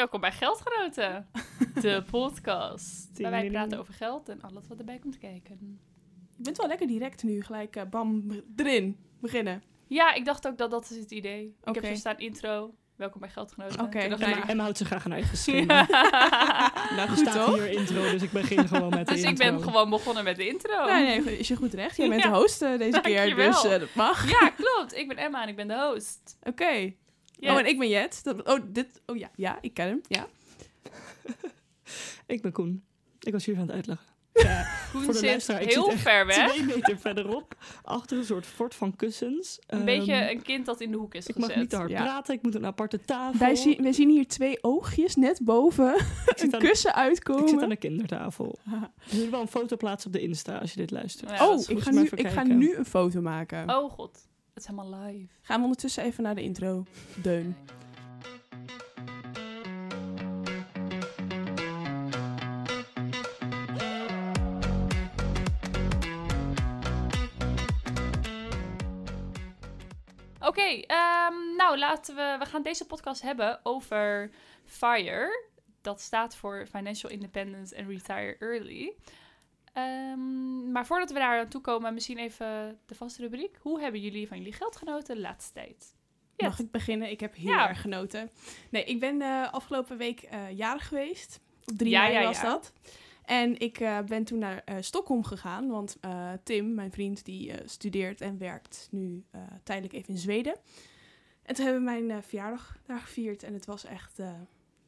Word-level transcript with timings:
Welkom 0.00 0.20
bij 0.20 0.32
Geldgenoten, 0.32 1.28
de 1.82 2.02
podcast. 2.10 3.08
Waar 3.18 3.30
wij 3.30 3.50
praten 3.50 3.78
over 3.78 3.94
geld 3.94 4.28
en 4.28 4.42
alles 4.42 4.66
wat 4.68 4.78
erbij 4.78 4.98
komt 4.98 5.18
kijken. 5.18 5.58
Je 6.36 6.42
bent 6.42 6.56
wel 6.56 6.66
lekker 6.66 6.86
direct 6.86 7.22
nu, 7.22 7.42
gelijk 7.42 7.76
eh, 7.76 7.82
bam, 7.90 8.30
erin, 8.56 8.96
beginnen. 9.20 9.62
Ja, 9.86 10.14
ik 10.14 10.24
dacht 10.24 10.46
ook 10.46 10.58
dat 10.58 10.70
dat 10.70 10.90
is 10.90 10.96
het 10.96 11.10
idee. 11.10 11.56
Ik 11.64 11.74
heb 11.74 11.84
zo 11.84 11.94
staan 11.94 12.18
intro. 12.18 12.74
Welkom 12.96 13.20
bij 13.20 13.30
Geldgenoten. 13.30 13.80
Oké, 13.80 13.98
nou, 14.08 14.12
ik- 14.12 14.18
maar- 14.36 14.48
Emma 14.48 14.62
houdt 14.62 14.78
zich 14.78 14.86
graag 14.86 15.04
een 15.04 15.12
eigen. 15.12 15.66
Nou, 15.66 17.00
Er 17.00 17.08
goed 17.08 17.18
staat 17.18 17.46
toch? 17.46 17.54
hier 17.54 17.70
intro, 17.70 18.02
dus 18.02 18.22
ik 18.22 18.30
begin 18.32 18.68
gewoon 18.68 18.90
met 18.90 19.06
de 19.06 19.12
Dus 19.14 19.22
ik 19.22 19.28
intro. 19.28 19.50
ben 19.50 19.62
gewoon 19.62 19.90
begonnen 19.90 20.24
met 20.24 20.36
de 20.36 20.46
intro. 20.48 20.84
Nee, 20.84 21.20
nee, 21.20 21.38
is 21.38 21.48
je 21.48 21.56
goed 21.56 21.74
recht. 21.74 21.96
Jij 21.96 22.08
bent 22.08 22.22
Ja. 22.22 22.30
de 22.30 22.36
host 22.36 22.62
eh, 22.62 22.78
deze 22.78 23.00
keer, 23.00 23.34
dus 23.34 23.64
eh, 23.64 23.70
dat 23.80 23.94
mag. 23.94 24.30
Ja, 24.30 24.48
klopt. 24.50 24.96
Ik 24.96 25.08
ben 25.08 25.16
Emma 25.16 25.42
en 25.42 25.48
ik 25.48 25.56
ben 25.56 25.68
de 25.68 25.88
host. 25.90 26.36
Oké. 26.42 26.92
Oh, 27.40 27.58
en 27.58 27.66
ik 27.66 27.78
ben 27.78 27.88
Jet. 27.88 28.24
Dat, 28.24 28.48
oh, 28.48 28.58
dit, 28.66 29.00
oh 29.06 29.16
ja, 29.16 29.30
ja, 29.34 29.58
ik 29.60 29.74
ken 29.74 29.86
hem. 29.86 30.00
Ja. 30.08 30.26
Ik 32.26 32.42
ben 32.42 32.52
Koen. 32.52 32.84
Ik 33.20 33.32
was 33.32 33.44
jullie 33.44 33.60
aan 33.60 33.66
het 33.66 33.76
uitleggen. 33.76 34.06
Ja, 34.32 34.66
Koen 34.92 35.14
zit 35.14 35.48
ik 35.48 35.56
heel 35.70 35.90
zit 35.90 36.00
ver 36.00 36.26
weg. 36.26 36.48
twee 36.52 36.66
meter 36.66 36.98
verderop, 37.06 37.54
achter 37.82 38.18
een 38.18 38.24
soort 38.24 38.46
fort 38.46 38.74
van 38.74 38.96
kussens. 38.96 39.58
Een 39.66 39.76
Ehm, 39.76 39.86
beetje 39.86 40.30
een 40.30 40.42
kind 40.42 40.66
dat 40.66 40.80
in 40.80 40.90
de 40.90 40.96
hoek 40.96 41.14
is 41.14 41.26
Ik 41.26 41.34
gezet. 41.34 41.48
mag 41.50 41.58
niet 41.58 41.70
te 41.70 41.76
hard 41.76 41.90
Ja. 41.90 42.02
praten, 42.02 42.34
ik 42.34 42.42
moet 42.42 42.54
een 42.54 42.66
aparte 42.66 43.00
tafel. 43.04 43.38
Wij, 43.38 43.54
zien, 43.54 43.82
wij 43.82 43.92
zien 43.92 44.08
hier 44.10 44.26
twee 44.26 44.62
oogjes 44.62 45.16
net 45.16 45.40
boven 45.42 45.94
ik, 45.96 46.34
een 46.36 46.54
aan, 46.54 46.60
kussen 46.60 46.94
uitkomen. 46.94 47.42
ik 47.42 47.48
zit 47.48 47.62
aan 47.62 47.68
de 47.68 47.76
kindertafel. 47.76 48.58
We 48.64 48.80
zullen 49.16 49.30
wel 49.30 49.40
een 49.40 49.48
foto 49.48 49.76
plaatsen 49.76 50.06
op 50.10 50.16
de 50.16 50.22
Insta 50.22 50.58
als 50.58 50.70
je 50.72 50.76
dit 50.76 50.90
luistert. 50.90 51.30
Ja, 51.30 51.48
oh, 51.48 51.60
ik 51.68 51.78
ga, 51.80 51.90
nu, 51.90 52.08
ik 52.14 52.28
ga 52.28 52.42
nu 52.42 52.74
een 52.76 52.86
foto 52.86 53.20
maken. 53.20 53.76
Oh 53.76 53.90
god, 53.90 54.28
het 54.60 54.68
is 54.70 54.76
helemaal 54.76 55.00
live. 55.06 55.32
Gaan 55.42 55.56
we 55.56 55.62
ondertussen 55.62 56.04
even 56.04 56.22
naar 56.22 56.34
de 56.34 56.42
intro. 56.42 56.84
Deun. 57.22 57.56
Oké, 70.40 70.60
ehm, 70.62 71.34
nou 71.56 71.78
laten 71.78 72.14
we. 72.14 72.36
We 72.38 72.44
gaan 72.44 72.62
deze 72.62 72.86
podcast 72.86 73.22
hebben 73.22 73.60
over 73.62 74.30
FIRE. 74.64 75.48
Dat 75.80 76.00
staat 76.00 76.36
voor 76.36 76.66
Financial 76.70 77.12
Independence 77.12 77.78
and 77.78 77.88
Retire 77.88 78.36
Early. 78.38 78.94
Ehm, 79.72 80.72
maar 80.72 80.86
voordat 80.86 81.10
we 81.12 81.18
daar 81.18 81.40
aan 81.40 81.48
toe 81.48 81.60
komen, 81.60 81.94
misschien 81.94 82.18
even 82.18 82.78
de 82.86 82.94
vaste 82.94 83.22
rubriek. 83.22 83.56
Hoe 83.60 83.80
hebben 83.80 84.00
jullie 84.00 84.28
van 84.28 84.36
jullie 84.38 84.52
geld 84.52 84.76
genoten 84.76 85.14
de 85.14 85.20
laatste 85.20 85.52
tijd? 85.52 85.94
Mag 86.36 86.58
ik 86.58 86.70
beginnen? 86.70 87.10
Ik 87.10 87.20
heb 87.20 87.34
heel 87.34 87.48
Ja. 87.50 87.68
erg 87.68 87.80
genoten. 87.80 88.30
Nee, 88.70 88.84
ik 88.84 89.00
ben 89.00 89.18
de 89.18 89.48
afgelopen 89.50 89.96
week 89.96 90.22
eh, 90.22 90.50
jarig 90.50 90.88
geweest. 90.88 91.40
Op 91.64 91.76
3 91.78 91.90
Ja, 91.90 92.02
mei 92.02 92.12
ja, 92.12 92.22
was 92.24 92.40
dat. 92.40 92.72
En 93.24 93.58
ik 93.58 93.80
eh, 93.80 93.98
ben 94.00 94.24
toen 94.24 94.38
naar 94.38 94.62
eh, 94.64 94.76
Stockholm 94.80 95.24
gegaan. 95.24 95.68
Want 95.68 95.96
eh, 96.00 96.32
Tim, 96.42 96.74
mijn 96.74 96.92
vriend, 96.92 97.24
die 97.24 97.52
eh, 97.52 97.68
studeert 97.68 98.20
en 98.20 98.38
werkt 98.38 98.88
nu 98.90 99.24
eh, 99.30 99.40
tijdelijk 99.62 99.94
even 99.94 100.08
in 100.14 100.18
Zweden. 100.20 100.56
En 101.42 101.54
toen 101.54 101.64
hebben 101.64 101.84
we 101.84 101.90
mijn 101.90 102.10
eh, 102.10 102.16
verjaardag 102.22 102.76
daar 102.86 103.00
gevierd. 103.00 103.42
En 103.42 103.52
het 103.54 103.66
was 103.66 103.84
echt, 103.84 104.18
eh, 104.18 104.32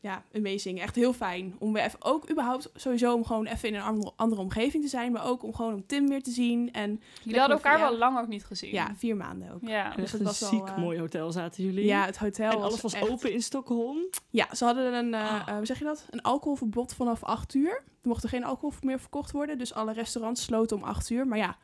ja, 0.03 0.23
amazing. 0.35 0.81
Echt 0.81 0.95
heel 0.95 1.13
fijn. 1.13 1.55
Om 1.59 1.73
weer 1.73 1.83
even, 1.85 2.03
ook 2.05 2.31
überhaupt 2.31 2.71
sowieso 2.75 3.15
om 3.15 3.25
gewoon 3.25 3.47
even 3.47 3.69
in 3.69 3.75
een 3.75 3.83
andere, 3.83 4.13
andere 4.17 4.41
omgeving 4.41 4.83
te 4.83 4.89
zijn. 4.89 5.13
Maar 5.13 5.25
ook 5.27 5.43
om 5.43 5.55
gewoon 5.55 5.75
om 5.75 5.87
Tim 5.87 6.09
weer 6.09 6.23
te 6.23 6.31
zien. 6.31 6.73
En 6.73 7.01
Jullie 7.23 7.39
hadden 7.39 7.57
elkaar 7.57 7.79
ja. 7.79 7.89
wel 7.89 7.99
lang 7.99 8.19
ook 8.19 8.29
niet 8.29 8.45
gezien. 8.45 8.73
ja, 8.73 8.93
vier 8.97 9.17
maanden 9.17 9.53
ook. 9.55 9.61
Ja. 9.69 9.91
En 9.95 10.01
Dus 10.01 10.11
het 10.13 10.21
een 10.21 10.27
was 10.27 10.41
wel, 10.41 10.49
ziek 10.49 10.67
eh, 10.69 10.77
mooi 10.77 10.99
hotel 10.99 11.33
zaten 11.33 11.65
jullie. 11.65 11.85
Ja, 11.85 12.05
het 12.05 12.19
hotel 12.19 12.51
en 12.51 12.57
alles 12.63 12.81
was 12.81 12.93
echt- 12.93 13.09
open 13.09 13.33
in 13.33 13.43
Stockholm. 13.43 13.99
Ja, 14.31 14.55
ze 14.55 14.65
hadden 14.65 14.95
een, 14.95 15.15
eh, 15.15 15.21
Ah. 15.41 15.49
eh, 15.49 15.57
hoe 15.57 15.67
zeg 15.67 15.79
je 15.79 15.85
dat? 15.85 16.07
Een 16.11 16.23
alcoholverbod 16.23 16.95
vanaf 16.95 17.23
8 17.25 17.55
uur. 17.55 17.83
Er 18.03 18.09
mocht 18.09 18.23
er 18.23 18.29
geen 18.29 18.45
alcohol 18.45 18.73
meer 18.81 19.01
verkocht 19.01 19.31
worden. 19.33 19.59
Dus 19.59 19.75
alle 19.75 19.93
restaurants 19.93 20.43
sloten 20.43 20.77
om 20.77 20.83
8 20.83 21.11
uur. 21.11 21.27
Maar 21.27 21.39
ja, 21.39 21.57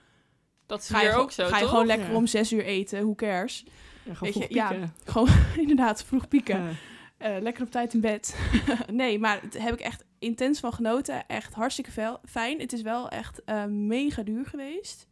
Dat 0.67 0.80
is 0.80 0.89
ga 0.89 0.95
je, 0.97 1.00
hier 1.02 1.11
gewoon- 1.11 1.24
ook 1.24 1.33
zo, 1.33 1.46
ga 1.46 1.55
je 1.57 1.61
toch? 1.62 1.70
gewoon 1.70 1.86
lekker 1.86 2.08
Ja. 2.11 2.14
om 2.17 2.27
6 2.27 2.52
uur 2.52 2.64
eten. 2.64 3.02
Who 3.02 3.14
cares? 3.14 3.64
Ja, 4.05 4.14
gewoon 4.14 4.33
Weet 4.33 4.42
je, 4.42 4.48
vroeg 4.48 4.57
ja. 4.57 4.68
pieken. 4.68 4.95
Gewoon 5.05 5.29
inderdaad 5.67 6.05
vroeg 6.05 6.29
pieken. 6.29 6.77
Eh, 7.18 7.36
lekker 7.40 7.62
op 7.62 7.70
tijd 7.70 7.95
in 7.95 8.01
bed. 8.01 8.36
nee, 8.90 9.18
maar 9.18 9.40
daar 9.51 9.62
heb 9.62 9.74
ik 9.74 9.80
echt 9.80 10.05
intens 10.18 10.61
van 10.61 10.73
genoten. 10.73 11.27
Echt 11.27 11.55
hartstikke 11.55 12.18
fijn. 12.24 12.61
Het 12.61 12.73
is 12.73 12.83
wel 12.83 13.08
echt 13.08 13.45
eh, 13.45 13.64
mega 13.64 14.23
duur 14.23 14.46
geweest. 14.46 15.06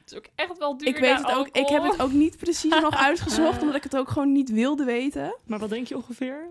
Het 0.00 0.12
is 0.12 0.16
ook 0.16 0.26
echt 0.34 0.58
wel 0.58 0.76
duur 0.76 0.88
ik 0.88 0.98
weet 0.98 1.18
het 1.18 1.32
ook. 1.32 1.48
Ik 1.48 1.68
heb 1.68 1.82
het 1.82 2.02
ook 2.02 2.12
niet 2.12 2.36
precies 2.36 2.80
nog 2.80 2.96
uitgezocht. 3.08 3.60
Omdat 3.60 3.76
ik 3.76 3.82
het 3.82 3.96
ook 3.96 4.08
gewoon 4.08 4.32
niet 4.32 4.50
wilde 4.50 4.84
weten. 4.84 5.36
Maar 5.46 5.58
wat 5.58 5.70
denk 5.70 5.86
je 5.86 5.96
ongeveer? 5.96 6.48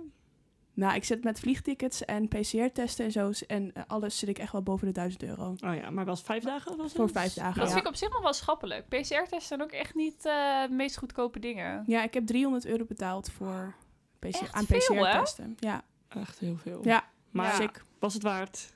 Nou, 0.73 0.95
ik 0.95 1.03
zit 1.03 1.23
met 1.23 1.39
vliegtickets 1.39 2.05
en 2.05 2.27
PCR-testen 2.27 3.05
en 3.05 3.11
zo. 3.11 3.31
En 3.47 3.73
eh, 3.73 3.83
alles 3.87 4.17
zit 4.17 4.29
ik 4.29 4.37
echt 4.37 4.51
wel 4.51 4.63
boven 4.63 4.87
de 4.87 4.93
1000 4.93 5.23
euro. 5.23 5.55
Oh 5.65 5.75
ja, 5.75 5.89
maar 5.89 6.05
was 6.05 6.21
vijf 6.21 6.43
dagen? 6.43 6.77
Was 6.77 6.85
het? 6.85 6.95
Voor 6.95 7.09
vijf 7.09 7.33
dagen. 7.33 7.59
Dat 7.59 7.67
ja. 7.67 7.73
vind 7.73 7.85
ik 7.85 7.91
op 7.91 7.97
zich 7.97 8.09
nog 8.09 8.21
wel 8.21 8.33
schappelijk. 8.33 8.87
PCR-tests 8.87 9.47
zijn 9.47 9.61
ook 9.61 9.71
echt 9.71 9.95
niet 9.95 10.25
eh, 10.25 10.61
de 10.61 10.73
meest 10.73 10.97
goedkope 10.97 11.39
dingen. 11.39 11.83
Ja, 11.87 12.03
ik 12.03 12.13
heb 12.13 12.25
300 12.25 12.65
euro 12.65 12.85
betaald 12.85 13.31
voor 13.31 13.75
PC 14.19 14.25
Echt 14.25 14.51
aan? 14.53 14.65
PCR-testen. 14.65 15.57
Ja, 15.59 15.81
Echt 16.09 16.39
heel 16.39 16.57
veel. 16.57 16.79
Ja. 16.83 17.09
Maar 17.31 17.61
Ja. 17.61 17.71
was 17.99 18.13
het 18.13 18.23
waard? 18.23 18.73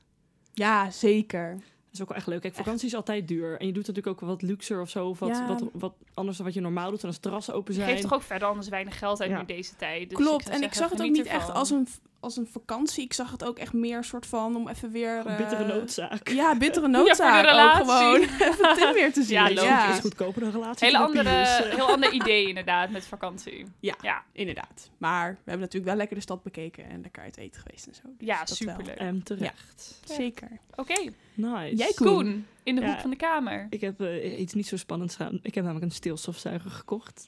Ja, 0.53 0.91
zeker. 0.91 1.51
Dat 1.55 1.93
is 1.93 2.01
ook 2.01 2.07
wel 2.07 2.17
echt 2.17 2.27
leuk. 2.27 2.41
Kijk, 2.41 2.55
vakantie 2.55 2.87
is 2.87 2.95
altijd 2.95 3.27
duur. 3.27 3.59
En 3.59 3.65
je 3.67 3.73
doet 3.73 3.87
natuurlijk 3.87 4.21
ook 4.21 4.29
wat 4.29 4.41
luxer 4.41 4.81
of 4.81 4.89
zo. 4.89 5.07
Of 5.07 5.19
wat, 5.19 5.29
Ja. 5.29 5.47
wat, 5.47 5.63
wat 5.73 5.93
anders 6.13 6.37
dan 6.37 6.45
wat 6.45 6.55
je 6.55 6.61
normaal 6.61 6.89
doet. 6.89 7.01
En 7.01 7.07
als 7.07 7.17
terrassen 7.17 7.53
open 7.53 7.73
zijn. 7.73 7.89
Geeft 7.89 8.01
toch 8.01 8.13
ook 8.13 8.21
verder 8.21 8.47
anders 8.47 8.67
weinig 8.67 8.97
geld 8.97 9.21
uit 9.21 9.29
Ja. 9.29 9.39
in 9.39 9.45
deze 9.45 9.75
tijd. 9.75 10.09
Dus 10.09 10.17
Klopt. 10.17 10.49
en 10.49 10.63
ik 10.63 10.73
zag 10.73 10.89
het 10.89 11.01
ook 11.01 11.09
niet 11.11 11.25
echt 11.25 11.49
als 11.49 11.69
een, 11.69 11.87
als 12.23 12.37
een 12.37 12.47
vakantie. 12.51 13.03
Ik 13.03 13.13
zag 13.13 13.31
het 13.31 13.43
ook 13.43 13.57
echt 13.57 13.73
meer 13.73 14.03
soort 14.03 14.25
van 14.25 14.55
om 14.55 14.67
even 14.67 14.91
weer... 14.91 15.17
Een 15.17 15.25
eh, 15.25 15.37
bittere 15.37 15.65
noodzaak. 15.65 16.29
Ja, 16.29 16.57
bittere 16.57 16.79
voor 16.85 16.91
de 16.91 16.97
noodzaak 16.97 17.43
ook 17.45 17.49
relatie. 17.49 17.85
gewoon. 17.85 18.21
even 18.49 18.73
Tim 18.75 18.93
weer 18.93 19.13
te 19.13 19.23
zien. 19.23 19.33
Ja, 19.35 19.47
Ja, 19.47 19.53
logisch. 19.53 19.69
Ja. 19.69 19.93
is 19.93 19.99
goedkoper 19.99 20.41
dan 20.41 20.51
relatie. 20.51 20.85
Hele 20.85 20.97
andere, 20.97 21.29
heel 21.75 21.87
ander 21.87 22.11
idee 22.11 22.47
inderdaad 22.47 22.89
met 22.89 23.05
vakantie. 23.05 23.65
Ja. 23.79 23.95
Ja, 24.01 24.23
inderdaad. 24.31 24.89
Maar 24.97 25.29
we 25.29 25.37
hebben 25.37 25.59
natuurlijk 25.59 25.85
wel 25.85 25.95
lekker 25.95 26.15
de 26.15 26.21
stad 26.21 26.43
bekeken 26.43 26.89
en 26.89 27.01
lekker 27.01 27.23
uit 27.23 27.37
eten 27.37 27.61
geweest 27.61 27.87
en 27.87 27.93
zo. 27.95 28.01
Dus 28.17 28.27
ja 28.27 28.39
dat 28.43 28.57
wel. 28.57 28.75
superleuk. 28.75 28.97
En 28.97 29.23
terecht. 29.23 29.99
Zeker. 30.05 30.49
Oké, 30.75 31.09
Nice. 31.33 31.75
Jij, 31.75 31.91
Koen? 31.95 32.07
Koen, 32.07 32.47
in 32.63 32.75
de 32.75 32.81
Ja. 32.81 32.87
hoek 32.87 32.99
van 32.99 33.09
de 33.09 33.15
kamer. 33.15 33.67
Ik 33.69 33.81
heb 33.81 34.01
eh, 34.01 34.39
iets 34.39 34.53
niet 34.53 34.67
zo 34.67 34.77
spannends 34.77 35.15
gedaan. 35.15 35.39
Ik 35.41 35.55
heb 35.55 35.63
namelijk 35.63 35.85
een 35.85 35.95
stilstofzuiger 35.95 36.71
gekocht. 36.71 37.27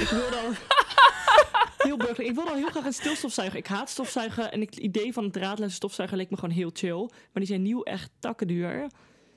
Ik 0.00 0.08
wilde 0.08 0.36
al... 0.36 0.50
heel 1.86 1.96
burgerlijk. 1.96 2.28
Ik 2.28 2.34
wilde 2.34 2.50
al 2.50 2.56
heel 2.56 2.68
graag 2.68 2.84
een 2.84 2.92
stilstofzuiger. 2.92 3.58
Ik 3.58 3.66
haat 3.66 3.90
stofzuigen. 3.90 4.52
En 4.52 4.60
het 4.60 4.76
idee 4.76 5.12
van 5.12 5.24
een 5.24 5.30
draadloze 5.30 5.74
stofzuiger 5.74 6.16
leek 6.16 6.30
me 6.30 6.36
gewoon 6.36 6.54
heel 6.54 6.70
chill. 6.72 6.98
Maar 7.08 7.30
die 7.32 7.46
zijn 7.46 7.62
nieuw 7.62 7.82
echt 7.82 8.10
takkenduur. 8.18 8.86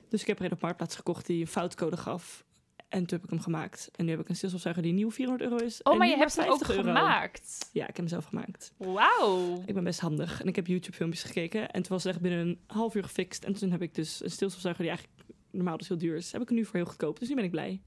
Dus 0.08 0.20
ik 0.20 0.26
heb 0.26 0.38
er 0.38 0.44
een 0.44 0.52
op 0.52 0.60
Marktplaats 0.60 0.96
gekocht 0.96 1.26
die 1.26 1.40
een 1.40 1.46
foutcode 1.46 1.96
gaf. 1.96 2.44
En 2.88 2.98
toen 3.06 3.18
heb 3.18 3.24
ik 3.24 3.30
hem 3.30 3.40
gemaakt. 3.40 3.90
En 3.96 4.04
nu 4.04 4.10
heb 4.10 4.20
ik 4.20 4.28
een 4.28 4.36
stilstofzuiger 4.36 4.82
die 4.82 4.92
nieuw 4.92 5.10
400 5.10 5.50
euro 5.50 5.64
is. 5.64 5.82
Oh, 5.82 5.98
maar 5.98 6.08
je 6.08 6.16
hebt 6.16 6.36
hem 6.36 6.48
ook 6.48 6.64
50 6.64 6.76
euro. 6.76 6.88
gemaakt. 6.88 7.68
Ja, 7.72 7.80
ik 7.82 7.86
heb 7.86 7.96
hem 7.96 8.08
zelf 8.08 8.24
gemaakt. 8.24 8.72
Wauw. 8.76 9.62
Ik 9.66 9.74
ben 9.74 9.84
best 9.84 10.00
handig. 10.00 10.40
En 10.40 10.48
ik 10.48 10.56
heb 10.56 10.66
YouTube 10.66 10.96
filmpjes 10.96 11.22
gekeken. 11.22 11.70
En 11.70 11.80
het 11.80 11.88
was 11.88 12.04
echt 12.04 12.20
binnen 12.20 12.40
een 12.40 12.60
half 12.66 12.94
uur 12.94 13.02
gefixt. 13.02 13.44
En 13.44 13.52
toen 13.52 13.70
heb 13.70 13.82
ik 13.82 13.94
dus 13.94 14.22
een 14.24 14.30
stilstofzuiger 14.30 14.84
die 14.84 14.92
eigenlijk 14.92 15.22
normaal 15.50 15.76
dus 15.76 15.88
heel 15.88 15.98
duur 15.98 16.16
is. 16.16 16.32
Heb 16.32 16.42
ik 16.42 16.48
er 16.48 16.54
nu 16.54 16.64
voor 16.64 16.76
heel 16.76 16.84
goedkoop. 16.84 17.18
Dus 17.18 17.28
nu 17.28 17.34
ben 17.34 17.44
ik 17.44 17.50
blij. 17.50 17.80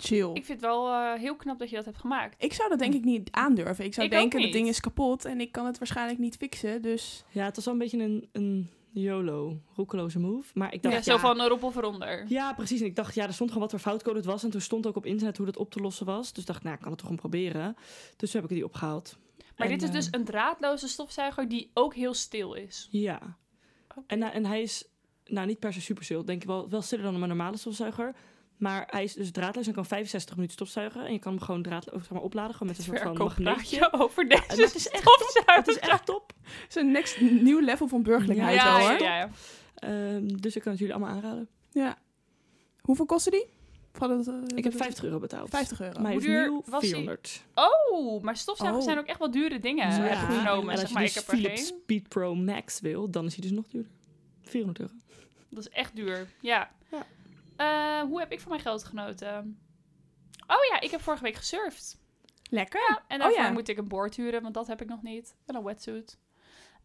Chill. 0.00 0.28
Ik 0.34 0.44
vind 0.44 0.48
het 0.48 0.60
wel 0.60 0.88
eh, 0.92 1.12
heel 1.20 1.36
knap 1.36 1.58
dat 1.58 1.70
je 1.70 1.76
dat 1.76 1.84
hebt 1.84 1.98
gemaakt. 1.98 2.34
Ik 2.44 2.52
zou 2.52 2.68
dat 2.68 2.78
denk 2.78 2.94
ik 2.94 3.04
niet 3.04 3.28
aandurven. 3.30 3.84
Ik 3.84 3.94
zou 3.94 4.06
Ik 4.06 4.12
denken, 4.12 4.30
dat 4.30 4.40
niet. 4.40 4.52
ding 4.52 4.68
is 4.68 4.80
kapot 4.80 5.24
en 5.24 5.40
ik 5.40 5.52
kan 5.52 5.66
het 5.66 5.78
waarschijnlijk 5.78 6.18
niet 6.18 6.36
fixen. 6.36 6.82
Dus 6.82 7.24
Ja, 7.30 7.44
het 7.44 7.56
was 7.56 7.64
wel 7.64 7.74
een 7.74 7.80
beetje 7.80 7.98
een, 7.98 8.28
een 8.32 8.70
YOLO, 8.92 9.60
roekeloze 9.74 10.18
move. 10.18 10.50
Maar 10.54 10.72
ik 10.74 10.82
dacht, 10.82 10.94
Ja, 10.94 11.00
ja, 11.12 11.18
zo 11.18 11.26
van 11.26 11.40
een 11.40 11.52
of 11.62 11.76
eronder. 11.76 12.24
ja, 12.28 12.52
precies. 12.52 12.80
En 12.80 12.86
ik 12.86 12.96
dacht, 12.96 13.14
ja, 13.14 13.26
er 13.26 13.32
stond 13.32 13.48
gewoon 13.52 13.68
wat 13.68 13.80
voor 13.80 13.90
foutcode 13.90 14.16
het 14.16 14.26
was. 14.26 14.44
En 14.44 14.50
toen 14.50 14.60
stond 14.60 14.86
ook 14.86 14.96
op 14.96 15.06
internet 15.06 15.36
hoe 15.36 15.46
dat 15.46 15.56
op 15.56 15.70
te 15.70 15.80
lossen 15.80 16.06
was. 16.06 16.32
Dus 16.32 16.44
dacht 16.44 16.62
nou, 16.62 16.74
ik 16.74 16.80
kan 16.80 16.90
het 16.90 16.98
toch 16.98 17.08
gewoon 17.08 17.22
proberen. 17.22 17.76
Dus 18.16 18.30
toen 18.30 18.40
heb 18.40 18.50
ik 18.50 18.56
die 18.56 18.64
opgehaald. 18.64 19.18
Maar 19.56 19.66
En, 19.66 19.72
dit 19.72 19.82
is 19.82 19.88
eh, 19.88 19.94
dus 19.94 20.08
een 20.10 20.24
draadloze 20.24 20.88
stofzuiger 20.88 21.48
die 21.48 21.70
ook 21.74 21.94
heel 21.94 22.14
stil 22.14 22.54
is. 22.54 22.88
Ja. 22.90 23.36
En, 24.06 24.18
nou, 24.18 24.32
en 24.32 24.46
hij 24.46 24.62
is, 24.62 24.84
nou, 25.24 25.46
niet 25.46 25.58
per 25.58 25.72
se 25.72 25.80
super 25.80 26.04
stil. 26.04 26.24
Denk 26.24 26.42
ik 26.42 26.48
wel, 26.48 26.68
wel 26.68 26.82
stiller 26.82 27.04
dan 27.04 27.22
een 27.22 27.28
normale 27.28 27.56
stofzuiger. 27.56 28.14
Maar 28.58 28.86
hij 28.90 29.04
is 29.04 29.12
dus 29.14 29.30
draadloos 29.30 29.66
en 29.66 29.72
kan 29.72 29.86
65 29.86 30.34
minuten 30.34 30.54
stofzuigen. 30.56 31.06
En 31.06 31.12
je 31.12 31.18
kan 31.18 31.32
hem 31.32 31.42
gewoon 31.42 31.62
draadloos 31.62 32.00
zeg 32.02 32.10
maar, 32.10 32.22
opladen. 32.22 32.52
Gewoon 32.52 32.68
met 32.68 32.78
een 32.78 32.84
soort 32.84 33.00
van 33.00 33.16
magneetje. 33.16 33.92
Over 33.92 34.28
deze 34.28 34.42
En 34.48 34.56
dat 34.56 34.74
is 34.74 34.88
echt 34.88 35.02
stofzuiger. 35.02 35.54
Het 35.54 35.68
is 35.68 35.78
echt 35.78 36.06
top. 36.06 36.32
het 36.42 36.68
is 36.68 36.74
een 36.74 36.90
next 36.90 37.20
nieuw 37.20 37.60
level 37.60 37.88
van 37.88 38.02
burgerlijkheid 38.02 38.54
Ja, 38.56 38.64
wel 38.64 38.78
ja, 38.80 38.88
hoor. 38.90 39.02
ja, 39.02 39.16
ja. 39.18 39.30
Ehm, 39.74 40.26
dus 40.26 40.56
ik 40.56 40.62
kan 40.62 40.70
het 40.70 40.80
jullie 40.80 40.94
allemaal 40.94 41.14
aanraden. 41.14 41.48
Ja. 41.70 41.98
Hoeveel 42.80 43.06
kostte 43.06 43.30
die? 43.30 43.46
Van 43.92 44.10
het, 44.10 44.28
eh, 44.28 44.34
Ik 44.56 44.64
heb 44.64 44.72
dat- 44.72 44.82
50 44.82 45.04
euro 45.04 45.18
betaald. 45.18 45.50
50 45.50 45.80
euro. 45.80 46.00
Maar 46.00 46.12
Hoe 46.12 46.20
duur 46.20 46.42
nieuw 46.48 46.62
was 46.66 46.80
hij? 46.80 46.88
400. 46.90 47.42
Oh, 47.54 48.22
maar 48.22 48.36
stofzuigers 48.36 48.84
Oh. 48.84 48.90
zijn 48.90 49.02
ook 49.02 49.06
echt 49.08 49.18
wel 49.18 49.30
dure 49.30 49.58
dingen. 49.58 49.88
Ja. 49.88 49.94
heb 49.94 50.04
ik 50.12 50.34
Ja. 50.34 50.38
genomen. 50.40 50.74
En 50.74 50.80
als 50.80 50.92
maar, 50.92 51.02
je 51.02 51.08
ik 51.08 51.14
dus 51.14 51.26
heb 51.26 51.34
Philips. 51.38 51.66
Speed 51.66 52.08
Pro 52.08 52.34
Max 52.34 52.80
wil, 52.80 53.10
dan 53.10 53.24
is 53.26 53.32
hij 53.34 53.42
dus 53.42 53.50
nog 53.50 53.66
duurder. 53.68 53.90
400 54.42 54.80
euro. 54.80 54.92
Dat 55.50 55.58
is 55.58 55.68
echt 55.68 55.96
duur. 55.96 56.26
Ja. 56.40 56.70
Eh, 57.58 58.00
hoe 58.00 58.18
heb 58.20 58.32
ik 58.32 58.40
van 58.40 58.50
mijn 58.50 58.62
geld 58.62 58.84
genoten? 58.84 59.58
Oh 60.46 60.64
ja, 60.70 60.80
ik 60.80 60.90
heb 60.90 61.00
vorige 61.00 61.22
week 61.22 61.34
gesurfd. 61.34 61.98
Lekker. 62.50 62.80
Ja, 62.88 63.02
en 63.08 63.18
daarvoor 63.18 63.38
Oh 63.38 63.44
ja. 63.44 63.52
moet 63.52 63.68
ik 63.68 63.78
een 63.78 63.88
board 63.88 64.14
huren, 64.16 64.42
want 64.42 64.54
dat 64.54 64.66
heb 64.66 64.80
ik 64.80 64.88
nog 64.88 65.02
niet. 65.02 65.34
En 65.46 65.54
een 65.54 65.62
wetsuit. 65.64 66.18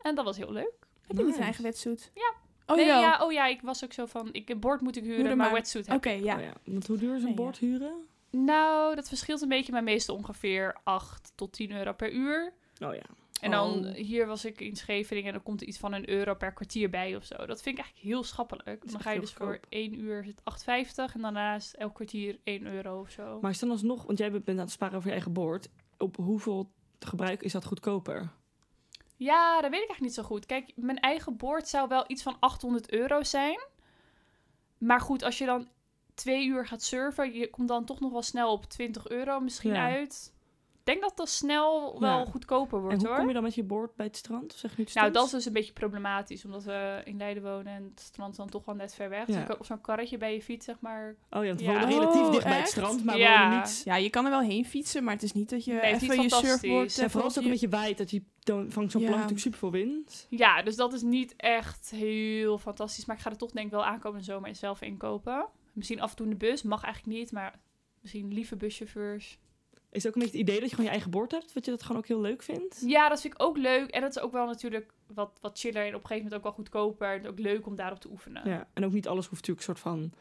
En 0.02 0.16
dat 0.16 0.26
was 0.26 0.38
heel 0.38 0.52
leuk. 0.52 0.74
Heb 1.08 1.18
je 1.18 1.24
niet 1.24 1.36
een 1.36 1.42
eigen 1.42 1.64
wetsuit? 1.64 2.12
Ja. 2.14 2.34
Oh, 2.66 2.76
nee, 2.76 2.86
ja, 2.86 3.18
oh 3.22 3.32
ja, 3.32 3.46
ik 3.46 3.62
was 3.62 3.84
ook 3.84 3.94
zo 3.94 4.06
van, 4.06 4.30
ik, 4.32 4.50
een 4.50 4.60
bord 4.60 4.82
moet 4.82 4.96
ik 4.96 5.04
huren, 5.04 5.24
maar 5.26 5.36
maar- 5.36 5.52
wetsuit 5.52 5.88
heb 5.88 5.96
Oké, 5.96 6.10
ik. 6.10 6.24
ja. 6.24 6.36
Oh 6.36 6.42
ja. 6.42 6.54
Want 6.64 6.88
hoe 6.88 6.98
duur 6.98 7.16
is 7.16 7.22
een 7.22 7.26
Nee, 7.28 7.36
bord 7.36 7.58
huren? 7.58 8.08
Nou, 8.30 8.96
dat 8.96 9.08
verschilt 9.08 9.42
een 9.42 9.50
beetje, 9.50 9.72
maar 9.72 9.84
meestal 9.84 10.16
ongeveer 10.16 10.76
8 10.84 11.32
tot 11.36 11.54
10 11.54 11.72
euro 11.72 11.94
per 11.94 12.12
uur. 12.12 12.54
Oh 12.82 12.94
ja. 12.96 13.02
En 13.44 13.52
dan, 13.52 13.86
Oh. 13.88 13.94
hier 13.94 14.28
was 14.28 14.46
ik 14.46 14.62
in 14.62 14.76
Scheveningen 14.76 15.28
en 15.28 15.34
dan 15.34 15.44
komt 15.44 15.62
er 15.62 15.68
iets 15.68 15.78
van 15.78 15.94
een 15.94 16.10
euro 16.10 16.34
per 16.36 16.54
kwartier 16.54 16.90
bij 16.90 17.16
of 17.16 17.24
zo. 17.26 17.36
Dat 17.36 17.62
vind 17.62 17.78
ik 17.78 17.84
eigenlijk 17.84 18.14
heel 18.14 18.24
schappelijk. 18.24 18.92
Dan 18.92 19.00
ga 19.02 19.12
je 19.12 19.20
dus 19.20 19.34
voor 19.34 19.46
goedkoop. 19.46 19.66
1 19.70 20.00
uur 20.00 20.20
is 20.20 20.28
het 20.28 20.42
8,50 20.44 21.14
en 21.16 21.22
daarnaast 21.22 21.74
elk 21.74 21.94
kwartier 21.94 22.40
1 22.44 22.66
euro 22.66 23.00
of 23.00 23.10
zo. 23.10 23.40
Maar 23.42 23.52
is 23.52 23.60
dan 23.60 23.70
alsnog, 23.70 24.06
want 24.06 24.18
jij 24.18 24.32
bent 24.32 24.48
aan 24.50 24.58
het 24.58 24.72
sparen 24.72 24.96
over 24.96 25.08
je 25.08 25.14
eigen 25.14 25.34
bord. 25.34 25.70
Op 25.98 26.16
hoeveel 26.16 26.72
gebruik 27.00 27.42
is 27.44 27.52
dat 27.52 27.66
goedkoper? 27.66 28.30
Ja, 29.16 29.54
dat 29.62 29.72
weet 29.72 29.82
ik 29.82 29.88
eigenlijk 29.88 30.00
niet 30.02 30.14
zo 30.14 30.24
goed. 30.24 30.46
Kijk, 30.46 30.72
mijn 30.76 31.00
eigen 31.00 31.38
boord 31.38 31.68
zou 31.68 31.88
wel 31.88 32.04
iets 32.08 32.24
van 32.24 32.36
800 32.40 32.92
euro 32.92 33.24
zijn. 33.24 33.60
Maar 34.78 35.00
goed, 35.02 35.24
als 35.24 35.38
je 35.38 35.46
dan 35.46 35.68
twee 36.14 36.46
uur 36.48 36.68
gaat 36.68 36.84
surfen, 36.84 37.34
je 37.34 37.50
komt 37.50 37.68
dan 37.68 37.86
toch 37.86 38.00
nog 38.00 38.12
wel 38.12 38.22
snel 38.22 38.52
op 38.52 38.66
20 38.66 39.08
euro 39.08 39.40
misschien 39.40 39.74
Ja. 39.74 39.90
uit. 39.90 40.34
Ik 40.86 40.90
denk 40.92 41.02
dat 41.02 41.18
dat 41.18 41.30
snel 41.30 42.00
wel 42.00 42.18
Ja. 42.20 42.26
goedkoper 42.26 42.80
wordt 42.80 42.94
en 42.94 43.00
hoe 43.00 43.08
hoor. 43.08 43.18
kom 43.18 43.28
je 43.28 43.34
dan 43.34 43.44
met 43.44 43.56
je 43.56 43.64
bord 43.64 43.96
bij 43.96 44.06
het 44.06 44.18
strand? 44.18 44.54
Of 44.54 44.58
zeg 44.60 44.76
het 44.76 44.94
Nou, 44.94 45.12
dat 45.12 45.26
is 45.26 45.32
dus 45.32 45.46
een 45.46 45.54
beetje 45.54 45.74
problematisch, 45.74 46.46
omdat 46.46 46.64
we 46.64 47.02
in 47.06 47.18
Leiden 47.18 47.44
wonen 47.44 47.74
en 47.74 47.84
het 47.84 48.00
strand 48.00 48.32
is 48.32 48.38
dan 48.38 48.50
toch 48.50 48.66
wel 48.66 48.76
net 48.76 48.96
ver 48.96 49.10
weg. 49.10 49.26
Dus 49.26 49.36
Ja. 49.36 49.46
op 49.60 49.66
zo'n 49.66 49.82
karretje 49.82 50.18
bij 50.18 50.34
je 50.34 50.42
fiets, 50.42 50.66
zeg 50.66 50.80
maar. 50.80 51.16
Oh 51.30 51.42
ja, 51.42 51.48
want 51.48 51.60
we 51.60 51.66
Ja. 51.66 51.72
wonen 51.74 51.88
relatief 51.90 52.22
Oh, 52.22 52.32
dicht 52.32 52.44
bij 52.44 52.58
het 52.58 52.68
strand, 52.68 53.04
maar 53.04 53.18
Ja. 53.18 53.44
wonen 53.44 53.58
niet... 53.60 53.82
Ja, 53.86 53.96
je 53.96 54.10
kan 54.10 54.24
er 54.26 54.32
wel 54.32 54.42
heen 54.42 54.66
fietsen, 54.66 55.04
maar 55.04 55.14
het 55.14 55.24
is 55.24 55.32
niet 55.34 55.50
dat 55.50 55.66
je 55.66 55.72
Nee, 55.72 55.82
het 55.82 56.02
even 56.02 56.08
niet 56.08 56.12
je 56.16 56.20
fantastisch. 56.30 56.50
surfboard... 56.50 56.92
En 56.94 56.98
even 56.98 57.10
vooral 57.10 57.28
het 57.30 57.38
ook 57.38 57.44
je- 57.44 57.50
een 57.50 57.60
beetje 57.60 57.78
waait, 57.78 57.98
dat 57.98 58.12
je 58.12 58.24
dan 58.40 58.72
vangt 58.72 58.92
zo'n 58.92 59.02
Ja. 59.02 59.08
plank 59.08 59.22
natuurlijk 59.22 59.46
super 59.56 59.60
veel 59.60 59.72
wind. 59.72 60.28
Ja, 60.30 60.62
dus 60.62 60.76
dat 60.76 60.94
is 60.94 61.02
niet 61.02 61.34
echt 61.38 61.90
heel 61.90 62.58
fantastisch. 62.58 63.06
Maar 63.06 63.16
ik 63.16 63.22
ga 63.22 63.30
er 63.30 63.38
toch 63.38 63.52
denk 63.52 63.66
ik 63.66 63.72
wel 63.72 63.86
aankomende 63.86 64.26
zomer 64.26 64.50
en 64.50 64.56
zelf 64.56 64.82
inkopen. 64.82 65.48
Misschien 65.74 66.02
af 66.02 66.10
en 66.10 66.16
toe 66.16 66.26
in 66.26 66.32
de 66.32 66.38
bus, 66.38 66.62
mag 66.64 66.84
eigenlijk 66.84 67.18
niet, 67.18 67.32
maar 67.32 67.60
misschien 68.02 68.34
lieve 68.34 68.56
buschauffeurs. 68.56 69.38
Is 69.94 70.04
het 70.04 70.08
ook 70.08 70.16
een 70.16 70.22
beetje 70.22 70.38
het 70.38 70.48
idee 70.48 70.60
dat 70.60 70.70
je 70.70 70.76
gewoon 70.76 70.86
je 70.86 70.92
eigen 70.98 71.12
bord 71.12 71.32
hebt? 71.32 71.54
Dat 71.54 71.66
je 71.66 71.72
dat 71.72 71.84
gewoon 71.84 71.98
ook 71.98 72.08
heel 72.08 72.22
leuk 72.22 72.42
vindt? 72.44 72.82
Ja, 72.86 73.10
dat 73.10 73.22
vind 73.22 73.34
ik 73.34 73.42
ook 73.42 73.58
leuk. 73.58 73.90
En 73.90 74.02
dat 74.02 74.16
is 74.16 74.22
ook 74.22 74.32
wel 74.32 74.46
natuurlijk 74.46 74.92
wat, 75.14 75.38
wat 75.42 75.60
chiller 75.60 75.82
en 75.82 75.88
op 75.88 76.02
een 76.02 76.08
gegeven 76.08 76.24
moment 76.24 76.34
ook 76.36 76.44
wel 76.44 76.52
goedkoper. 76.52 77.08
En 77.20 77.28
ook 77.28 77.40
leuk 77.40 77.66
om 77.66 77.76
daarop 77.76 78.00
te 78.00 78.10
oefenen. 78.10 78.50
Ja. 78.50 78.68
En 78.74 78.86
ook 78.86 78.92
niet 78.94 79.08
alles 79.08 79.28
hoeft 79.28 79.48
natuurlijk 79.48 79.68
een 79.68 79.76
soort 79.76 79.80
van... 79.96 80.12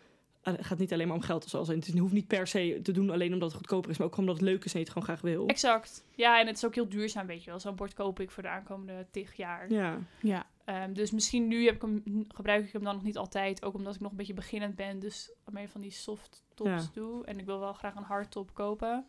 eh, 0.43 0.55
Het 0.57 0.67
gaat 0.67 0.79
niet 0.79 0.93
alleen 0.93 1.07
maar 1.07 1.17
om 1.17 1.23
geld 1.23 1.45
of 1.45 1.51
zo. 1.51 1.73
Het 1.73 1.99
hoeft 1.99 2.13
niet 2.13 2.27
per 2.27 2.47
se 2.47 2.81
te 2.83 2.93
doen 2.93 3.11
alleen 3.11 3.33
omdat 3.33 3.49
het 3.49 3.57
goedkoper 3.57 3.91
is, 3.91 3.97
maar 3.99 4.07
ook 4.07 4.15
gewoon 4.15 4.29
omdat 4.31 4.43
het 4.45 4.51
leuk 4.53 4.65
is 4.65 4.73
en 4.73 4.79
je 4.79 4.85
het 4.85 4.93
gewoon 4.95 5.09
graag 5.09 5.21
wil. 5.21 5.47
Exact. 5.47 6.05
Ja, 6.15 6.41
en 6.41 6.47
het 6.47 6.57
is 6.57 6.65
ook 6.65 6.75
heel 6.75 6.89
duurzaam, 6.89 7.27
weet 7.27 7.45
je 7.45 7.51
wel. 7.51 7.61
Zo'n 7.61 7.75
bord 7.77 7.95
koop 7.95 8.21
ik 8.21 8.31
voor 8.31 8.43
de 8.43 8.49
aankomende 8.49 9.07
tig 9.11 9.37
jaar. 9.37 9.73
Ja. 9.73 9.99
Ja, 10.21 10.47
Ehm, 10.65 10.93
dus 10.93 11.11
misschien 11.11 11.49
nu 11.49 11.65
heb 11.65 11.75
ik 11.75 11.83
hem, 11.83 12.03
gebruik 12.29 12.67
ik 12.67 12.73
hem 12.73 12.83
dan 12.85 12.95
nog 12.95 13.03
niet 13.03 13.17
altijd. 13.17 13.65
Ook 13.65 13.75
omdat 13.75 13.95
ik 13.95 14.01
nog 14.01 14.11
een 14.11 14.17
beetje 14.17 14.35
beginnend 14.35 14.75
ben. 14.75 14.99
Dus 14.99 15.31
meer 15.51 15.69
van 15.69 15.81
die 15.81 15.91
soft 15.91 16.43
tops 16.55 16.71
Ja. 16.71 16.83
doe. 16.93 17.25
En 17.25 17.39
ik 17.39 17.45
wil 17.47 17.59
wel 17.61 17.73
graag 17.73 17.95
een 17.95 18.03
hardtop 18.03 18.55
kopen. 18.55 19.07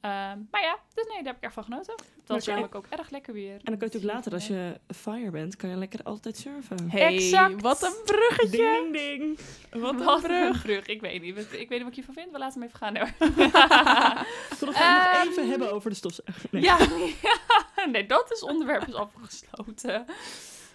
Ehm, 0.00 0.38
maar 0.50 0.62
ja, 0.62 0.78
dus 0.94 1.06
nee, 1.06 1.16
daar 1.16 1.24
heb 1.26 1.36
ik 1.36 1.42
erg 1.42 1.52
van 1.52 1.64
genoten. 1.64 1.94
Het 1.94 2.28
was 2.28 2.46
namelijk 2.46 2.74
ook 2.74 2.86
erg 2.88 3.10
lekker 3.10 3.32
weer. 3.32 3.52
En 3.52 3.60
dan 3.64 3.78
kan 3.78 3.88
je 3.88 3.94
natuurlijk 3.94 4.12
later, 4.12 4.32
als 4.32 4.46
je 4.46 4.80
fire 4.94 5.30
bent, 5.30 5.56
kan 5.56 5.70
je 5.70 5.76
lekker 5.76 6.02
altijd 6.02 6.36
surfen. 6.36 6.90
Hey, 6.90 7.14
Exact. 7.14 7.60
wat 7.60 7.82
een 7.82 7.94
bruggetje! 8.04 8.56
Ding, 8.82 8.92
ding, 8.92 9.38
ding. 9.70 9.82
Wat 9.82 9.92
een 9.92 10.20
brug. 10.28 10.54
een 10.54 10.60
brug. 10.62 10.86
Ik 10.86 11.00
weet 11.00 11.22
niet. 11.22 11.36
Ik 11.38 11.50
weet 11.50 11.68
niet 11.70 11.78
wat 11.80 11.88
ik 11.88 11.94
hiervan 11.94 12.14
vind. 12.14 12.30
We 12.32 12.38
laten 12.38 12.60
hem 12.60 12.68
even 12.68 12.78
gaan. 12.78 12.96
hoor. 12.96 13.06
Ik 14.50 14.56
wil 14.58 14.68
nog 14.68 14.74
Ehm, 14.74 15.28
even 15.28 15.48
hebben 15.48 15.72
over 15.72 15.90
de 15.90 15.96
stofzuiger. 15.96 16.48
Nee. 16.52 16.62
Ja, 16.62 16.78
nee, 17.92 18.06
dat 18.06 18.30
is 18.32 18.42
onderwerp 18.42 18.86
is 18.88 18.94
afgesloten. 18.94 20.04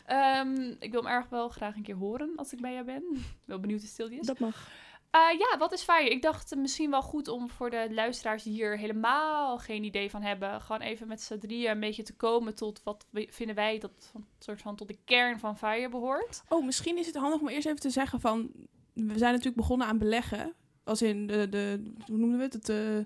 Ehm, 0.06 0.74
ik 0.80 0.92
wil 0.92 1.02
hem 1.04 1.12
erg 1.12 1.30
wel 1.30 1.50
graag 1.50 1.76
een 1.76 1.84
keer 1.84 1.96
horen 1.96 2.34
als 2.36 2.54
ik 2.54 2.62
bij 2.62 2.74
jou 2.74 2.86
ben. 2.86 3.04
Wel 3.46 3.60
benieuwd 3.60 3.80
hoe 3.80 3.90
stil 3.90 4.10
die 4.10 4.20
is. 4.20 4.26
Dat 4.26 4.40
mag. 4.40 4.68
Eh, 5.16 5.40
ja, 5.40 5.58
wat 5.58 5.72
is 5.72 5.82
fire? 5.82 6.10
Ik 6.10 6.22
dacht 6.22 6.56
misschien 6.56 6.90
wel 6.90 7.02
goed 7.02 7.28
om 7.28 7.50
voor 7.50 7.70
de 7.70 7.88
luisteraars 7.92 8.44
die 8.44 8.54
hier 8.54 8.78
helemaal 8.78 9.58
geen 9.58 9.84
idee 9.84 10.10
van 10.10 10.22
hebben, 10.22 10.62
gewoon 10.62 10.82
even 10.82 11.08
met 11.08 11.22
z'n 11.22 11.38
drieën 11.38 11.72
een 11.72 11.80
beetje 11.80 12.04
te 12.04 12.16
komen 12.16 12.56
tot 12.56 12.82
wat 12.84 13.06
vinden 13.12 13.56
wij 13.56 13.80
dat 13.80 14.14
soort 14.40 14.62
van 14.62 14.76
tot 14.76 14.88
de 14.88 14.98
kern 15.06 15.40
van 15.40 15.58
fire 15.58 15.90
behoort. 15.90 16.44
Oh, 16.50 16.66
misschien 16.66 16.98
is 16.98 17.06
het 17.06 17.16
handig 17.16 17.42
om 17.42 17.48
eerst 17.48 17.68
even 17.68 17.80
te 17.80 17.90
zeggen 17.90 18.20
van... 18.20 18.52
We 18.94 19.18
zijn 19.18 19.32
natuurlijk 19.32 19.56
begonnen 19.56 19.88
aan 19.88 19.98
beleggen. 19.98 20.54
Als 20.84 21.02
in 21.02 21.28
de, 21.28 21.50
de 21.50 21.94
hoe 22.06 22.18
noemen 22.18 22.38
we 22.38 22.44
het? 22.44 22.54
het 22.54 22.70
eh, 22.70 23.06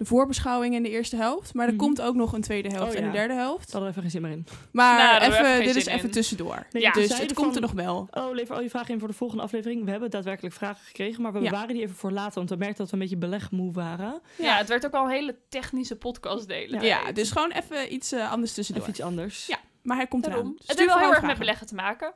de 0.00 0.06
voorbeschouwing 0.06 0.74
en 0.74 0.82
de 0.82 0.88
eerste 0.90 1.16
helft. 1.16 1.54
Maar 1.54 1.66
er 1.66 1.72
Mhm. 1.74 1.82
komt 1.82 2.00
ook 2.00 2.14
nog 2.14 2.32
een 2.32 2.40
tweede 2.40 2.68
helft 2.68 2.90
Oh, 2.92 2.96
en 2.96 3.00
ja. 3.00 3.06
een 3.06 3.12
derde 3.12 3.34
helft. 3.34 3.72
Daar 3.72 3.80
hadden 3.80 3.82
we 3.82 3.88
even 3.88 4.02
geen 4.02 4.10
zin 4.10 4.22
meer 4.22 4.30
in. 4.30 4.46
Maar 4.72 5.20
Nou, 5.20 5.32
even, 5.32 5.64
dit 5.66 5.76
is 5.76 5.86
even 5.86 6.04
in. 6.04 6.10
tussendoor. 6.10 6.66
Nee, 6.72 6.82
Ja. 6.82 6.90
dus 6.90 7.18
het 7.18 7.32
komt 7.34 7.54
er 7.54 7.60
nog 7.60 7.72
wel. 7.72 8.08
Oh, 8.10 8.34
lever 8.34 8.54
al 8.54 8.62
je 8.62 8.70
vragen 8.70 8.92
in 8.92 8.98
voor 8.98 9.08
de 9.08 9.14
volgende 9.14 9.42
aflevering. 9.42 9.84
We 9.84 9.90
hebben 9.90 10.10
daadwerkelijk 10.10 10.54
vragen 10.54 10.84
gekregen, 10.84 11.22
maar 11.22 11.32
we 11.32 11.38
Ja. 11.40 11.50
bewaren 11.50 11.74
die 11.74 11.82
even 11.82 11.96
voor 11.96 12.10
later. 12.12 12.34
Want 12.34 12.50
we 12.50 12.56
merkten 12.56 12.78
dat 12.78 12.86
we 12.88 12.92
een 12.92 13.02
beetje 13.02 13.16
belegmoe 13.16 13.72
waren. 13.72 14.20
Ja, 14.36 14.56
het 14.56 14.68
werd 14.68 14.86
ook 14.86 14.92
al 14.94 15.04
een 15.04 15.10
hele 15.10 15.36
technische 15.48 15.96
podcast 15.96 16.48
delen. 16.48 16.82
Ja, 16.82 17.12
dus 17.12 17.30
gewoon 17.30 17.50
even 17.50 17.92
iets 17.92 18.12
eh, 18.12 18.30
anders 18.32 18.52
tussendoor. 18.52 18.82
Even 18.82 18.94
iets 18.96 19.04
anders. 19.06 19.46
Ja. 19.46 19.58
Maar 19.82 19.96
hij 19.96 20.06
komt 20.06 20.24
Daarom. 20.24 20.42
eraan. 20.44 20.56
Het 20.66 20.78
heeft 20.78 20.90
wel 20.94 20.98
heel 20.98 21.12
erg 21.14 21.22
met 21.22 21.38
beleggen 21.38 21.66
te 21.66 21.74
maken. 21.74 22.12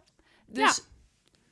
Dus 0.47 0.83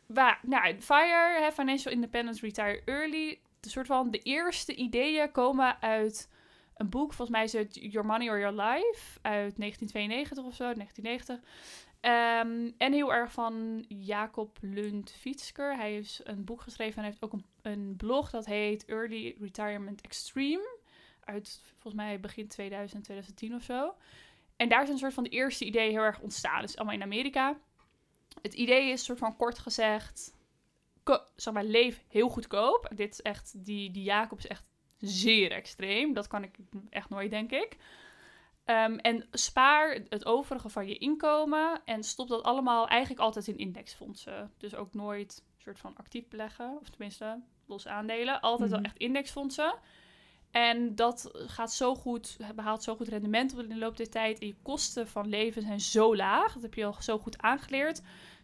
waar, 0.07 0.39
nou, 0.43 0.77
FIRE, 0.81 1.51
Financial 1.55 1.93
Independence 1.95 2.41
Retire 2.41 2.81
Early, 2.85 3.39
de 3.63 3.71
soort 3.71 3.87
van 3.87 4.11
de 4.11 4.19
eerste 4.19 4.75
ideeën 4.75 5.31
komen 5.31 5.83
uit 5.83 6.29
een 6.77 6.89
boek, 6.89 7.13
volgens 7.13 7.31
mij 7.31 7.45
is 7.45 7.53
het 7.53 7.75
Your 7.75 8.07
Money 8.07 8.29
or 8.29 8.39
Your 8.39 8.61
Life, 8.61 9.19
uit 9.23 9.57
1992 9.59 10.45
of 10.45 10.55
zo, 10.55 10.73
1990. 10.75 11.41
Ehm, 12.01 12.71
en 12.77 12.93
heel 12.93 13.15
erg 13.15 13.33
van 13.33 13.85
Jacob 13.89 14.59
Lund 14.61 15.11
Fietsker. 15.11 15.77
Hij 15.77 15.91
heeft 15.91 16.21
een 16.25 16.45
boek 16.45 16.61
geschreven 16.61 16.99
en 16.99 17.05
heeft 17.05 17.23
ook 17.23 17.33
een, 17.63 17.97
blog 17.97 18.31
dat 18.31 18.47
heet 18.47 18.85
Early 18.85 19.37
Retirement 19.41 20.01
Extreme. 20.01 20.79
Uit 21.25 21.61
volgens 21.65 21.95
mij 21.95 22.21
begin 22.21 22.49
2000, 22.49 23.05
2010 23.05 23.55
of 23.55 23.63
zo. 23.63 23.95
En 24.57 24.69
daar 24.69 24.81
zijn 24.81 24.93
een 24.93 24.99
soort 24.99 25.15
van 25.15 25.25
de 25.25 25.31
eerste 25.31 25.65
ideeën 25.65 25.91
heel 25.91 26.01
erg 26.01 26.21
ontstaan. 26.21 26.61
Dus 26.61 26.77
allemaal 26.77 26.95
in 26.95 27.03
Amerika. 27.03 27.59
Het 28.43 28.55
idee 28.55 28.91
is 28.91 29.05
soort 29.05 29.19
van 29.19 29.37
kort 29.37 29.59
gezegd, 29.59 30.35
zeg 31.35 31.55
maar, 31.55 31.65
leef 31.65 32.03
heel 32.09 32.29
goedkoop. 32.29 32.91
Dit 32.95 33.13
is 33.13 33.23
echt, 33.23 33.65
die, 33.65 33.91
die 33.91 34.03
Jacob 34.03 34.39
is 34.39 34.47
echt 34.47 34.65
zeer 34.99 35.51
extreem. 35.53 36.13
Dat 36.15 36.27
kan 36.27 36.43
ik 36.43 36.57
echt 36.91 37.09
nooit, 37.09 37.31
denk 37.31 37.51
ik. 37.51 37.77
Ehm, 38.65 38.95
en 38.97 39.27
spaar 39.31 39.99
het 40.09 40.27
overige 40.27 40.69
van 40.69 40.87
je 40.87 40.99
inkomen 40.99 41.83
en 41.85 42.03
stop 42.03 42.29
dat 42.29 42.43
allemaal 42.43 42.89
eigenlijk 42.89 43.21
altijd 43.21 43.49
in 43.49 43.59
indexfondsen. 43.59 44.53
Dus 44.59 44.75
ook 44.75 44.95
nooit 44.95 45.45
soort 45.59 45.79
van 45.79 45.97
actief 45.97 46.29
beleggen, 46.29 46.79
of 46.81 46.89
tenminste 46.91 47.43
los 47.67 47.87
aandelen. 47.87 48.41
Altijd 48.41 48.71
Mhm. 48.71 48.79
wel 48.81 48.91
echt 48.91 48.99
indexfondsen. 48.99 49.75
En 50.51 50.95
dat 50.95 51.31
gaat 51.33 51.73
zo 51.73 51.95
goed, 51.95 52.37
behaalt 52.55 52.83
zo 52.83 52.97
goed 52.97 53.09
rendement 53.09 53.59
in 53.59 53.69
de 53.69 53.77
loop 53.77 53.97
der 53.97 54.11
tijd. 54.11 54.39
En 54.39 54.47
je 54.47 54.57
kosten 54.63 55.09
van 55.09 55.29
leven 55.29 55.63
zijn 55.63 55.81
zo 55.81 56.17
laag, 56.17 56.53
dat 56.53 56.63
heb 56.63 56.75
je 56.75 56.85
al 56.85 56.97
zo 57.01 57.19
goed 57.19 57.39
aangeleerd, 57.39 58.03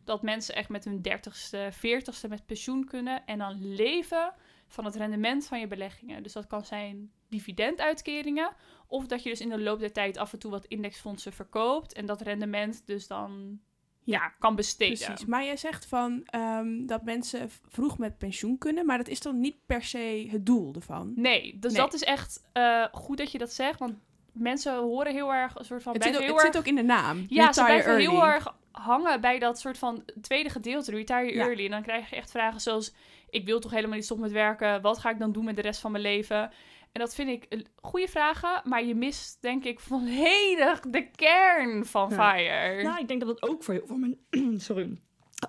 dat 0.08 0.22
mensen 0.22 0.54
echt 0.54 0.68
met 0.68 0.84
hun 0.84 1.02
dertigste, 1.02 1.68
veertigste 1.72 2.28
met 2.28 2.46
pensioen 2.46 2.84
kunnen. 2.84 3.26
En 3.26 3.38
dan 3.38 3.74
leven 3.74 4.32
van 4.68 4.84
het 4.84 4.96
rendement 4.96 5.46
van 5.46 5.60
je 5.60 5.66
beleggingen. 5.66 6.22
Dus 6.22 6.32
dat 6.32 6.46
kan 6.46 6.64
zijn 6.64 7.10
dividenduitkeringen. 7.28 8.50
Of 8.86 9.06
dat 9.06 9.22
je 9.22 9.30
dus 9.30 9.40
in 9.40 9.48
de 9.48 9.60
loop 9.60 9.78
der 9.78 9.92
tijd 9.92 10.16
af 10.16 10.32
en 10.32 10.38
toe 10.38 10.50
wat 10.50 10.64
indexfondsen 10.64 11.32
verkoopt. 11.32 11.92
En 11.92 12.06
dat 12.06 12.20
rendement 12.20 12.86
dus 12.86 13.06
dan 13.06 13.60
ja, 14.04 14.28
kan 14.28 14.54
besteden. 14.54 15.06
Precies. 15.06 15.26
Maar 15.26 15.44
jij 15.44 15.56
zegt 15.56 15.86
van 15.86 16.24
ehm, 16.24 16.86
dat 16.86 17.04
mensen 17.04 17.50
vroeg 17.68 17.98
met 17.98 18.18
pensioen 18.18 18.58
kunnen, 18.58 18.86
maar 18.86 18.96
dat 18.98 19.08
is 19.08 19.20
dan 19.20 19.40
niet 19.40 19.56
per 19.66 19.82
se 19.82 20.28
het 20.30 20.46
doel 20.46 20.74
ervan. 20.74 21.12
Nee, 21.16 21.58
dus 21.58 21.72
Nee. 21.72 21.80
dat 21.80 21.94
is 21.94 22.02
echt 22.02 22.48
eh, 22.52 22.84
goed 22.92 23.18
dat 23.18 23.32
je 23.32 23.38
dat 23.38 23.52
zegt. 23.52 23.78
Want 23.78 23.94
mensen 24.38 24.76
horen 24.76 25.12
heel 25.12 25.34
erg 25.34 25.54
een 25.54 25.64
soort 25.64 25.82
van... 25.82 25.92
Het, 25.92 26.02
zit 26.02 26.16
ook, 26.16 26.26
het 26.26 26.40
zit 26.40 26.56
ook 26.58 26.66
in 26.66 26.74
de 26.74 26.82
naam. 26.82 27.26
Ja, 27.28 27.52
ze 27.52 27.64
blijven 27.64 27.96
heel 27.96 28.26
erg 28.26 28.54
hangen 28.72 29.20
bij 29.20 29.38
dat 29.38 29.58
soort 29.58 29.78
van 29.78 30.04
tweede 30.20 30.48
gedeelte, 30.50 30.90
retire 30.90 31.34
Ja. 31.34 31.44
early. 31.46 31.64
En 31.64 31.70
dan 31.70 31.82
krijg 31.82 32.10
je 32.10 32.16
echt 32.16 32.30
vragen 32.30 32.60
zoals, 32.60 32.94
ik 33.30 33.46
wil 33.46 33.60
toch 33.60 33.70
helemaal 33.70 33.94
niet 33.96 34.04
stoppen 34.04 34.26
met 34.26 34.34
werken. 34.36 34.82
Wat 34.82 34.98
ga 34.98 35.10
ik 35.10 35.18
dan 35.18 35.32
doen 35.32 35.44
met 35.44 35.56
de 35.56 35.62
rest 35.62 35.80
van 35.80 35.90
mijn 35.90 36.02
leven? 36.02 36.50
En 36.92 37.00
dat 37.00 37.14
vind 37.14 37.28
ik 37.28 37.46
een 37.48 37.66
goede 37.76 38.08
vragen, 38.08 38.60
maar 38.64 38.84
je 38.84 38.94
mist 38.94 39.42
denk 39.42 39.64
ik 39.64 39.80
volledig 39.90 40.80
de 40.80 41.10
kern 41.10 41.86
van 41.86 42.10
Ja. 42.10 42.36
FIRE. 42.36 42.82
Nou, 42.82 42.98
ik 43.00 43.08
denk 43.08 43.20
dat 43.20 43.28
het 43.28 43.42
ook 43.42 43.62
voor 43.62 43.74
heel 43.74 43.86
veel 43.86 43.96
mensen... 43.96 44.60
Sorry. 44.70 44.98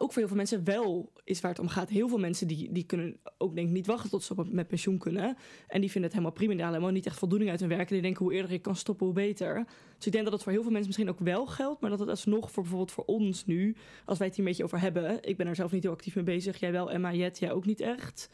Ook 0.01 0.12
voor 0.12 0.18
heel 0.18 0.27
veel 0.27 0.38
mensen 0.38 0.63
wel 0.63 1.12
is 1.24 1.41
waar 1.41 1.51
het 1.51 1.60
om 1.60 1.68
gaat. 1.68 1.89
Heel 1.89 2.08
veel 2.08 2.18
mensen 2.18 2.48
die, 2.48 2.72
die 2.72 2.84
kunnen 2.84 3.18
ook 3.38 3.56
denk 3.56 3.68
ik 3.68 3.74
niet 3.74 3.86
wachten 3.88 4.10
tot 4.10 4.24
ze 4.24 4.34
op- 4.36 4.51
met 4.51 4.68
pensioen 4.68 4.98
kunnen. 4.98 5.38
En 5.68 5.82
die 5.82 5.91
vinden 5.91 6.03
het 6.10 6.12
helemaal 6.12 6.32
prima. 6.32 6.51
Die 6.51 6.62
halen 6.62 6.74
helemaal 6.75 6.96
niet 6.96 7.06
echt 7.06 7.18
voldoening 7.18 7.50
uit 7.50 7.60
hun 7.60 7.70
werk. 7.70 7.88
En 7.88 7.94
die 7.94 8.01
denken 8.01 8.25
hoe 8.25 8.34
eerder 8.34 8.51
ik 8.51 8.62
kan 8.62 8.75
stoppen, 8.75 9.06
hoe 9.06 9.15
beter. 9.15 9.65
Dus 9.98 10.06
ik 10.06 10.12
denk 10.12 10.24
dat 10.24 10.34
het 10.34 10.44
voor 10.44 10.51
heel 10.51 10.62
veel 10.62 10.72
mensen 10.72 10.88
misschien 10.88 11.10
ook 11.10 11.20
wel 11.20 11.46
geldt. 11.46 11.82
Maar 11.82 11.89
dat 11.89 12.00
het 12.00 12.10
alsnog 12.10 12.51
voor 12.51 12.63
bijvoorbeeld 12.63 12.91
voor 12.91 13.06
ons 13.06 13.46
nu, 13.46 13.75
als 14.06 14.18
wij 14.18 14.27
het 14.27 14.36
hier 14.36 14.46
een 14.46 14.51
beetje 14.51 14.63
over 14.63 14.79
hebben. 14.79 15.18
Ik 15.22 15.38
ben 15.38 15.48
er 15.48 15.56
zelf 15.56 15.72
niet 15.72 15.84
heel 15.84 15.91
actief 15.91 16.15
mee 16.15 16.24
bezig. 16.24 16.60
Jij 16.60 16.72
wel, 16.72 16.91
Emma, 16.91 17.13
Jet, 17.13 17.39
jij 17.39 17.51
ook 17.51 17.65
niet 17.65 17.79
echt. 17.79 18.29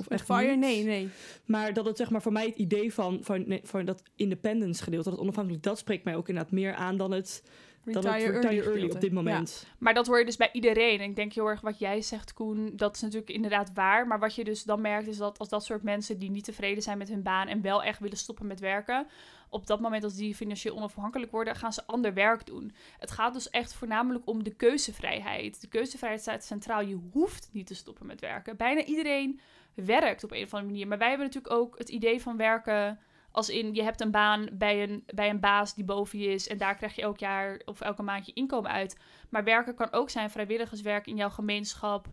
Of 0.00 0.08
echt 0.08 0.24
Fire? 0.24 0.56
Nee, 0.56 0.84
nee. 0.84 1.08
Maar 1.44 1.72
dat 1.72 1.84
het 1.84 1.96
zeg 1.96 2.10
maar 2.10 2.22
voor 2.22 2.32
mij 2.32 2.46
het 2.46 2.56
idee 2.56 2.92
van, 2.94 3.18
van, 3.22 3.44
nee, 3.46 3.60
van 3.62 3.84
dat 3.84 4.02
independence 4.16 4.82
gedeelte, 4.82 5.10
dat 5.10 5.18
onafhankelijk, 5.18 5.62
dat 5.62 5.78
spreekt 5.78 6.04
mij 6.04 6.16
ook 6.16 6.28
inderdaad 6.28 6.52
meer 6.52 6.74
aan 6.74 6.96
dan 6.96 7.10
het 7.10 7.42
Retire 7.84 8.12
retire 8.12 8.32
early 8.32 8.58
early, 8.58 8.84
op 8.84 9.00
dit 9.00 9.10
Ja. 9.10 9.16
moment. 9.16 9.66
Maar 9.78 9.94
dat 9.94 10.06
hoor 10.06 10.18
je 10.18 10.24
dus 10.24 10.36
bij 10.36 10.48
iedereen. 10.52 11.00
En 11.00 11.08
ik 11.08 11.16
denk 11.16 11.32
heel 11.32 11.46
erg 11.46 11.60
wat 11.60 11.78
jij 11.78 12.02
zegt, 12.02 12.32
Koen, 12.32 12.72
dat 12.76 12.94
is 12.94 13.00
natuurlijk 13.00 13.30
inderdaad 13.30 13.70
waar. 13.74 14.06
Maar 14.06 14.18
wat 14.18 14.34
je 14.34 14.44
dus 14.44 14.62
dan 14.62 14.80
merkt 14.80 15.06
is 15.06 15.16
dat 15.16 15.38
als 15.38 15.48
dat 15.48 15.64
soort 15.64 15.82
mensen 15.82 16.18
die 16.18 16.30
niet 16.30 16.44
tevreden 16.44 16.82
zijn 16.82 16.98
met 16.98 17.08
hun 17.08 17.22
baan 17.22 17.48
en 17.48 17.60
wel 17.62 17.82
echt 17.82 17.98
willen 18.00 18.16
stoppen 18.16 18.46
met 18.46 18.60
werken, 18.60 19.06
op 19.48 19.66
dat 19.66 19.80
moment 19.80 20.04
als 20.04 20.14
die 20.14 20.34
financieel 20.34 20.76
onafhankelijk 20.76 21.30
worden, 21.32 21.56
gaan 21.56 21.72
ze 21.72 21.86
ander 21.86 22.14
werk 22.14 22.46
doen. 22.46 22.72
Het 22.98 23.10
gaat 23.10 23.34
dus 23.34 23.50
echt 23.50 23.74
voornamelijk 23.74 24.26
om 24.26 24.42
de 24.44 24.54
keuzevrijheid. 24.54 25.60
De 25.60 25.68
keuzevrijheid 25.68 26.22
staat 26.22 26.44
centraal. 26.44 26.80
Je 26.80 26.98
hoeft 27.12 27.48
niet 27.52 27.66
te 27.66 27.74
stoppen 27.74 28.06
met 28.06 28.20
werken. 28.20 28.56
Bijna 28.56 28.84
iedereen 28.84 29.40
werkt 29.74 30.24
op 30.24 30.30
een 30.32 30.44
of 30.44 30.52
andere 30.54 30.72
manier. 30.72 30.88
Maar 30.88 30.98
wij 30.98 31.08
hebben 31.08 31.26
natuurlijk 31.26 31.54
ook 31.54 31.78
het 31.78 31.88
idee 31.88 32.22
van 32.22 32.36
werken 32.36 32.98
als 33.34 33.48
in 33.48 33.74
je 33.74 33.82
hebt 33.82 34.00
een 34.00 34.10
baan 34.10 34.48
bij 34.52 34.82
een, 34.82 35.04
bij 35.14 35.30
een 35.30 35.40
baas 35.40 35.74
die 35.74 35.84
boven 35.84 36.18
je 36.18 36.26
is 36.26 36.48
en 36.48 36.58
daar 36.58 36.76
krijg 36.76 36.94
je 36.94 37.02
elk 37.02 37.18
jaar 37.18 37.60
of 37.64 37.80
elke 37.80 38.02
maand 38.02 38.26
je 38.26 38.32
inkomen 38.32 38.70
uit. 38.70 38.98
Maar 39.30 39.44
werken 39.44 39.74
kan 39.74 39.92
ook 39.92 40.10
zijn 40.10 40.30
vrijwilligerswerk 40.30 41.06
in 41.06 41.16
jouw 41.16 41.30
gemeenschap, 41.30 42.06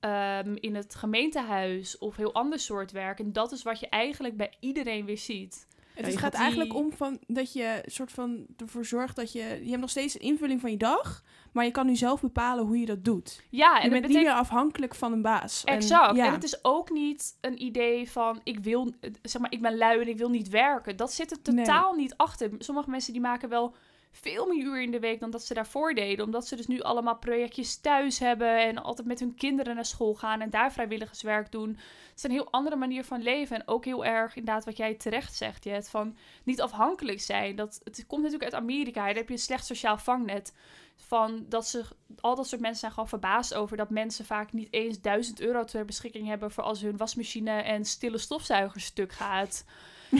ehm, 0.00 0.54
in 0.54 0.74
het 0.74 0.94
gemeentehuis 0.94 1.98
of 1.98 2.16
heel 2.16 2.34
ander 2.34 2.58
soort 2.58 2.92
werk. 2.92 3.18
En 3.18 3.32
dat 3.32 3.52
is 3.52 3.62
wat 3.62 3.80
je 3.80 3.88
eigenlijk 3.88 4.36
bij 4.36 4.52
iedereen 4.60 5.04
weer 5.04 5.18
ziet. 5.18 5.66
Het 5.96 6.06
Ja, 6.06 6.12
je 6.12 6.18
gaat 6.18 6.34
eigenlijk 6.34 6.74
om 6.74 6.92
van 6.92 7.18
dat 7.26 7.52
je 7.52 7.82
soort 7.86 8.12
van 8.12 8.46
ervoor 8.56 8.84
zorgt 8.84 9.16
dat 9.16 9.32
je... 9.32 9.60
Je 9.62 9.68
hebt 9.68 9.80
nog 9.80 9.90
steeds 9.90 10.14
een 10.14 10.20
invulling 10.20 10.60
van 10.60 10.70
je 10.70 10.76
dag, 10.76 11.22
maar 11.52 11.64
je 11.64 11.70
kan 11.70 11.86
nu 11.86 11.96
zelf 11.96 12.20
bepalen 12.20 12.64
hoe 12.66 12.78
je 12.78 12.86
dat 12.86 13.04
doet. 13.04 13.42
Ja, 13.50 13.76
je 13.76 13.82
en 13.82 13.90
bent 13.90 13.92
niet 13.92 14.02
betekent... 14.02 14.24
meer 14.24 14.32
afhankelijk 14.32 14.94
van 14.94 15.12
een 15.12 15.22
baas. 15.22 15.64
En- 15.64 15.74
Exact. 15.74 16.16
ja. 16.16 16.26
En 16.26 16.32
het 16.32 16.44
is 16.44 16.64
ook 16.64 16.90
niet 16.90 17.36
een 17.40 17.62
idee 17.62 18.10
van 18.10 18.40
ik 18.44 18.58
wil, 18.58 18.92
zeg 19.22 19.40
maar, 19.42 19.52
ik 19.52 19.62
ben 19.62 19.76
lui 19.76 20.00
en 20.00 20.08
ik 20.08 20.18
wil 20.18 20.30
niet 20.30 20.48
werken. 20.48 20.96
Dat 20.96 21.12
zit 21.12 21.30
er 21.30 21.42
totaal 21.42 21.94
niet 21.94 22.14
achter. 22.16 22.50
Sommige 22.58 22.90
mensen 22.90 23.12
die 23.12 23.22
maken 23.22 23.48
wel 23.48 23.74
veel 24.20 24.46
meer 24.46 24.64
uren 24.64 24.82
in 24.82 24.90
de 24.90 25.00
week 25.00 25.20
dan 25.20 25.30
dat 25.30 25.44
ze 25.44 25.54
daarvoor 25.54 25.94
deden. 25.94 26.24
Omdat 26.24 26.46
ze 26.46 26.56
dus 26.56 26.66
nu 26.66 26.80
allemaal 26.80 27.16
projectjes 27.16 27.76
thuis 27.76 28.18
hebben 28.18 28.58
en 28.58 28.82
altijd 28.82 29.06
met 29.06 29.20
hun 29.20 29.34
kinderen 29.34 29.74
naar 29.74 29.84
school 29.84 30.14
gaan 30.14 30.40
en 30.40 30.50
daar 30.50 30.72
vrijwilligerswerk 30.72 31.52
doen. 31.52 31.68
Het 31.68 32.16
is 32.16 32.22
een 32.22 32.30
heel 32.30 32.50
andere 32.50 32.76
manier 32.76 33.04
van 33.04 33.22
leven. 33.22 33.56
En 33.56 33.68
ook 33.68 33.84
heel 33.84 34.04
erg 34.04 34.36
inderdaad 34.36 34.64
wat 34.64 34.76
jij 34.76 34.94
terecht 34.94 35.34
zegt, 35.34 35.64
Jet, 35.64 35.88
van 35.88 36.16
niet 36.44 36.60
afhankelijk 36.60 37.20
zijn. 37.20 37.56
Dat, 37.56 37.80
het 37.84 38.04
komt 38.06 38.22
natuurlijk 38.22 38.52
uit 38.52 38.62
Amerika. 38.62 39.04
Daar 39.04 39.14
heb 39.14 39.28
je 39.28 39.34
een 39.34 39.40
slecht 39.40 39.66
sociaal 39.66 39.98
vangnet. 39.98 40.54
Van 40.96 41.46
dat 41.48 41.66
ze, 41.66 41.84
al 42.20 42.34
dat 42.34 42.48
soort 42.48 42.60
mensen 42.60 42.80
zijn 42.80 42.92
gewoon 42.92 43.08
verbaasd 43.08 43.54
over 43.54 43.76
dat 43.76 43.90
mensen 43.90 44.24
vaak 44.24 44.52
niet 44.52 44.72
eens 44.72 45.00
1000 45.00 45.40
euro 45.40 45.64
ter 45.64 45.84
beschikking 45.84 46.26
hebben 46.26 46.50
voor 46.50 46.64
als 46.64 46.80
hun 46.80 46.96
wasmachine 46.96 47.50
en 47.50 47.84
stille 47.84 48.18
stofzuiger 48.18 48.80
stuk 48.80 49.12
gaat. 49.12 49.64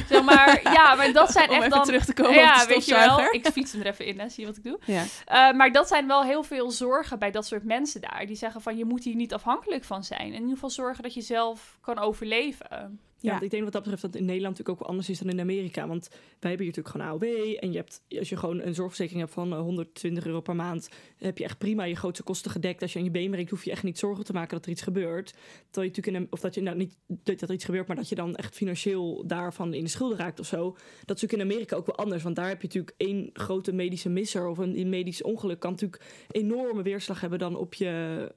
Zeg 0.09 0.23
maar, 0.23 0.61
ja, 0.63 0.95
maar 0.95 1.13
dat 1.13 1.33
zijn 1.33 1.49
Om 1.51 1.55
echt 1.55 1.65
even 1.65 1.77
dan... 1.77 1.85
terug 1.85 2.05
te 2.05 2.13
komen 2.13 2.35
ja, 2.35 2.55
op 2.55 2.69
de 2.69 2.75
weet 2.75 2.87
je 2.87 2.95
wel. 2.95 3.21
Ik 3.31 3.47
fiets 3.47 3.73
hem 3.73 3.81
er 3.81 3.87
even 3.87 4.05
in, 4.05 4.21
hè. 4.21 4.29
zie 4.29 4.41
je 4.41 4.47
wat 4.47 4.57
ik 4.57 4.65
doe? 4.65 4.79
Ja. 4.85 5.03
Uh, 5.03 5.57
maar 5.57 5.73
dat 5.73 5.89
zijn 5.89 6.07
wel 6.07 6.23
heel 6.23 6.43
veel 6.43 6.71
zorgen 6.71 7.19
bij 7.19 7.31
dat 7.31 7.47
soort 7.47 7.65
mensen 7.65 8.01
daar. 8.01 8.27
Die 8.27 8.37
zeggen 8.37 8.61
van, 8.61 8.77
je 8.77 8.85
moet 8.85 9.05
hier 9.05 9.15
niet 9.15 9.35
afhankelijk 9.35 9.85
van 9.85 10.05
zijn. 10.05 10.27
In 10.27 10.41
ieder 10.41 10.55
geval 10.55 10.71
zorgen 10.71 11.03
dat 11.03 11.15
je 11.15 11.21
zelf 11.21 11.79
kan 11.81 11.99
overleven. 11.99 13.01
Ja, 13.21 13.33
Ja. 13.33 13.41
ik 13.41 13.51
denk 13.51 13.63
wat 13.63 13.73
dat 13.73 13.83
betreft 13.83 14.03
dat 14.03 14.15
in 14.15 14.25
Nederland 14.25 14.57
natuurlijk 14.59 14.83
ook 14.83 14.89
anders 14.89 15.09
is 15.09 15.19
dan 15.19 15.29
in 15.29 15.41
Amerika. 15.41 15.87
Want 15.87 16.09
wij 16.11 16.51
hebben 16.51 16.67
hier 16.67 16.77
natuurlijk 16.77 16.95
gewoon 16.95 17.07
AOW. 17.07 17.57
En 17.61 17.73
je 17.73 17.77
hebt, 17.77 18.03
als 18.19 18.29
je 18.29 18.37
gewoon 18.37 18.61
een 18.61 18.75
zorgverzekering 18.75 19.21
hebt 19.23 19.35
van 19.35 19.53
eh, 19.53 19.59
120 19.59 20.27
euro 20.27 20.41
per 20.41 20.57
maand, 20.57 20.89
heb 21.17 21.39
je 21.39 21.45
echt 21.45 21.59
prima 21.59 21.85
je 21.85 21.97
grootste 21.97 22.23
kosten 22.23 22.51
gedekt. 22.51 22.83
Als 22.83 22.93
je 22.93 22.99
aan 22.99 23.05
je 23.05 23.11
been 23.11 23.31
breekt, 23.31 23.51
hoef 23.51 23.65
je 23.65 23.71
echt 23.71 23.83
niet 23.83 23.99
zorgen 23.99 24.25
te 24.25 24.33
maken 24.33 24.57
dat 24.57 24.65
er 24.65 24.71
iets 24.71 24.83
gebeurt. 24.83 25.27
Terwijl 25.71 25.93
je 25.93 25.97
natuurlijk 25.97 26.17
in 26.17 26.27
of 26.31 26.41
dat 26.41 26.55
je 26.55 26.61
nou 26.63 26.77
niet 26.77 26.97
dat 27.23 27.41
er 27.43 27.53
iets 27.53 27.65
gebeurt, 27.65 27.87
maar 27.87 27.97
dat 27.97 28.09
je 28.09 28.15
dan 28.15 28.35
echt 28.35 28.55
financieel 28.55 29.27
daarvan 29.27 29.75
in 29.75 29.85
de 29.85 29.91
schulden 29.91 30.19
raakt 30.19 30.41
of 30.41 30.47
zo. 30.47 30.63
Dat 31.05 31.17
is 31.17 31.23
natuurlijk 31.23 31.33
in 31.33 31.51
Amerika 31.51 31.77
ook 31.77 31.87
wel 31.87 31.97
anders. 31.97 32.23
Want 32.23 32.37
daar 32.37 32.49
heb 32.49 32.61
je 32.61 32.67
natuurlijk 32.67 32.95
één 32.97 33.31
grote 33.33 33.73
medische 33.73 34.09
misser 34.09 34.47
of 34.47 34.59
een, 34.59 34.89
medisch 34.89 35.23
ongeluk 35.23 35.61
kan 35.61 35.71
natuurlijk 35.71 36.03
enorme 36.31 36.83
weerslag 36.83 37.21
hebben 37.21 37.39
dan 37.39 37.57
op 37.57 37.75
je. 37.75 38.33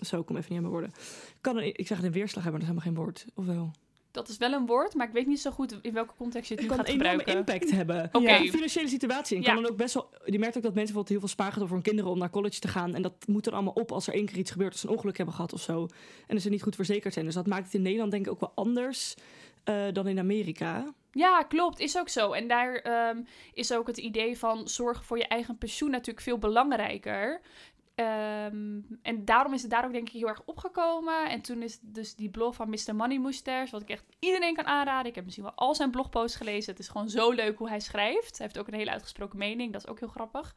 Zo, 0.00 0.20
ik 0.20 0.26
kom 0.26 0.36
even 0.36 0.48
niet 0.48 0.58
aan 0.64 0.70
mijn 0.70 0.80
woorden. 0.80 0.92
Kan 1.40 1.58
ik 1.58 1.86
zeg 1.86 2.02
een 2.02 2.12
weerslag 2.12 2.44
hebben, 2.44 2.60
maar 2.60 2.68
dat 2.70 2.78
is 2.84 2.86
helemaal 2.86 3.12
geen 3.12 3.24
woord. 3.24 3.26
Of 3.34 3.46
wel? 3.46 3.70
Dat 4.12 4.28
is 4.28 4.36
wel 4.36 4.52
een 4.52 4.66
woord, 4.66 4.94
maar 4.94 5.06
ik 5.06 5.12
weet 5.12 5.26
niet 5.26 5.40
zo 5.40 5.50
goed 5.50 5.78
in 5.82 5.92
welke 5.92 6.14
context 6.16 6.48
je 6.48 6.54
het 6.54 6.62
Het 6.62 6.70
nu 6.72 6.76
kan 6.76 6.86
gaat 6.86 6.94
een 6.94 7.00
enorme 7.00 7.18
gebruiken. 7.24 7.54
impact 7.54 7.70
hebben. 7.76 8.08
Oké. 8.12 8.30
Ja. 8.30 8.38
De 8.42 8.50
financiële 8.50 8.88
situatie. 8.88 9.36
En 9.36 9.42
Ja. 9.42 9.52
kan 9.52 9.62
dan 9.62 9.70
ook 9.72 9.76
best 9.78 9.94
wel. 9.94 10.08
Je 10.24 10.38
merkt 10.38 10.56
ook 10.56 10.62
dat 10.62 10.74
mensen 10.74 10.94
bijvoorbeeld 10.94 11.08
heel 11.08 11.18
veel 11.18 11.28
spaargeld 11.28 11.58
hebben 11.60 11.68
voor 11.68 11.76
hun 11.76 11.86
kinderen 11.86 12.10
om 12.12 12.18
naar 12.18 12.30
college 12.30 12.60
te 12.60 12.68
gaan. 12.68 12.94
En 12.94 13.02
dat 13.02 13.14
moet 13.26 13.44
dan 13.44 13.52
allemaal 13.52 13.72
op 13.72 13.92
als 13.92 14.06
er 14.06 14.14
één 14.14 14.26
keer 14.26 14.36
iets 14.38 14.50
gebeurt, 14.50 14.72
als 14.72 14.80
ze 14.80 14.86
een 14.88 14.92
ongeluk 14.94 15.16
hebben 15.16 15.34
gehad 15.34 15.52
of 15.52 15.60
zo. 15.60 15.88
En 16.26 16.34
dus 16.34 16.42
ze 16.42 16.48
niet 16.50 16.62
goed 16.62 16.74
verzekerd 16.74 17.12
zijn. 17.14 17.24
Dus 17.24 17.34
dat 17.34 17.46
maakt 17.46 17.64
het 17.64 17.74
in 17.74 17.82
Nederland 17.82 18.10
denk 18.10 18.26
ik 18.26 18.32
ook 18.32 18.40
wel 18.40 18.52
anders 18.54 19.14
eh, 19.64 19.84
dan 19.92 20.06
in 20.06 20.18
Amerika. 20.18 20.94
Ja, 21.12 21.42
klopt. 21.42 21.78
Is 21.80 21.98
ook 21.98 22.08
zo. 22.08 22.32
En 22.32 22.48
daar 22.48 22.74
ehm, 22.74 23.16
is 23.52 23.72
ook 23.72 23.86
het 23.86 23.98
idee 23.98 24.38
van 24.38 24.68
zorgen 24.68 25.04
voor 25.04 25.18
je 25.18 25.26
eigen 25.26 25.58
pensioen 25.58 25.90
natuurlijk 25.90 26.20
veel 26.24 26.38
belangrijker. 26.38 27.40
Ehm, 28.02 28.80
en 29.02 29.24
daarom 29.24 29.52
is 29.52 29.62
het 29.62 29.70
daar 29.70 29.84
ook 29.84 29.92
denk 29.92 30.06
ik 30.08 30.14
heel 30.14 30.28
erg 30.28 30.42
opgekomen. 30.44 31.30
En 31.30 31.40
toen 31.40 31.62
is 31.62 31.78
dus 31.80 32.14
die 32.14 32.30
blog 32.30 32.54
van 32.54 32.70
Mr. 32.70 32.94
Money 32.94 33.18
Moosters, 33.18 33.70
wat 33.70 33.82
ik 33.82 33.88
echt 33.88 34.04
iedereen 34.18 34.54
kan 34.54 34.66
aanraden. 34.66 35.08
Ik 35.08 35.14
heb 35.14 35.24
misschien 35.24 35.44
wel 35.44 35.54
al 35.54 35.74
zijn 35.74 35.90
blogposts 35.90 36.36
gelezen. 36.36 36.70
Het 36.70 36.80
is 36.80 36.88
gewoon 36.88 37.08
zo 37.08 37.30
leuk 37.30 37.58
hoe 37.58 37.68
hij 37.68 37.80
schrijft. 37.80 38.38
Hij 38.38 38.46
heeft 38.46 38.58
ook 38.58 38.66
een 38.66 38.78
hele 38.78 38.90
uitgesproken 38.90 39.38
mening. 39.38 39.72
Dat 39.72 39.82
is 39.84 39.90
ook 39.90 39.98
heel 39.98 40.08
grappig. 40.08 40.56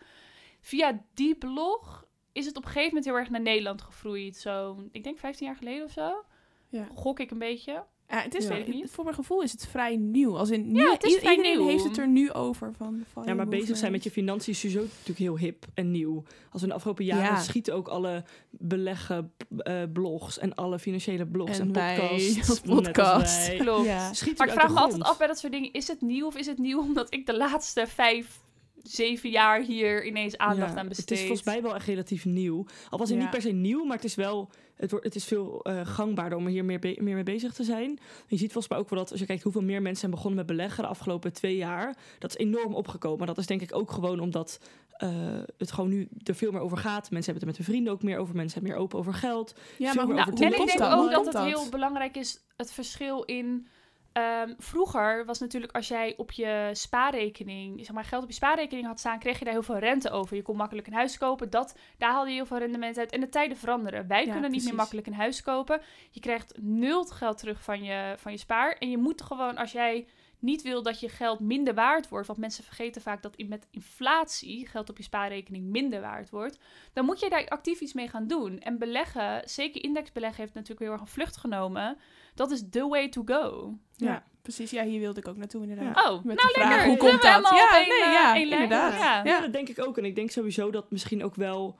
Via 0.61 1.01
die 1.13 1.35
blog 1.35 2.05
is 2.31 2.45
het 2.45 2.57
op 2.57 2.63
een 2.63 2.69
gegeven 2.69 2.87
moment 2.87 3.05
heel 3.05 3.17
erg 3.17 3.29
naar 3.29 3.41
Nederland 3.41 3.81
gegroeid. 3.81 4.37
Zo, 4.37 4.77
ik 4.91 5.03
denk 5.03 5.19
15 5.19 5.47
jaar 5.47 5.55
geleden 5.55 5.85
of 5.85 5.91
zo. 5.91 6.25
Ja. 6.69 6.87
Gok 6.93 7.19
ik 7.19 7.31
een 7.31 7.39
beetje. 7.39 7.85
Ja, 8.09 8.21
het 8.21 8.35
is, 8.35 8.43
Ja. 8.43 8.49
Weet 8.49 8.67
ik 8.67 8.73
niet. 8.73 8.89
voor 8.91 9.03
mijn 9.03 9.15
gevoel 9.15 9.41
is 9.41 9.51
het 9.51 9.67
vrij 9.67 9.95
nieuw. 9.95 10.37
Als 10.37 10.49
in, 10.49 10.75
Ja, 10.75 10.91
het 10.91 11.03
is 11.03 11.13
iedereen 11.15 11.41
nieuw. 11.41 11.67
heeft 11.67 11.83
het 11.83 11.97
er 11.97 12.07
nu 12.07 12.31
over. 12.31 12.73
Van 12.77 13.03
Ja, 13.25 13.33
maar 13.33 13.47
bezig 13.47 13.77
zijn 13.77 13.91
met 13.91 14.03
je 14.03 14.11
financiën 14.11 14.53
is 14.53 14.59
sowieso 14.59 14.81
natuurlijk 14.81 15.17
heel 15.19 15.37
hip 15.37 15.65
en 15.73 15.91
nieuw. 15.91 16.23
Als 16.51 16.61
we 16.61 16.61
in 16.61 16.67
de 16.67 16.73
afgelopen 16.73 17.05
jaren 17.05 17.23
Ja. 17.23 17.39
schieten 17.41 17.73
ook 17.73 17.87
alle 17.87 18.23
beleggen 18.49 19.31
eh, 19.57 19.81
blogs 19.93 20.39
en 20.39 20.55
alle 20.55 20.79
financiële 20.79 21.25
blogs 21.27 21.59
en, 21.59 21.65
En 21.67 21.73
wij 21.73 21.97
podcasts. 21.97 22.59
podcast. 22.75 23.55
Klopt. 23.63 23.85
Ja. 23.85 24.11
Maar 24.37 24.47
ik 24.47 24.53
vraag 24.53 24.73
me 24.73 24.79
altijd 24.79 25.03
af 25.03 25.17
bij 25.17 25.27
dat 25.27 25.39
soort 25.39 25.51
dingen: 25.53 25.73
is 25.73 25.87
het 25.87 26.01
nieuw 26.01 26.25
of 26.25 26.35
is 26.37 26.45
het 26.47 26.57
nieuw 26.57 26.79
omdat 26.87 27.13
ik 27.13 27.25
de 27.25 27.37
laatste 27.37 27.87
vijf, 27.87 28.39
zeven 28.89 29.29
jaar 29.29 29.61
hier 29.61 30.05
ineens 30.05 30.37
aandacht 30.37 30.73
Ja, 30.73 30.79
aan 30.79 30.87
besteed? 30.87 31.09
Het 31.09 31.17
is 31.17 31.25
volgens 31.25 31.47
mij 31.47 31.61
wel 31.61 31.75
echt 31.75 31.85
relatief 31.87 32.25
nieuw. 32.25 32.65
Al 32.89 32.97
was 32.97 33.09
het 33.09 33.17
Ja. 33.17 33.23
niet 33.23 33.31
per 33.33 33.41
se 33.41 33.51
nieuw, 33.51 33.83
maar 33.83 33.95
het 33.95 34.05
is 34.05 34.15
wel. 34.15 34.49
Het, 34.75 34.91
wordt, 34.91 35.05
het 35.05 35.15
is 35.15 35.25
veel 35.25 35.63
eh, 35.63 35.79
gangbaarder 35.87 36.37
om 36.37 36.45
er 36.45 36.51
hier 36.51 36.65
meer, 36.65 36.79
be- 36.79 36.97
meer 36.99 37.13
mee 37.15 37.23
bezig 37.23 37.53
te 37.53 37.63
zijn. 37.63 37.89
Je 38.27 38.37
ziet 38.37 38.51
volgens 38.51 38.67
mij 38.67 38.77
ook 38.77 38.89
wel 38.89 38.99
dat 38.99 39.11
als 39.11 39.19
je 39.19 39.25
kijkt 39.25 39.43
hoeveel 39.43 39.61
meer 39.61 39.81
mensen 39.81 39.99
zijn 39.99 40.11
begonnen 40.11 40.35
met 40.37 40.45
beleggen 40.45 40.83
de 40.83 40.89
afgelopen 40.89 41.33
twee 41.33 41.55
jaar. 41.55 41.97
Dat 42.19 42.29
is 42.29 42.37
enorm 42.45 42.73
opgekomen. 42.73 43.17
Maar 43.17 43.27
dat 43.27 43.37
is 43.37 43.45
denk 43.45 43.61
ik 43.61 43.75
ook 43.75 43.91
gewoon 43.91 44.19
omdat 44.19 44.59
eh, 44.97 45.09
het 45.57 45.71
gewoon 45.71 45.89
nu 45.89 46.07
er 46.23 46.35
veel 46.35 46.51
meer 46.51 46.61
over 46.61 46.77
gaat. 46.77 47.11
Mensen 47.11 47.13
hebben 47.13 47.33
het 47.33 47.41
er 47.41 47.47
met 47.47 47.57
hun 47.57 47.65
vrienden 47.65 47.93
ook 47.93 48.03
meer 48.03 48.17
over. 48.17 48.35
Mensen 48.35 48.59
zijn 48.61 48.71
meer 48.73 48.81
open 48.83 48.99
over 48.99 49.13
geld. 49.13 49.55
Ja, 49.77 49.93
maar 49.93 49.93
hoe, 49.93 50.01
over 50.03 50.15
Nou, 50.15 50.27
en 50.27 50.33
ik 50.33 50.39
denk 50.39 50.61
ook 50.93 51.11
dat 51.11 51.25
het 51.25 51.43
heel 51.43 51.69
belangrijk 51.69 52.17
is 52.17 52.39
het 52.55 52.71
verschil 52.71 53.23
in. 53.23 53.67
Ehm, 54.15 54.53
vroeger 54.57 55.25
was 55.25 55.39
natuurlijk 55.39 55.75
als 55.75 55.87
jij 55.87 56.13
op 56.17 56.31
je 56.31 56.69
spaarrekening, 56.73 57.85
zeg 57.85 57.95
maar 57.95 58.03
geld 58.03 58.23
op 58.23 58.29
je 58.29 58.35
spaarrekening 58.35 58.87
had 58.87 58.99
staan, 58.99 59.19
kreeg 59.19 59.39
je 59.39 59.45
daar 59.45 59.53
heel 59.53 59.63
veel 59.63 59.77
rente 59.77 60.09
over. 60.09 60.35
Je 60.35 60.41
kon 60.41 60.55
makkelijk 60.55 60.87
een 60.87 60.93
huis 60.93 61.17
kopen. 61.17 61.49
Dat, 61.49 61.77
daar 61.97 62.11
haalde 62.11 62.29
je 62.29 62.35
heel 62.35 62.45
veel 62.45 62.57
rendement 62.57 62.97
uit. 62.97 63.11
En 63.11 63.19
de 63.19 63.29
tijden 63.29 63.57
veranderen. 63.57 64.07
Wij 64.07 64.25
Ja, 64.25 64.31
kunnen 64.31 64.51
niet 64.51 64.63
meer 64.63 64.75
makkelijk 64.75 65.07
een 65.07 65.13
huis 65.13 65.41
kopen. 65.41 65.81
Je 66.11 66.19
krijgt 66.19 66.53
nul 66.61 67.03
geld 67.03 67.37
terug 67.37 67.63
van 67.63 67.83
je, 67.83 68.15
van 68.17 68.31
je 68.31 68.37
spaar. 68.37 68.71
En 68.71 68.89
je 68.89 68.97
moet 68.97 69.21
gewoon, 69.21 69.57
als 69.57 69.71
jij 69.71 70.07
niet 70.39 70.61
wil 70.61 70.83
dat 70.83 70.99
je 70.99 71.09
geld 71.09 71.39
minder 71.39 71.73
waard 71.73 72.09
wordt, 72.09 72.27
want 72.27 72.39
mensen 72.39 72.63
vergeten 72.63 73.01
vaak 73.01 73.21
dat 73.21 73.43
met 73.47 73.67
inflatie 73.71 74.67
geld 74.67 74.89
op 74.89 74.97
je 74.97 75.03
spaarrekening 75.03 75.65
minder 75.65 76.01
waard 76.01 76.29
wordt, 76.29 76.59
dan 76.93 77.05
moet 77.05 77.19
je 77.19 77.29
daar 77.29 77.47
actief 77.47 77.79
iets 77.79 77.93
mee 77.93 78.07
gaan 78.07 78.27
doen. 78.27 78.59
En 78.59 78.77
beleggen, 78.77 79.41
zeker 79.49 79.83
indexbeleggen, 79.83 80.41
heeft 80.41 80.53
natuurlijk 80.53 80.81
heel 80.81 80.91
erg 80.91 81.01
een 81.01 81.07
vlucht 81.07 81.37
genomen. 81.37 81.97
Dat 82.35 82.51
is 82.51 82.63
the 82.69 82.87
way 82.87 83.09
to 83.09 83.21
go. 83.25 83.73
Ja, 83.95 84.23
precies. 84.41 84.71
Ja, 84.71 84.83
hier 84.83 84.99
wilde 84.99 85.19
ik 85.19 85.27
ook 85.27 85.37
naartoe 85.37 85.61
inderdaad. 85.61 86.07
Oh, 86.07 86.23
Met 86.23 86.37
nou 86.37 86.51
vraag, 86.51 86.69
lekker. 86.69 86.87
hoe 86.87 86.97
komt 86.97 87.11
dat? 87.11 87.21
Ja, 87.21 87.69
nee, 87.71 88.03
eh, 88.03 88.11
ja, 88.11 88.35
inderdaad. 88.35 88.93
Ja. 88.93 89.23
Ja, 89.23 89.41
dat 89.41 89.53
denk 89.53 89.69
ik 89.69 89.79
ook. 89.87 89.97
En 89.97 90.05
ik 90.05 90.15
denk 90.15 90.31
sowieso 90.31 90.71
dat 90.71 90.91
misschien 90.91 91.23
ook 91.23 91.35
wel... 91.35 91.79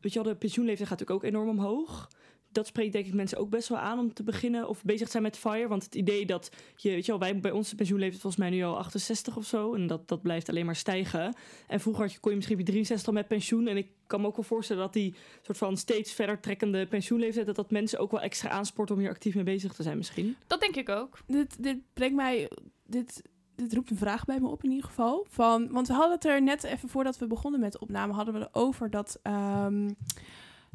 Weet 0.00 0.12
je 0.12 0.22
wel, 0.22 0.32
de 0.32 0.38
pensioenleeftijd 0.38 0.88
gaat 0.88 0.98
natuurlijk 0.98 1.24
ook 1.24 1.32
enorm 1.32 1.48
omhoog. 1.48 2.08
Dat 2.56 2.66
spreekt 2.66 2.92
denk 2.92 3.06
ik 3.06 3.14
mensen 3.14 3.38
ook 3.38 3.50
best 3.50 3.68
wel 3.68 3.78
aan 3.78 3.98
om 3.98 4.14
te 4.14 4.22
beginnen 4.22 4.68
of 4.68 4.84
bezig 4.84 5.04
te 5.04 5.10
zijn 5.10 5.22
met 5.22 5.36
FIRE. 5.36 5.68
Want 5.68 5.84
het 5.84 5.94
idee 5.94 6.26
dat 6.26 6.50
je, 6.76 6.90
weet 6.90 7.04
je 7.06 7.12
wel, 7.12 7.20
wij 7.20 7.40
bij 7.40 7.50
onze 7.50 7.74
pensioenleeftijd 7.74 8.22
volgens 8.22 8.42
mij 8.42 8.50
nu 8.50 8.64
al 8.64 8.78
68 8.78 9.36
of 9.36 9.44
zo. 9.44 9.74
En 9.74 9.86
dat, 9.86 10.08
dat 10.08 10.22
blijft 10.22 10.48
alleen 10.48 10.66
maar 10.66 10.76
stijgen. 10.76 11.34
En 11.66 11.80
vroeger 11.80 12.02
had 12.02 12.12
je, 12.12 12.18
kon 12.18 12.30
je 12.30 12.36
misschien 12.36 12.58
je 12.58 12.64
63 12.64 13.06
al 13.08 13.12
met 13.12 13.28
pensioen. 13.28 13.66
En 13.66 13.76
ik 13.76 13.88
kan 14.06 14.20
me 14.20 14.26
ook 14.26 14.36
wel 14.36 14.44
voorstellen 14.44 14.82
dat 14.82 14.92
die 14.92 15.14
soort 15.42 15.58
van 15.58 15.76
steeds 15.76 16.12
verder 16.12 16.40
trekkende 16.40 16.86
pensioenleeftijd... 16.86 17.46
dat 17.46 17.56
dat 17.56 17.70
mensen 17.70 17.98
ook 17.98 18.10
wel 18.10 18.20
extra 18.20 18.48
aansport 18.48 18.90
om 18.90 18.98
hier 18.98 19.10
actief 19.10 19.34
mee 19.34 19.44
bezig 19.44 19.72
te 19.72 19.82
zijn 19.82 19.96
misschien. 19.96 20.36
Dat 20.46 20.60
denk 20.60 20.76
ik 20.76 20.88
ook. 20.88 21.18
Dit, 21.26 21.62
dit 21.62 21.78
brengt 21.92 22.16
mij... 22.16 22.50
Dit, 22.86 23.22
dit 23.54 23.74
roept 23.74 23.90
een 23.90 23.96
vraag 23.96 24.24
bij 24.24 24.40
me 24.40 24.48
op 24.48 24.64
in 24.64 24.70
ieder 24.70 24.86
geval. 24.86 25.26
Van, 25.28 25.68
want 25.70 25.86
we 25.86 25.92
hadden 25.92 26.14
het 26.14 26.24
er 26.24 26.42
net 26.42 26.64
even 26.64 26.88
voordat 26.88 27.18
we 27.18 27.26
begonnen 27.26 27.60
met 27.60 27.72
de 27.72 27.80
opname... 27.80 28.12
hadden 28.12 28.34
we 28.34 28.48
erover 28.52 28.90
dat 28.90 29.18
ehm, 29.22 29.90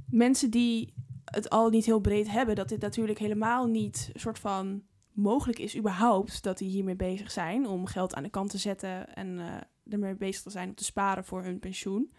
mensen 0.10 0.50
die 0.50 0.94
het 1.32 1.50
al 1.50 1.70
niet 1.70 1.86
heel 1.86 2.00
breed 2.00 2.30
hebben... 2.32 2.56
dat 2.56 2.70
dit 2.70 2.82
natuurlijk 2.82 3.20
helemaal 3.20 3.66
niet 3.66 4.10
soort 4.14 4.40
van 4.40 4.84
mogelijk 5.12 5.60
is 5.60 5.78
überhaupt... 5.78 6.44
dat 6.44 6.58
die 6.58 6.70
hiermee 6.70 6.96
bezig 6.96 7.32
zijn 7.32 7.68
om 7.68 7.86
geld 7.86 8.16
aan 8.16 8.24
de 8.24 8.30
kant 8.30 8.50
te 8.50 8.58
zetten... 8.58 9.16
en 9.16 9.40
eh, 9.40 9.94
ermee 9.94 10.16
bezig 10.16 10.42
te 10.42 10.50
zijn 10.50 10.70
om 10.70 10.76
te 10.76 10.84
sparen 10.84 11.26
voor 11.26 11.44
hun 11.44 11.60
pensioen. 11.60 12.12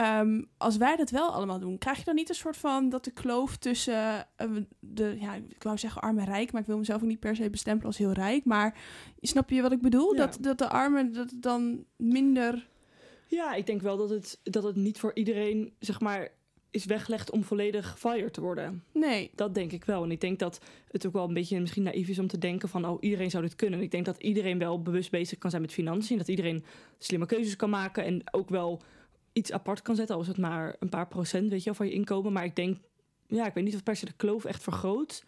Ehm, 0.00 0.42
als 0.56 0.76
wij 0.76 0.96
dat 0.96 1.10
wel 1.10 1.32
allemaal 1.32 1.58
doen, 1.58 1.78
krijg 1.78 1.98
je 1.98 2.04
dan 2.04 2.14
niet 2.14 2.28
een 2.28 2.34
soort 2.34 2.56
van 2.56 2.88
dat 2.88 3.04
de 3.04 3.10
kloof 3.10 3.56
tussen 3.56 4.26
eh, 4.36 4.48
de, 4.78 5.16
ja, 5.18 5.34
ik 5.34 5.62
wou 5.62 5.78
zeggen 5.78 6.02
arm 6.02 6.18
en 6.18 6.24
rijk, 6.24 6.52
maar 6.52 6.60
ik 6.60 6.66
wil 6.66 6.78
mezelf 6.78 7.02
ook 7.02 7.08
niet 7.08 7.20
per 7.20 7.36
se 7.36 7.50
bestempelen 7.50 7.86
als 7.86 7.98
heel 7.98 8.12
rijk. 8.12 8.44
Maar 8.44 8.78
snap 9.20 9.50
je 9.50 9.62
wat 9.62 9.72
ik 9.72 9.80
bedoel? 9.80 10.14
Ja. 10.14 10.26
Dat, 10.26 10.38
dat 10.40 10.58
de 10.58 10.68
armen 10.68 11.12
dat 11.12 11.32
dan 11.36 11.84
minder. 11.96 12.68
Ja, 13.26 13.54
ik 13.54 13.66
denk 13.66 13.82
wel 13.82 13.96
dat 13.96 14.10
het, 14.10 14.40
dat 14.42 14.62
het 14.62 14.76
niet 14.76 14.98
voor 14.98 15.14
iedereen, 15.14 15.74
zeg 15.78 16.00
maar, 16.00 16.28
is 16.70 16.84
weggelegd 16.84 17.30
om 17.30 17.44
volledig 17.44 17.98
fire 17.98 18.30
te 18.30 18.40
worden. 18.40 18.84
Nee. 18.92 19.30
Dat 19.34 19.54
denk 19.54 19.72
ik 19.72 19.84
wel. 19.84 20.02
En 20.04 20.10
ik 20.10 20.20
denk 20.20 20.38
dat 20.38 20.60
het 20.90 21.06
ook 21.06 21.12
wel 21.12 21.28
een 21.28 21.34
beetje 21.34 21.60
misschien 21.60 21.82
naïef 21.82 22.08
is 22.08 22.18
om 22.18 22.26
te 22.26 22.38
denken 22.38 22.68
van... 22.68 22.84
oh, 22.88 22.96
iedereen 23.00 23.30
zou 23.30 23.42
dit 23.42 23.56
kunnen. 23.56 23.78
En 23.78 23.84
ik 23.84 23.90
denk 23.90 24.04
dat 24.04 24.18
iedereen 24.22 24.58
wel 24.58 24.82
bewust 24.82 25.10
bezig 25.10 25.38
kan 25.38 25.50
zijn 25.50 25.62
met 25.62 25.72
financiën. 25.72 26.18
Dat 26.18 26.28
iedereen 26.28 26.64
slimme 26.98 27.26
keuzes 27.26 27.56
kan 27.56 27.70
maken 27.70 28.04
en 28.04 28.22
ook 28.30 28.48
wel 28.48 28.82
iets 29.32 29.52
apart 29.52 29.82
kan 29.82 29.94
zetten. 29.96 30.14
Al 30.14 30.20
is 30.22 30.28
het 30.28 30.38
maar 30.38 30.76
een 30.78 30.88
paar 30.88 31.08
procent, 31.08 31.50
weet 31.50 31.58
je 31.58 31.64
wel, 31.64 31.74
van 31.74 31.86
je 31.86 31.92
inkomen. 31.92 32.32
Maar 32.32 32.44
ik 32.44 32.56
denk, 32.56 32.78
ja, 33.26 33.46
ik 33.46 33.54
weet 33.54 33.64
niet 33.64 33.74
of 33.74 33.82
per 33.82 33.96
se 33.96 34.04
de 34.04 34.12
kloof 34.16 34.44
echt 34.44 34.62
vergroot. 34.62 35.24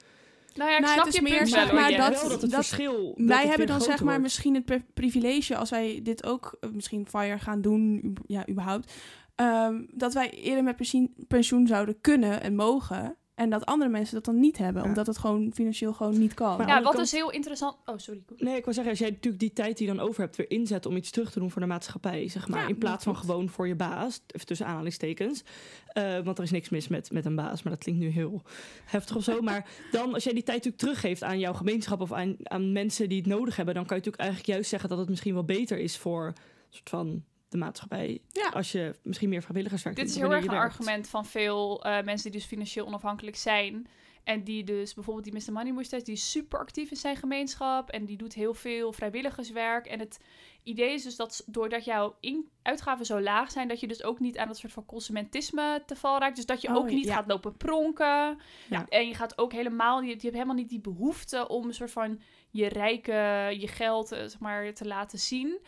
Nou 0.54 0.70
ja, 0.70 0.76
ik 0.76 0.82
Nou, 0.82 0.92
snap 0.92 1.04
het 1.06 1.14
is 1.14 1.20
je 1.20 1.26
meer, 1.28 1.37
punt 1.38 1.49
zeg 1.49 1.72
maar, 1.72 1.90
dat- 1.90 2.12
dat 2.12 2.30
het 2.30 2.40
dat- 2.40 2.50
verschil... 2.66 3.14
dat 3.16 3.26
wij 3.26 3.46
hebben 3.46 3.66
dan 3.66 3.80
zeg 3.80 3.96
maar 3.99 4.04
wordt. 4.06 4.22
misschien 4.22 4.54
het 4.54 4.64
pri- 4.64 4.84
privilege 4.94 5.56
als 5.56 5.70
wij 5.70 6.00
dit 6.02 6.25
ook 6.26 6.56
eh, 6.61 6.70
misschien 6.70 7.06
fire 7.08 7.38
gaan 7.38 7.61
doen, 7.61 8.16
ja, 8.26 8.49
überhaupt. 8.49 8.92
Ehm, 9.34 9.82
dat 9.94 10.12
wij 10.12 10.30
eerder 10.30 10.64
met 10.64 10.76
pensioen, 10.76 11.14
pensioen 11.28 11.66
zouden 11.66 12.00
kunnen 12.00 12.40
en 12.42 12.54
mogen. 12.54 13.16
En 13.34 13.50
dat 13.50 13.66
andere 13.66 13.90
mensen 13.90 14.14
dat 14.14 14.24
dan 14.24 14.40
niet 14.40 14.58
hebben, 14.58 14.82
Ja. 14.82 14.88
omdat 14.88 15.06
het 15.06 15.18
gewoon 15.18 15.50
financieel 15.54 15.92
gewoon 15.92 16.18
niet 16.18 16.34
kan. 16.34 16.56
Maar- 16.58 16.66
Ja, 16.68 16.82
wat 16.82 16.92
kant- 16.92 17.04
is 17.06 17.12
heel 17.12 17.30
interessant... 17.30 17.76
Oh, 17.84 17.94
sorry. 17.98 18.22
Nee, 18.36 18.56
ik 18.56 18.64
wil 18.64 18.72
zeggen, 18.74 18.90
als 18.92 19.00
jij 19.00 19.10
natuurlijk 19.10 19.42
die 19.42 19.52
tijd 19.52 19.78
die 19.78 19.86
je 19.88 19.94
dan 19.94 20.02
over 20.06 20.20
hebt 20.20 20.36
weer 20.36 20.50
inzet 20.50 20.86
om 20.86 20.96
iets 20.96 21.10
terug 21.10 21.30
te 21.32 21.38
doen 21.38 21.50
voor 21.50 21.60
de 21.60 21.66
maatschappij, 21.66 22.28
zeg 22.28 22.48
maar, 22.48 22.62
Ja, 22.62 22.68
in 22.68 22.78
plaats 22.78 23.04
van 23.04 23.16
gewoon 23.16 23.48
voor 23.48 23.68
je 23.68 23.74
baas, 23.74 24.20
even 24.26 24.46
tussen 24.46 24.66
aanhalingstekens, 24.66 25.44
Eh, 25.92 26.18
want 26.20 26.38
er 26.38 26.44
is 26.44 26.50
niks 26.50 26.68
mis 26.68 26.88
met, 26.88 27.10
met 27.12 27.24
een 27.24 27.34
baas, 27.36 27.62
maar 27.62 27.72
dat 27.72 27.82
klinkt 27.82 28.00
nu 28.00 28.08
heel 28.08 28.42
heftig 28.84 29.16
of 29.16 29.24
zo. 29.24 29.40
Maar 29.48 29.68
dan, 29.90 30.14
als 30.14 30.24
jij 30.24 30.32
die 30.32 30.42
tijd 30.42 30.56
natuurlijk 30.56 30.82
teruggeeft 30.82 31.22
aan 31.22 31.38
jouw 31.38 31.52
gemeenschap 31.52 32.00
of 32.00 32.12
aan, 32.12 32.36
aan 32.42 32.72
mensen 32.72 33.08
die 33.08 33.18
het 33.18 33.26
nodig 33.26 33.56
hebben, 33.56 33.74
dan 33.74 33.86
kan 33.86 33.96
je 33.96 34.02
natuurlijk 34.02 34.22
eigenlijk 34.22 34.52
juist 34.52 34.70
zeggen 34.70 34.88
dat 34.88 34.98
het 34.98 35.08
misschien 35.08 35.34
wel 35.34 35.44
beter 35.44 35.78
is 35.78 35.98
voor 35.98 36.26
een 36.26 36.34
soort 36.70 36.88
van 36.88 37.24
de 37.52 37.59
maatschappij, 37.59 38.21
Ja. 38.32 38.49
als 38.49 38.73
je 38.73 38.94
misschien 39.02 39.28
meer 39.28 39.42
vrijwilligerswerk 39.42 39.97
Dit 39.97 40.09
is 40.09 40.14
heel 40.16 40.25
erg 40.32 40.37
een 40.37 40.42
je 40.44 40.50
werkt. 40.50 40.64
argument 40.64 41.09
van 41.09 41.26
veel 41.26 41.85
eh, 41.85 42.02
mensen 42.04 42.30
die 42.30 42.40
dus 42.40 42.49
financieel 42.49 42.87
onafhankelijk 42.87 43.37
zijn. 43.37 43.87
En 44.25 44.44
die 44.44 44.64
dus 44.64 44.94
bijvoorbeeld 44.94 45.25
die 45.25 45.35
Mr. 45.47 45.52
Money 45.52 45.73
Mustache, 45.73 46.04
die 46.04 46.14
is 46.14 46.30
super 46.30 46.59
actief 46.59 46.90
in 46.90 46.97
zijn 46.97 47.16
gemeenschap. 47.16 47.90
En 47.90 48.04
die 48.04 48.16
doet 48.16 48.35
heel 48.35 48.54
veel 48.54 48.92
vrijwilligerswerk. 48.92 49.87
En 49.87 49.99
het 49.99 50.21
idee 50.62 50.92
is 50.92 51.02
dus 51.02 51.16
dat 51.16 51.42
doordat 51.47 51.85
jouw 51.85 52.16
uitgaven 52.62 53.06
zo 53.06 53.21
laag 53.21 53.50
zijn, 53.50 53.68
dat 53.68 53.80
je 53.80 53.87
dus 53.87 54.02
ook 54.04 54.21
niet 54.21 54.38
aan 54.38 54.47
dat 54.47 54.56
soort 54.59 54.73
van 54.73 54.85
consumentisme 54.87 55.82
te 55.87 55.97
val 55.97 56.18
raakt. 56.18 56.37
Dus 56.37 56.47
dat 56.47 56.61
je 56.62 56.68
Oh, 56.68 56.76
ook 56.76 56.90
niet 56.90 57.04
ja. 57.04 57.14
gaat 57.14 57.26
lopen 57.26 57.56
pronken. 57.56 58.38
Ja. 58.71 58.87
En 58.88 59.06
je 59.09 59.14
gaat 59.14 59.38
ook 59.38 59.52
helemaal 59.52 60.00
niet, 60.00 60.11
je 60.14 60.21
hebt 60.21 60.32
helemaal 60.35 60.54
niet 60.56 60.68
die 60.68 60.80
behoefte 60.80 61.49
om 61.49 61.66
een 61.66 61.75
soort 61.75 61.90
van 61.90 62.21
je 62.50 62.68
rijke, 62.68 63.12
je 63.59 63.68
geld, 63.68 64.12
eh, 64.12 64.18
zeg 64.21 64.38
maar, 64.38 64.75
te 64.75 64.87
laten 64.87 65.18
zien. 65.18 65.59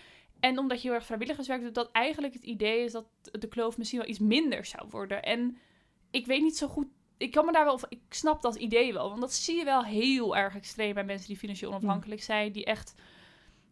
En 0.45 0.59
omdat 0.59 0.83
je 0.83 0.89
heel 0.89 0.97
erg 0.97 1.07
vrijwilligerswerk 1.07 1.63
doet, 1.63 1.75
dat 1.75 1.91
eigenlijk 1.93 2.35
het 2.35 2.45
idee 2.45 2.85
is 2.85 2.93
dat 2.93 3.07
de 3.23 3.49
kloof 3.49 3.79
misschien 3.79 3.99
wel 3.99 4.09
iets 4.09 4.19
minder 4.19 4.65
zou 4.65 4.87
worden. 4.91 5.23
En 5.23 5.59
ik 6.11 6.27
weet 6.27 6.43
niet 6.43 6.57
zo 6.57 6.69
goed. 6.69 6.87
Ik 7.17 7.31
kan 7.31 7.45
me 7.47 7.53
daar 7.53 7.65
wel. 7.65 7.81
Ik 7.89 8.01
snap 8.09 8.43
dat 8.43 8.55
idee 8.55 8.93
wel. 8.93 9.09
Want 9.09 9.21
dat 9.21 9.33
zie 9.33 9.57
je 9.57 9.65
wel 9.65 9.85
heel 9.85 10.37
erg 10.37 10.55
extreem 10.55 10.95
bij 10.95 11.05
mensen 11.05 11.29
die 11.29 11.37
financieel 11.37 11.71
onafhankelijk 11.71 12.23
zijn. 12.23 12.53
Die 12.53 12.65
echt. 12.65 12.95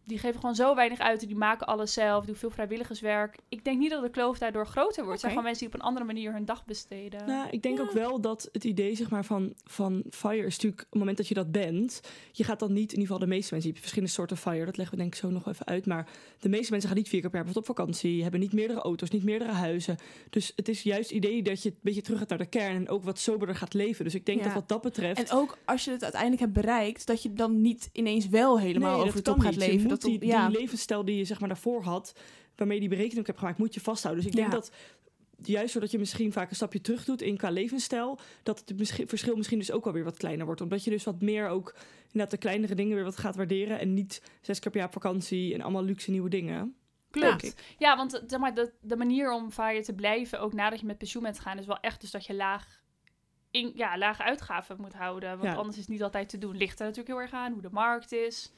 Die 0.05 0.17
geven 0.19 0.39
gewoon 0.39 0.55
zo 0.55 0.75
weinig 0.75 0.99
uit. 0.99 1.21
en 1.21 1.27
Die 1.27 1.35
maken 1.37 1.67
alles 1.67 1.93
zelf. 1.93 2.25
Doen 2.25 2.35
veel 2.35 2.49
vrijwilligerswerk. 2.49 3.37
Ik 3.49 3.63
denk 3.63 3.79
niet 3.79 3.89
dat 3.89 4.03
de 4.03 4.09
kloof 4.09 4.37
daardoor 4.37 4.67
groter 4.67 4.95
wordt. 5.03 5.09
Het 5.11 5.19
zijn 5.19 5.31
gewoon 5.31 5.43
mensen 5.47 5.65
die 5.65 5.73
op 5.73 5.79
een 5.81 5.85
andere 5.87 6.05
manier 6.05 6.31
hun 6.33 6.45
dag 6.45 6.65
besteden. 6.65 7.25
Nou, 7.25 7.47
ik 7.49 7.61
denk 7.61 7.77
Ja. 7.77 7.83
ook 7.83 7.91
wel 7.91 8.21
dat 8.21 8.49
het 8.51 8.63
idee 8.63 8.95
zeg 8.95 9.09
maar, 9.09 9.25
van, 9.25 9.53
van 9.63 10.03
fire 10.09 10.45
is 10.45 10.53
natuurlijk... 10.55 10.81
op 10.81 10.89
het 10.89 10.99
moment 10.99 11.17
dat 11.17 11.27
je 11.27 11.33
dat 11.33 11.51
bent... 11.51 12.01
je 12.31 12.43
gaat 12.43 12.59
dan 12.59 12.73
niet, 12.73 12.91
in 12.93 12.99
ieder 12.99 13.13
geval 13.13 13.19
de 13.19 13.33
meeste 13.33 13.53
mensen... 13.53 13.59
je 13.71 13.75
hebt 13.75 13.79
verschillende 13.79 14.13
soorten 14.13 14.37
fire, 14.37 14.65
dat 14.65 14.77
leggen 14.77 14.95
we 14.95 15.01
denk 15.01 15.13
ik 15.13 15.19
zo 15.19 15.29
nog 15.29 15.47
even 15.47 15.65
uit... 15.65 15.85
maar 15.85 16.07
de 16.39 16.49
meeste 16.49 16.71
mensen 16.71 16.89
gaan 16.89 16.97
niet 16.97 17.09
vier 17.09 17.21
keer 17.21 17.29
per 17.29 17.45
jaar 17.45 17.55
op 17.55 17.65
vakantie... 17.65 18.21
hebben 18.21 18.39
niet 18.39 18.53
meerdere 18.53 18.79
auto's, 18.79 19.09
niet 19.09 19.23
meerdere 19.23 19.51
huizen. 19.51 19.97
Dus 20.29 20.53
het 20.55 20.67
is 20.67 20.81
juist 20.83 21.09
het 21.09 21.17
idee 21.17 21.41
dat 21.43 21.63
je 21.63 21.69
een 21.69 21.77
beetje 21.81 22.01
terug 22.01 22.19
gaat 22.19 22.29
naar 22.29 22.37
de 22.37 22.45
kern... 22.45 22.75
en 22.75 22.89
ook 22.89 23.03
wat 23.03 23.19
soberder 23.19 23.55
gaat 23.55 23.73
leven. 23.73 24.03
Dus 24.03 24.15
ik 24.15 24.25
denk 24.25 24.37
Ja. 24.37 24.43
dat 24.43 24.53
wat 24.53 24.67
dat 24.69 24.81
betreft... 24.81 25.29
En 25.29 25.37
ook 25.37 25.57
als 25.65 25.85
je 25.85 25.91
het 25.91 26.03
uiteindelijk 26.03 26.41
hebt 26.41 26.53
bereikt, 26.53 27.07
dat 27.07 27.23
je 27.23 27.33
dan 27.33 27.61
niet 27.61 27.89
ineens 27.93 28.27
wel 28.29 28.59
helemaal 28.59 28.97
Nee, 28.97 29.01
over 29.05 29.15
de 29.15 29.21
top 29.21 29.39
gaat 29.39 29.51
niet. 29.51 29.59
Leven. 29.59 29.92
Dat, 30.01 30.09
die, 30.21 30.25
ja. 30.25 30.47
die 30.47 30.59
levensstijl 30.59 31.05
die 31.05 31.17
je 31.17 31.25
zeg 31.25 31.39
maar, 31.39 31.49
daarvoor 31.49 31.83
had... 31.83 32.13
waarmee 32.55 32.75
je 32.75 32.81
die 32.81 32.89
berekening 32.89 33.19
ook 33.19 33.27
hebt 33.27 33.39
gemaakt, 33.39 33.57
moet 33.57 33.73
je 33.73 33.79
vasthouden. 33.81 34.23
Dus 34.23 34.31
ik 34.33 34.37
denk 34.39 34.51
Ja. 34.53 34.59
dat 34.59 34.71
juist 35.45 35.73
doordat 35.73 35.91
je 35.91 35.99
misschien 35.99 36.31
vaak 36.31 36.49
een 36.49 36.55
stapje 36.55 36.81
terug 36.81 37.05
doet 37.05 37.21
in 37.21 37.37
qua 37.37 37.49
levensstijl, 37.49 38.19
dat 38.43 38.63
het 38.65 38.73
verschil 39.07 39.35
misschien 39.35 39.59
dus 39.59 39.71
ook 39.71 39.83
wel 39.83 39.93
weer 39.93 40.03
wat 40.03 40.17
kleiner 40.17 40.45
wordt. 40.45 40.61
Omdat 40.61 40.83
je 40.83 40.89
dus 40.89 41.03
wat 41.03 41.21
meer 41.21 41.47
ook 41.47 41.75
inderdaad 42.03 42.31
de 42.31 42.37
kleinere 42.37 42.75
dingen 42.75 42.95
weer 42.95 43.03
wat 43.03 43.17
gaat 43.17 43.35
waarderen 43.35 43.79
en 43.79 43.93
niet 43.93 44.21
zes 44.41 44.59
keer 44.59 44.71
per 44.71 44.79
jaar 44.79 44.87
op 44.89 44.93
vakantie 45.01 45.53
en 45.53 45.61
allemaal 45.61 45.83
luxe 45.83 46.11
nieuwe 46.11 46.29
dingen. 46.29 46.75
Klopt. 47.09 47.55
Ja, 47.77 47.95
want 47.97 48.13
eh, 48.13 48.21
zeg 48.27 48.39
maar, 48.39 48.53
de, 48.55 48.71
de 48.81 48.95
manier 48.95 49.31
om 49.31 49.51
fire 49.51 49.81
te 49.83 49.93
blijven, 49.93 50.39
ook 50.39 50.53
nadat 50.53 50.79
je 50.79 50.85
met 50.85 50.97
pensioen 50.97 51.23
bent 51.23 51.37
gegaan, 51.37 51.57
is 51.57 51.65
wel 51.65 51.79
echt 51.79 52.01
dus 52.01 52.11
dat 52.11 52.25
je 52.25 52.33
laag, 52.35 52.81
in, 53.51 53.71
ja, 53.75 53.97
lage 53.97 54.23
uitgaven 54.23 54.77
moet 54.81 54.93
houden. 54.93 55.29
Want 55.29 55.43
Ja. 55.43 55.55
anders 55.55 55.75
is 55.75 55.81
het 55.81 55.91
niet 55.91 56.03
altijd 56.03 56.29
te 56.29 56.37
doen. 56.37 56.57
Ligt 56.57 56.79
er 56.79 56.85
natuurlijk 56.85 57.15
heel 57.15 57.21
erg 57.21 57.33
aan 57.33 57.51
hoe 57.53 57.61
de 57.61 57.69
markt 57.71 58.11
is. 58.11 58.51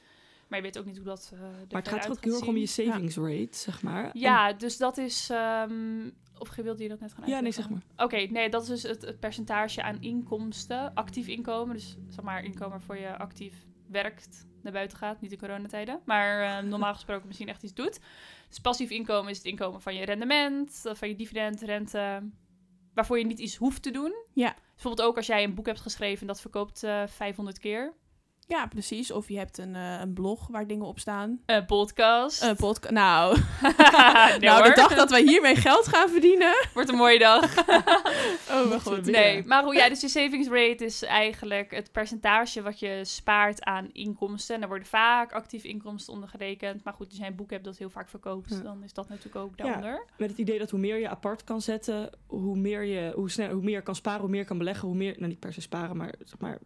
Maar 0.48 0.58
je 0.58 0.64
weet 0.64 0.78
ook 0.78 0.84
niet 0.84 0.96
hoe 0.96 1.04
dat. 1.04 1.30
eh 1.34 1.38
er 1.40 1.48
Maar 1.70 1.82
het 1.82 1.88
gaat 1.88 2.10
ook 2.10 2.24
heel 2.24 2.34
erg 2.34 2.46
om 2.46 2.56
je 2.56 2.66
savings 2.66 3.16
rate, 3.16 3.48
zeg 3.58 3.82
maar. 3.82 4.10
Ja, 4.12 4.52
dus 4.52 4.76
dat 4.76 4.98
is. 4.98 5.30
ehm, 5.30 6.10
of 6.38 6.54
wilde 6.54 6.82
je 6.82 6.88
dat 6.88 7.00
net 7.00 7.12
gaan 7.12 7.22
En- 7.24 7.30
ja, 7.30 7.40
nee, 7.40 7.44
uitleggen? 7.52 7.82
zeg 7.82 7.96
maar. 7.96 8.06
Oké, 8.06 8.32
nee, 8.32 8.48
dat 8.50 8.62
is 8.62 8.68
dus 8.68 8.82
het, 8.82 9.02
het 9.02 9.20
percentage 9.20 9.82
aan 9.82 10.00
inkomsten, 10.02 10.94
actief 10.94 11.26
inkomen. 11.26 11.74
Dus 11.74 11.96
zeg 12.08 12.24
maar 12.24 12.44
inkomen 12.44 12.80
voor 12.80 12.96
je 12.98 13.16
actief 13.18 13.54
werkt, 13.90 14.46
naar 14.62 14.72
buiten 14.72 14.98
gaat, 14.98 15.20
niet 15.20 15.32
in 15.32 15.38
coronatijden. 15.38 16.00
Maar 16.04 16.40
eh, 16.58 16.68
normaal 16.68 16.94
gesproken 17.00 17.26
misschien 17.26 17.48
echt 17.48 17.62
iets 17.62 17.74
doet. 17.74 18.00
Dus 18.48 18.58
passief 18.60 18.90
inkomen 18.90 19.30
is 19.30 19.36
het 19.36 19.46
inkomen 19.46 19.80
van 19.80 19.94
je 19.94 20.04
rendement, 20.04 20.82
eh, 20.84 20.94
van 20.94 21.08
je 21.08 21.14
dividend, 21.16 21.60
rente, 21.62 22.30
waarvoor 22.94 23.18
je 23.18 23.26
niet 23.26 23.38
iets 23.38 23.56
hoeft 23.56 23.82
te 23.82 23.90
doen. 23.90 24.14
Ja. 24.32 24.54
Bijvoorbeeld 24.74 25.08
ook 25.08 25.16
als 25.16 25.26
jij 25.26 25.44
een 25.44 25.54
boek 25.54 25.66
hebt 25.66 25.80
geschreven 25.80 26.20
en 26.20 26.26
dat 26.26 26.40
verkoopt 26.40 26.82
eh 26.82 27.06
500 27.06 27.58
keer. 27.58 27.94
Ja, 28.46 28.66
precies. 28.66 29.10
Of 29.10 29.28
je 29.28 29.38
hebt 29.38 29.58
een, 29.58 29.74
eh, 29.74 30.00
een 30.00 30.12
blog 30.12 30.46
waar 30.46 30.66
dingen 30.66 30.86
op 30.86 30.98
staan. 30.98 31.40
Een 31.46 31.64
podcast. 31.66 32.42
Een 32.42 32.56
podcast. 32.56 32.94
Nou, 32.94 33.36
nee, 33.62 34.38
nou 34.38 34.58
hoor. 34.62 34.68
de 34.68 34.72
dag 34.74 34.94
dat 34.94 35.10
wij 35.10 35.22
hiermee 35.22 35.56
geld 35.56 35.88
gaan 35.88 36.08
verdienen. 36.08 36.54
Wordt 36.74 36.88
een 36.88 36.96
mooie 36.96 37.18
dag. 37.18 37.58
Oh, 37.58 38.62
we 38.62 38.80
willen. 38.84 39.10
Nee, 39.10 39.44
maar 39.44 39.64
hoe 39.64 39.74
ja, 39.74 39.88
dus 39.88 40.00
je 40.00 40.08
savings 40.08 40.48
rate 40.48 40.84
is 40.84 41.02
eigenlijk 41.02 41.70
het 41.70 41.92
percentage 41.92 42.62
wat 42.62 42.78
je 42.78 43.00
spaart 43.04 43.64
aan 43.64 43.88
inkomsten. 43.92 44.54
En 44.54 44.60
daar 44.60 44.68
worden 44.70 44.88
vaak 44.88 45.32
actief 45.32 45.64
inkomsten 45.64 46.12
onder 46.12 46.28
gerekend. 46.28 46.84
Maar 46.84 46.94
goed, 46.94 47.08
als 47.08 47.18
jij 47.18 47.26
een 47.26 47.36
boek 47.36 47.50
hebt 47.50 47.64
dat 47.64 47.76
heel 47.78 47.90
vaak 47.90 48.08
verkoopt, 48.08 48.50
Ja. 48.50 48.60
dan 48.60 48.82
is 48.82 48.92
dat 48.92 49.08
natuurlijk 49.08 49.36
ook 49.36 49.52
Ja. 49.56 49.64
daaronder. 49.64 50.04
Met 50.18 50.30
het 50.30 50.38
idee 50.38 50.58
dat 50.58 50.70
hoe 50.70 50.80
meer 50.80 50.98
je 50.98 51.08
apart 51.08 51.44
kan 51.44 51.60
zetten, 51.60 52.10
hoe 52.26 52.56
meer 52.56 52.82
je, 52.82 53.12
hoe 53.14 53.30
snel, 53.30 53.50
hoe 53.50 53.62
meer 53.62 53.74
je 53.76 53.82
kan 53.82 53.94
sparen, 53.94 54.20
hoe 54.20 54.30
meer 54.30 54.40
je 54.40 54.46
kan 54.46 54.58
beleggen, 54.58 54.88
hoe 54.88 54.96
meer, 54.96 55.14
nou 55.16 55.28
niet 55.28 55.40
per 55.40 55.52
se 55.52 55.60
sparen, 55.60 55.96
maar 55.96 56.14
zeg 56.24 56.38
maar, 56.38 56.58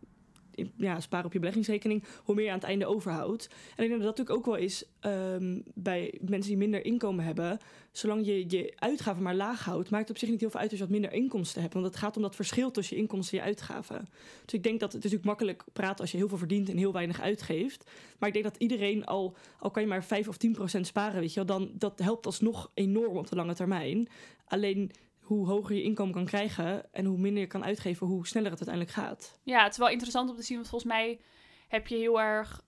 ja, 0.76 1.00
sparen 1.00 1.26
op 1.26 1.32
je 1.32 1.38
beleggingsrekening, 1.38 2.04
hoe 2.24 2.34
meer 2.34 2.44
je 2.44 2.50
aan 2.50 2.58
het 2.58 2.66
einde 2.66 2.86
overhoudt. 2.86 3.48
En 3.76 3.84
ik 3.84 3.88
denk 3.88 3.90
dat 3.90 4.00
dat 4.00 4.18
natuurlijk 4.18 4.36
ook 4.36 4.54
wel 4.54 4.64
is 4.64 4.84
ehm, 5.00 5.60
bij 5.74 6.18
mensen 6.20 6.50
die 6.50 6.56
minder 6.56 6.84
inkomen 6.84 7.24
hebben. 7.24 7.58
Zolang 7.92 8.26
je 8.26 8.44
je 8.48 8.72
uitgaven 8.76 9.22
maar 9.22 9.34
laag 9.34 9.64
houdt, 9.64 9.90
maakt 9.90 10.02
het 10.02 10.10
op 10.10 10.18
zich 10.18 10.28
niet 10.28 10.40
heel 10.40 10.50
veel 10.50 10.60
uit 10.60 10.70
als 10.70 10.78
je 10.78 10.84
wat 10.84 10.94
minder 10.94 11.12
inkomsten 11.12 11.60
hebt. 11.60 11.74
Want 11.74 11.86
het 11.86 11.96
gaat 11.96 12.16
om 12.16 12.22
dat 12.22 12.36
verschil 12.36 12.70
tussen 12.70 12.96
je 12.96 13.02
inkomsten 13.02 13.38
en 13.38 13.44
je 13.44 13.50
uitgaven. 13.50 14.08
Dus 14.44 14.54
ik 14.54 14.62
denk 14.62 14.80
dat 14.80 14.92
het 14.92 15.02
natuurlijk 15.02 15.28
makkelijk 15.28 15.64
praten 15.72 16.00
als 16.00 16.10
je 16.10 16.16
heel 16.16 16.28
veel 16.28 16.38
verdient 16.38 16.68
en 16.68 16.76
heel 16.76 16.92
weinig 16.92 17.20
uitgeeft. 17.20 17.90
Maar 18.18 18.28
ik 18.28 18.34
denk 18.34 18.46
dat 18.46 18.56
iedereen 18.56 19.06
al, 19.06 19.36
al 19.58 19.70
kan 19.70 19.82
je 19.82 19.88
maar 19.88 20.04
5 20.04 20.28
of 20.28 20.36
10 20.36 20.52
procent 20.52 20.86
sparen, 20.86 21.20
weet 21.20 21.34
je 21.34 21.44
wel, 21.44 21.58
dan 21.58 21.70
dat 21.74 21.98
helpt 21.98 22.26
alsnog 22.26 22.70
enorm 22.74 23.16
op 23.16 23.28
de 23.28 23.36
lange 23.36 23.54
termijn. 23.54 24.08
Alleen 24.44 24.90
hoe 25.34 25.46
hoger 25.46 25.74
je 25.74 25.82
inkomen 25.82 26.14
kan 26.14 26.24
krijgen 26.24 26.92
en 26.92 27.04
hoe 27.04 27.18
minder 27.18 27.40
je 27.40 27.46
kan 27.46 27.64
uitgeven, 27.64 28.06
hoe 28.06 28.26
sneller 28.26 28.50
het 28.50 28.66
uiteindelijk 28.66 28.96
gaat. 28.96 29.38
Ja, 29.42 29.62
het 29.62 29.72
is 29.72 29.78
wel 29.78 29.88
interessant 29.88 30.30
om 30.30 30.36
te 30.36 30.42
zien, 30.42 30.56
want 30.56 30.68
volgens 30.68 30.92
mij 30.92 31.20
heb 31.68 31.86
je 31.86 31.96
heel 31.96 32.20
erg 32.20 32.62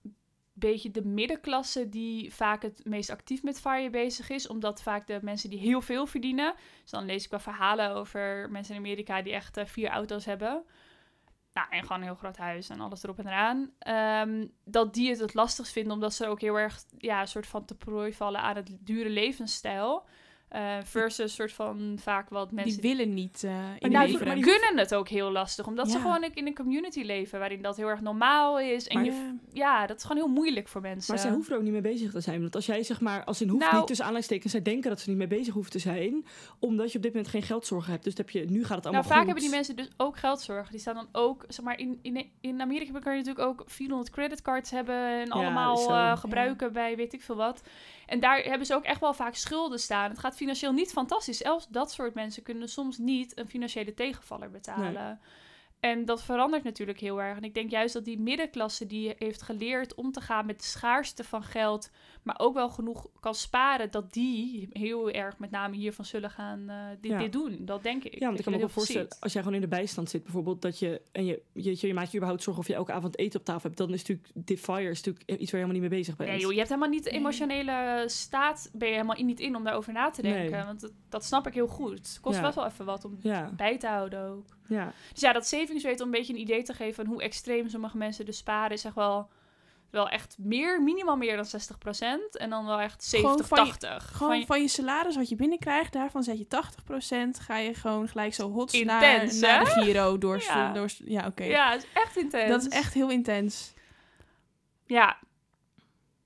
beetje 0.53 0.91
de 0.91 1.05
middenklasse 1.05 1.89
die 1.89 2.33
vaak 2.33 2.61
het 2.61 2.81
meest 2.83 3.09
actief 3.09 3.43
met 3.43 3.59
FIRE 3.59 3.89
bezig 3.89 4.29
is. 4.29 4.47
Omdat 4.47 4.81
vaak 4.81 5.07
de 5.07 5.19
mensen 5.21 5.49
die 5.49 5.59
heel 5.59 5.81
veel 5.81 6.05
verdienen. 6.05 6.53
Dus 6.81 6.91
dan 6.91 7.05
lees 7.05 7.23
ik 7.23 7.29
wel 7.29 7.39
verhalen 7.39 7.95
over 7.95 8.47
mensen 8.51 8.75
in 8.75 8.79
Amerika 8.79 9.21
die 9.21 9.33
echt 9.33 9.57
eh, 9.57 9.65
vier 9.65 9.89
auto's 9.89 10.25
hebben. 10.25 10.63
Nou, 11.53 11.67
en 11.69 11.81
gewoon 11.81 11.97
een 11.97 12.03
heel 12.03 12.15
groot 12.15 12.37
huis 12.37 12.69
en 12.69 12.79
alles 12.79 13.03
erop 13.03 13.19
en 13.19 13.27
eraan. 13.27 13.71
Ehm, 13.79 14.47
dat 14.65 14.93
die 14.93 15.09
het 15.09 15.19
het 15.19 15.33
lastigst 15.33 15.71
vinden, 15.71 15.93
omdat 15.93 16.13
ze 16.13 16.27
ook 16.27 16.41
heel 16.41 16.59
erg 16.59 16.83
ja, 16.97 17.21
een 17.21 17.27
soort 17.27 17.47
van 17.47 17.65
te 17.65 17.75
prooi 17.75 18.13
vallen 18.13 18.41
aan 18.41 18.55
het 18.55 18.77
dure 18.79 19.09
levensstijl. 19.09 20.05
Eh, 20.53 20.77
versus 20.83 21.33
soort 21.35 21.51
van 21.53 21.97
vaak 22.01 22.29
wat 22.29 22.51
mensen... 22.51 22.81
Die 22.81 22.95
willen 22.95 23.13
niet 23.13 23.43
eh 23.43 23.51
die 23.79 23.89
nou, 23.91 24.07
die 24.07 24.17
maar 24.25 24.39
kunnen 24.39 24.77
het 24.77 24.95
ook 24.95 25.07
heel 25.09 25.31
lastig, 25.31 25.67
omdat 25.67 25.91
ze 25.91 25.99
gewoon 25.99 26.23
in 26.33 26.47
een 26.47 26.55
community 26.55 27.01
leven 27.01 27.39
waarin 27.39 27.61
dat 27.61 27.77
heel 27.77 27.87
erg 27.87 28.01
normaal 28.01 28.59
is. 28.59 28.87
En 28.87 28.95
Maar- 28.95 29.05
je, 29.05 29.35
Ja. 29.53 29.85
dat 29.87 29.97
is 29.97 30.03
gewoon 30.03 30.17
heel 30.17 30.31
moeilijk 30.33 30.67
voor 30.67 30.81
mensen. 30.81 31.13
Maar 31.13 31.23
zij 31.23 31.31
hoeven 31.31 31.51
er 31.51 31.57
ook 31.57 31.63
niet 31.63 31.71
mee 31.73 31.81
bezig 31.81 32.11
te 32.11 32.19
zijn. 32.21 32.41
Want 32.41 32.55
als 32.55 32.65
jij 32.65 32.83
zeg 32.83 33.01
maar, 33.01 33.23
als 33.23 33.41
in 33.41 33.47
hoeft 33.49 33.61
Nou- 33.63 33.75
niet 33.77 33.87
tussen 33.87 34.05
aanleidingstekens, 34.05 34.51
zij 34.53 34.61
denken 34.73 34.89
dat 34.89 34.99
ze 34.99 35.09
niet 35.09 35.17
mee 35.17 35.27
bezig 35.27 35.53
hoeven 35.53 35.71
te 35.71 35.79
zijn, 35.79 36.25
omdat 36.59 36.91
je 36.91 36.97
op 36.97 37.03
dit 37.03 37.13
moment 37.13 37.31
geen 37.31 37.43
geldzorgen 37.43 37.91
hebt. 37.91 38.03
Dus 38.03 38.13
heb 38.17 38.29
je, 38.29 38.39
nu 38.49 38.59
gaat 38.65 38.75
het 38.75 38.85
allemaal 38.85 38.91
Nou, 38.91 39.05
vaak 39.05 39.17
goed. 39.17 39.25
hebben 39.25 39.43
die 39.43 39.51
mensen 39.53 39.75
dus 39.75 39.89
ook 39.97 40.17
geldzorgen. 40.17 40.71
Die 40.71 40.79
staan 40.79 40.95
dan 40.95 41.07
ook, 41.11 41.45
zeg 41.47 41.65
maar, 41.65 41.79
in, 41.79 41.99
in, 42.01 42.29
in 42.41 42.61
Amerika 42.61 42.99
kan 42.99 43.11
je 43.17 43.23
natuurlijk 43.23 43.47
ook 43.47 43.63
400 43.65 44.09
creditcards 44.11 44.71
hebben 44.71 44.95
en 44.95 45.29
allemaal 45.29 45.77
eh, 45.77 45.85
Ja. 45.87 46.15
gebruiken 46.15 46.73
bij 46.73 46.95
weet 46.95 47.13
ik 47.13 47.21
veel 47.21 47.35
wat. 47.35 47.61
En 48.05 48.19
daar 48.19 48.37
hebben 48.37 48.67
ze 48.67 48.75
ook 48.75 48.83
echt 48.83 48.99
wel 48.99 49.13
vaak 49.13 49.35
schulden 49.35 49.79
staan. 49.79 50.09
Het 50.09 50.19
gaat 50.19 50.35
financieel 50.35 50.71
niet 50.71 50.91
fantastisch. 50.91 51.37
Zelfs 51.37 51.67
dat 51.67 51.91
soort 51.91 52.13
mensen 52.13 52.43
kunnen 52.43 52.69
soms 52.69 52.97
niet 52.97 53.37
een 53.37 53.49
financiële 53.49 53.93
tegenvaller 53.93 54.51
betalen. 54.51 55.19
En 55.83 56.05
dat 56.05 56.23
verandert 56.23 56.63
natuurlijk 56.63 56.99
heel 56.99 57.21
erg. 57.21 57.37
En 57.37 57.43
ik 57.43 57.53
denk 57.53 57.69
juist 57.69 57.93
dat 57.93 58.05
die 58.05 58.19
middenklasse 58.19 58.87
die 58.87 59.13
heeft 59.17 59.41
geleerd 59.41 59.95
om 59.95 60.11
te 60.11 60.21
gaan 60.21 60.45
met 60.45 60.59
de 60.59 60.65
schaarste 60.65 61.23
van 61.23 61.43
geld, 61.43 61.89
maar 62.23 62.35
ook 62.39 62.53
wel 62.53 62.69
genoeg 62.69 63.07
kan 63.19 63.35
sparen, 63.35 63.91
dat 63.91 64.13
die 64.13 64.67
heel 64.71 65.11
erg 65.11 65.37
met 65.39 65.51
name 65.51 65.75
hiervan 65.75 66.05
zullen 66.05 66.29
gaan 66.29 66.69
eh, 66.69 66.75
dit, 67.01 67.11
Ja. 67.11 67.19
dit 67.19 67.31
doen. 67.31 67.57
Dat 67.59 67.83
denk 67.83 68.03
ik. 68.03 68.19
Ja, 68.19 68.25
want 68.25 68.37
ik 68.37 68.43
kan 68.43 68.53
me 68.53 68.57
ook 68.59 68.65
wel 68.65 68.73
voorstellen, 68.73 69.07
ziet. 69.11 69.21
als 69.21 69.33
jij 69.33 69.41
gewoon 69.41 69.57
in 69.57 69.63
de 69.69 69.75
bijstand 69.75 70.09
zit, 70.09 70.23
bijvoorbeeld, 70.23 70.61
dat 70.61 70.79
je, 70.79 71.01
en 71.11 71.25
je, 71.25 71.41
je, 71.53 71.87
je 71.87 71.93
maakt 71.93 72.09
je 72.11 72.15
überhaupt 72.17 72.43
zorgen 72.43 72.61
of 72.63 72.67
je 72.69 72.75
elke 72.75 72.91
avond 72.91 73.17
eten 73.17 73.39
op 73.39 73.45
tafel 73.45 73.61
hebt, 73.63 73.77
dan 73.77 73.93
is 73.93 74.03
natuurlijk, 74.03 74.59
fire 74.59 74.89
is 74.89 75.01
natuurlijk 75.03 75.25
iets 75.41 75.51
waar 75.51 75.59
je 75.61 75.65
helemaal 75.65 75.71
niet 75.81 75.89
mee 75.89 75.99
bezig 75.99 76.15
bent. 76.15 76.29
Nee 76.29 76.39
joh, 76.39 76.51
je 76.51 76.57
hebt 76.57 76.69
helemaal 76.69 76.89
niet 76.89 77.03
de 77.03 77.09
emotionele 77.09 78.03
staat, 78.07 78.69
ben 78.73 78.87
je 78.87 78.93
helemaal 78.93 79.23
niet 79.23 79.39
in 79.39 79.55
om 79.55 79.63
daarover 79.63 79.93
na 79.93 80.09
te 80.09 80.21
denken. 80.21 80.51
Nee. 80.51 80.63
Want 80.65 80.81
dat, 80.81 80.91
dat 81.09 81.25
snap 81.25 81.47
ik 81.47 81.53
heel 81.53 81.67
goed. 81.67 81.97
Het 81.97 82.17
kost 82.21 82.35
Ja. 82.37 82.41
best 82.41 82.55
wel 82.55 82.65
even 82.65 82.85
wat 82.85 83.05
om 83.05 83.17
Ja, 83.21 83.51
bij 83.55 83.77
te 83.77 83.87
houden 83.87 84.29
ook. 84.29 84.45
ja. 84.67 84.93
Dus 85.11 85.21
ja, 85.21 85.33
dat 85.33 85.47
savings 85.47 85.71
rate 85.81 86.03
om 86.03 86.09
een 86.09 86.15
beetje 86.17 86.33
een 86.33 86.39
idee 86.39 86.63
te 86.63 86.73
geven 86.73 86.93
van 86.95 87.05
hoe 87.13 87.21
extreem 87.23 87.69
sommige 87.69 87.97
mensen 87.97 88.25
dus 88.25 88.37
sparen, 88.37 88.71
is 88.71 88.83
echt 88.85 88.95
wel, 88.95 89.29
wel 89.89 90.09
echt 90.09 90.35
meer, 90.39 90.83
minimaal 90.83 91.17
meer 91.17 91.35
dan 91.35 91.45
60%. 91.45 92.37
En 92.37 92.49
dan 92.49 92.65
wel 92.65 92.79
echt 92.79 93.03
70, 93.03 93.47
Gewoon 93.47 93.47
van 93.47 93.65
je- 93.65 93.71
80. 93.71 94.05
Gewoon 94.11 94.29
Van 94.29 94.39
je- 94.39 94.45
van 94.45 94.61
je 94.61 94.67
salaris 94.67 95.15
wat 95.15 95.29
je 95.29 95.35
binnenkrijgt, 95.35 95.93
daarvan 95.93 96.23
zet 96.23 96.37
je 96.37 96.47
80%. 96.47 97.39
Ga 97.39 97.57
je 97.57 97.73
gewoon 97.73 98.07
gelijk 98.07 98.33
zo 98.33 98.51
hot 98.51 98.83
naar, 98.83 99.01
naar 99.41 99.63
de 99.65 99.69
Giro 99.71 100.17
door. 100.17 100.39
Ja. 100.41 100.73
door 100.73 100.89
ja, 101.05 101.27
oké. 101.27 101.43
Ja, 101.43 101.71
het 101.71 101.83
is 101.83 101.89
echt 101.93 102.17
intens. 102.17 102.49
Dat 102.49 102.61
is 102.61 102.67
echt 102.67 102.93
heel 102.93 103.09
intens. 103.09 103.73
Ja, 104.85 105.17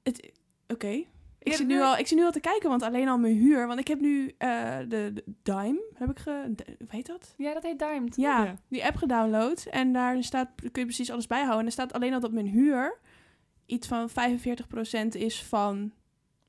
Het- 0.03 0.31
Oké. 0.67 1.03
Ik, 1.47 1.53
Ja, 1.53 1.57
zit 1.57 1.67
nu 1.67 1.81
al, 1.81 1.97
ik 1.97 2.07
zit 2.07 2.17
nu 2.17 2.23
al 2.23 2.31
te 2.31 2.39
kijken, 2.39 2.69
want 2.69 2.81
alleen 2.81 3.07
al 3.07 3.17
mijn 3.17 3.35
huur. 3.35 3.67
Want 3.67 3.79
ik 3.79 3.87
heb 3.87 3.99
nu 3.99 4.33
eh, 4.37 4.77
de, 4.77 5.11
de 5.13 5.23
Dime, 5.43 5.81
heb 5.93 6.09
ik 6.09 6.19
ge... 6.19 6.55
heet 6.87 7.05
dat? 7.07 7.33
ja, 7.37 7.53
dat 7.53 7.63
heet 7.63 7.79
Dimed. 7.79 8.15
Ja, 8.15 8.43
Ja. 8.43 8.55
die 8.69 8.85
app 8.85 8.95
gedownload. 8.95 9.65
En 9.69 9.93
daar 9.93 10.23
staat, 10.23 10.49
kun 10.55 10.71
je 10.71 10.85
precies 10.85 11.11
alles 11.11 11.27
bijhouden. 11.27 11.59
En 11.59 11.65
er 11.65 11.71
staat 11.71 11.93
alleen 11.93 12.13
al 12.13 12.19
dat 12.19 12.31
mijn 12.31 12.47
huur 12.47 12.97
iets 13.65 13.87
van 13.87 14.09
45% 14.09 14.13
is 15.11 15.43
van 15.43 15.91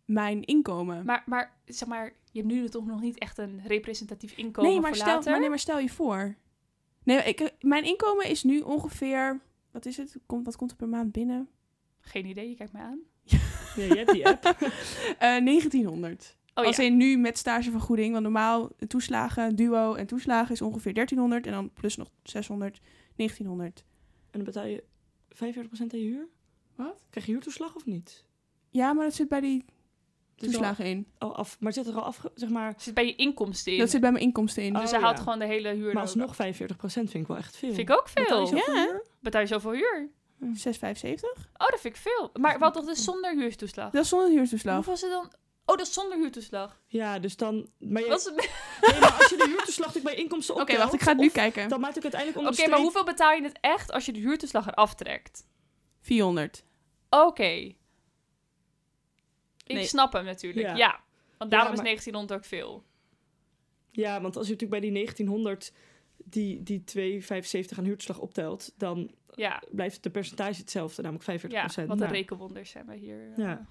mijn 0.05 0.45
inkomen. 0.45 1.05
Maar, 1.05 1.23
maar, 1.27 1.57
zeg 1.67 1.89
maar, 1.89 2.13
je 2.33 2.41
hebt 2.41 2.53
nu 2.53 2.69
toch 2.69 2.87
nog 2.87 3.01
niet 3.01 3.19
echt 3.19 3.39
een 3.39 3.61
representatief 3.67 4.37
inkomen 4.37 4.71
nee, 4.71 4.81
maar 4.81 4.91
voor 4.91 4.99
stel, 4.99 5.15
later? 5.15 5.31
maar 5.31 5.41
nee, 5.41 5.49
maar 5.49 5.59
stel 5.59 5.79
je 5.79 5.89
voor. 5.89 6.37
Nee, 7.03 7.19
ik, 7.23 7.55
mijn 7.61 7.85
inkomen 7.85 8.27
is 8.27 8.43
nu 8.43 8.61
ongeveer... 8.61 9.41
Wat 9.71 9.87
is 9.87 9.97
het? 9.97 10.19
Komt, 10.27 10.45
wat 10.45 10.57
komt 10.57 10.71
er 10.71 10.77
per 10.77 10.89
maand 10.89 11.13
binnen? 11.13 11.49
Geen 12.01 12.27
idee, 12.27 12.49
je 12.49 12.55
kijkt 12.55 12.73
mij 12.73 12.83
aan. 12.83 12.99
Ja, 13.77 13.85
je 13.85 13.97
hebt 13.97 14.13
die 14.13 14.27
app. 14.27 14.45
Eh 15.19 15.45
1900. 15.45 16.37
Oh 16.55 16.65
Als 16.65 16.77
ja. 16.77 16.83
in 16.83 16.97
nu 16.97 17.17
met 17.17 17.39
stagevergoeding. 17.39 18.11
Want 18.13 18.23
normaal 18.23 18.71
toeslagen, 18.89 19.57
duo 19.57 19.95
en 19.95 20.07
toeslagen 20.07 20.53
is 20.55 20.63
ongeveer 20.63 20.95
1300. 20.95 21.47
En 21.47 21.53
dan 21.53 21.71
plus 21.73 21.97
nog 21.97 22.09
600, 22.23 22.81
1900. 23.17 23.85
en 24.31 24.31
dan 24.31 24.45
betaal 24.45 24.67
je 24.67 24.85
45% 25.35 25.39
aan 25.81 25.89
je 25.89 25.97
huur? 25.97 26.29
Wat? 26.75 27.05
Krijg 27.11 27.27
je 27.27 27.33
huurtoeslag 27.33 27.75
of 27.75 27.87
niet? 27.87 28.25
Ja, 28.71 28.93
maar 28.93 29.05
dat 29.05 29.15
zit 29.15 29.29
bij 29.29 29.41
die 29.41 29.65
toeslagen 30.35 30.85
in. 30.85 31.07
al 31.19 31.37
af, 31.37 31.57
maar 31.61 31.73
het 31.73 31.85
zit 31.85 31.95
er 31.95 32.01
al 32.01 32.07
af, 32.07 32.25
zeg 32.35 32.49
maar, 32.49 32.75
Zit 32.77 32.95
bij 32.95 33.07
je 33.07 33.17
inkomsten 33.17 33.73
in. 33.73 33.79
Dat 33.79 33.91
zit 33.91 34.01
bij 34.01 34.13
mijn 34.13 34.25
inkomsten 34.25 34.63
in. 34.63 34.75
Oh, 34.75 34.81
dus 34.81 34.91
hij 34.91 35.01
haalt 35.01 35.17
ja. 35.17 35.23
gewoon 35.23 35.39
de 35.39 35.47
hele 35.47 35.69
huur 35.69 35.93
maar 35.93 36.03
alsnog 36.03 36.41
ook 36.41 36.47
45% 36.47 36.79
vind 36.89 37.15
ik 37.15 37.27
wel 37.27 37.37
echt 37.37 37.57
veel. 37.57 37.75
Vind 37.75 37.89
ik 37.89 37.97
ook 37.97 38.09
Betaal 38.15 38.41
je 38.41 38.47
veel. 38.47 38.59
zoveel 38.59 38.75
Ja. 38.75 38.83
huur? 38.83 39.05
Betaal 39.21 39.41
je 39.41 39.47
zoveel 39.47 39.73
huur? 39.73 40.11
6,75? 40.43 40.45
Oh, 41.57 41.69
dat 41.69 41.81
vind 41.81 41.95
ik 41.97 41.97
veel. 41.97 42.31
Maar 42.41 42.59
wat 42.59 42.75
toch 42.75 42.85
dus 42.85 43.05
zonder 43.05 43.35
huurtoeslag? 43.37 43.91
Dat 43.91 44.03
is 44.03 44.09
zonder 44.09 44.29
huurtoeslag. 44.31 44.75
Hoeveel 44.75 44.93
is 44.93 45.01
het 45.01 45.11
dan? 45.11 45.33
Oh, 45.67 45.77
dat 45.77 45.87
is 45.87 45.93
zonder 45.93 46.19
huurtoeslag. 46.19 46.81
Ja, 46.87 47.19
dus 47.19 47.37
dan... 47.37 47.69
Maar, 47.79 48.03
je, 48.03 48.09
Wat 48.09 48.19
is 48.19 48.25
het- 48.25 48.35
nee, 48.91 49.01
maar 49.01 49.13
als 49.13 49.29
je 49.31 49.37
de 49.37 49.45
huurtoeslag 49.47 49.87
natuurlijk 49.87 50.15
bij 50.15 50.25
inkomsten 50.25 50.55
Oké, 50.55 50.63
optelt... 50.63 50.81
wacht, 50.81 50.93
ik 50.95 51.01
ga 51.03 51.11
het 51.11 51.21
nu 51.21 51.27
of- 51.27 51.33
kijken. 51.33 51.69
Dan 51.69 51.81
maakt 51.81 51.95
het 51.95 52.03
uiteindelijk 52.03 52.41
Oké, 52.43 52.51
onder 52.57 52.71
maar 52.71 52.79
hoeveel 52.81 53.05
betaal 53.05 53.33
je 53.33 53.43
het 53.43 53.59
echt 53.61 53.93
als 53.93 54.07
je 54.07 54.13
de 54.13 54.19
huurtoeslag 54.19 54.67
eraf 54.67 54.95
trekt? 54.95 55.47
400. 56.01 56.65
Oké. 57.11 57.43
Ik 59.65 59.75
Nee. 59.75 59.85
snap 59.85 60.13
hem 60.13 60.25
natuurlijk. 60.25 60.67
Ja. 60.67 60.77
Ja. 60.77 61.01
Want 61.39 61.51
daarom 61.51 61.69
Ja, 61.71 61.77
maar- 61.83 61.87
is 61.93 62.01
1900 62.03 62.41
ook 62.41 62.45
veel. 62.45 62.85
Ja, 63.91 64.21
want 64.21 64.37
als 64.37 64.47
je 64.47 64.53
natuurlijk 64.53 64.81
bij 64.81 64.91
die 64.91 64.93
1900 64.93 65.73
die, 66.17 66.63
die 66.63 66.85
2,75 66.85 67.79
aan 67.79 67.85
huurtoeslag 67.85 68.19
optelt... 68.19 68.73
dan 68.77 69.11
Ja, 69.39 69.63
blijft 69.71 70.03
de 70.03 70.11
percentage 70.11 70.61
hetzelfde, 70.61 71.03
namelijk 71.03 71.25
45%. 71.41 71.51
ja 71.51 71.63
wat 71.63 71.77
een 71.77 71.97
Nou, 71.99 72.13
rekenwonders 72.13 72.71
zijn 72.71 72.87
we 72.87 72.97
hier. 72.97 73.17
eh. 73.37 73.45
Ja. 73.45 73.67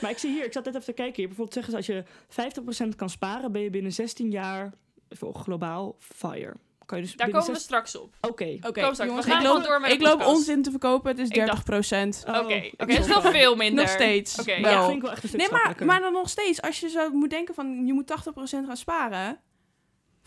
Maar 0.00 0.10
ik 0.10 0.18
zie 0.18 0.30
hier, 0.32 0.44
ik 0.44 0.52
zat 0.52 0.64
net 0.64 0.74
even 0.74 0.86
te 0.86 0.92
kijken 0.92 1.16
hier. 1.16 1.26
Bijvoorbeeld 1.26 1.64
zeggen 1.66 1.72
ze, 1.72 1.76
als 1.78 1.86
je 2.86 2.92
50% 2.92 2.96
kan 2.96 3.10
sparen... 3.10 3.52
ben 3.52 3.62
je 3.62 3.70
binnen 3.70 3.92
16 3.92 4.30
jaar 4.30 4.72
voor 5.10 5.34
globaal 5.34 5.96
fire. 5.98 6.54
Kan 6.86 6.98
je 6.98 7.04
dus 7.04 7.16
Daar 7.16 7.26
komen 7.30 7.46
we 7.46 7.52
16 7.52 7.64
straks 7.66 7.96
op. 7.96 8.14
Oké. 8.20 8.56
Gaan 8.60 9.40
ik 9.40 9.46
loop, 9.46 9.64
door 9.64 9.80
met 9.80 9.90
de 9.90 9.96
ik 9.96 10.02
loop 10.02 10.12
podcast. 10.18 10.36
onzin 10.36 10.62
te 10.62 10.70
verkopen. 10.70 11.10
Het 11.10 11.18
is 11.18 11.28
Ik 11.28 11.34
30 11.34 11.54
dacht- 11.64 11.92
Oh, 12.26 12.34
Oké, 12.34 12.44
oké, 12.44 12.54
ik 12.54 12.74
dat 12.78 12.88
is 12.88 13.06
het. 13.14 13.26
veel 13.28 13.56
minder. 13.56 13.84
Nog 13.84 13.92
steeds. 13.92 14.40
Oké, 14.40 14.52
Ja, 14.52 14.60
Wel. 14.60 14.74
dat 14.74 14.84
vind 14.84 14.96
ik 14.96 15.02
wel 15.02 15.10
echt 15.12 15.22
een 15.22 15.28
stuk 15.28 15.40
Nee, 15.40 15.50
maar, 15.50 15.84
maar 15.86 16.00
dan 16.00 16.12
nog 16.12 16.28
steeds. 16.28 16.62
Als 16.62 16.80
je 16.80 16.88
zo 16.88 17.10
moet 17.10 17.30
denken 17.30 17.54
van... 17.54 17.86
Je 17.86 17.92
moet 17.92 18.06
80% 18.06 18.66
gaan 18.66 18.76
sparen. 18.76 19.40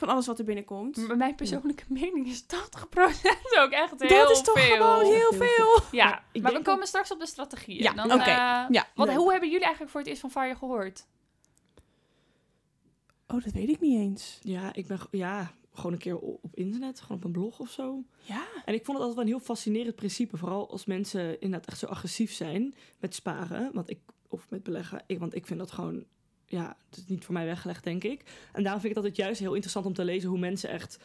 Van 0.02 0.10
alles 0.10 0.26
wat 0.28 0.40
er 0.40 0.46
binnenkomt. 0.46 0.98
M- 0.98 1.18
Mijn 1.18 1.36
persoonlijke 1.36 1.84
mening 1.88 2.28
is 2.28 2.44
80% 2.44 2.48
ook 3.64 3.72
echt 3.72 3.94
heel 3.98 4.10
dat 4.10 4.32
is 4.32 4.42
toch 4.42 4.60
veel. 4.60 4.76
gewoon 4.76 5.04
heel 5.06 5.30
Heel 5.30 5.34
veel. 5.34 5.80
Ja, 5.92 6.24
ik 6.32 6.42
maar 6.42 6.54
we 6.54 6.62
komen 6.62 6.88
straks 6.88 7.12
op 7.12 7.20
de 7.20 7.26
strategieën. 7.28 7.82
Ja, 7.84 7.94
Dan, 7.94 8.06
oké. 8.12 8.20
eh, 8.24 8.26
Ja. 8.70 8.88
leuk. 8.96 9.10
hoe 9.16 9.32
hebben 9.32 9.50
jullie 9.50 9.64
eigenlijk 9.64 9.92
voor 9.92 10.00
het 10.02 10.10
eerst 10.10 10.22
van 10.22 10.32
Fire 10.32 10.56
gehoord? 10.56 11.06
Oh, 13.28 13.44
dat 13.44 13.54
weet 13.54 13.70
ik 13.70 13.80
niet 13.80 14.00
eens. 14.00 14.40
Ja, 14.42 14.74
ik 14.74 14.88
ben 14.88 15.00
ja, 15.12 15.52
gewoon 15.74 15.92
een 15.92 15.98
keer 15.98 16.18
op 16.18 16.56
internet, 16.56 17.02
gewoon 17.02 17.18
op 17.18 17.24
een 17.24 17.32
blog 17.32 17.60
of 17.60 17.70
zo. 17.70 18.04
Ja? 18.22 18.44
En 18.66 18.74
ik 18.74 18.86
vond 18.86 18.98
het 18.98 19.08
altijd 19.08 19.14
wel 19.16 19.24
een 19.24 19.40
heel 19.40 19.40
fascinerend 19.40 19.96
principe. 19.96 20.38
Vooral 20.38 20.70
als 20.72 20.86
mensen 20.86 21.42
inderdaad 21.42 21.68
echt 21.70 21.80
zo 21.80 21.86
agressief 21.86 22.34
zijn 22.34 22.74
met 23.00 23.16
sparen. 23.16 23.70
Want 23.74 23.90
ik, 23.90 24.00
of 24.28 24.50
met 24.50 24.64
beleggen. 24.64 25.04
Ik, 25.08 25.20
want 25.20 25.36
ik 25.36 25.46
vind 25.46 25.60
dat 25.60 25.72
gewoon, 25.72 26.06
ja, 26.52 26.76
het 26.90 26.98
is 26.98 27.06
niet 27.08 27.26
voor 27.26 27.34
mij 27.34 27.46
weggelegd, 27.46 27.84
denk 27.84 28.04
ik. 28.04 28.22
En 28.52 28.64
daarom 28.64 28.82
vind 28.82 28.92
ik 28.92 28.98
het 28.98 28.98
altijd 28.98 29.16
juist 29.16 29.40
heel 29.40 29.52
interessant 29.54 29.86
om 29.86 29.94
te 29.94 30.04
lezen 30.06 30.30
hoe 30.30 30.40
mensen 30.40 30.70
echt 30.70 30.98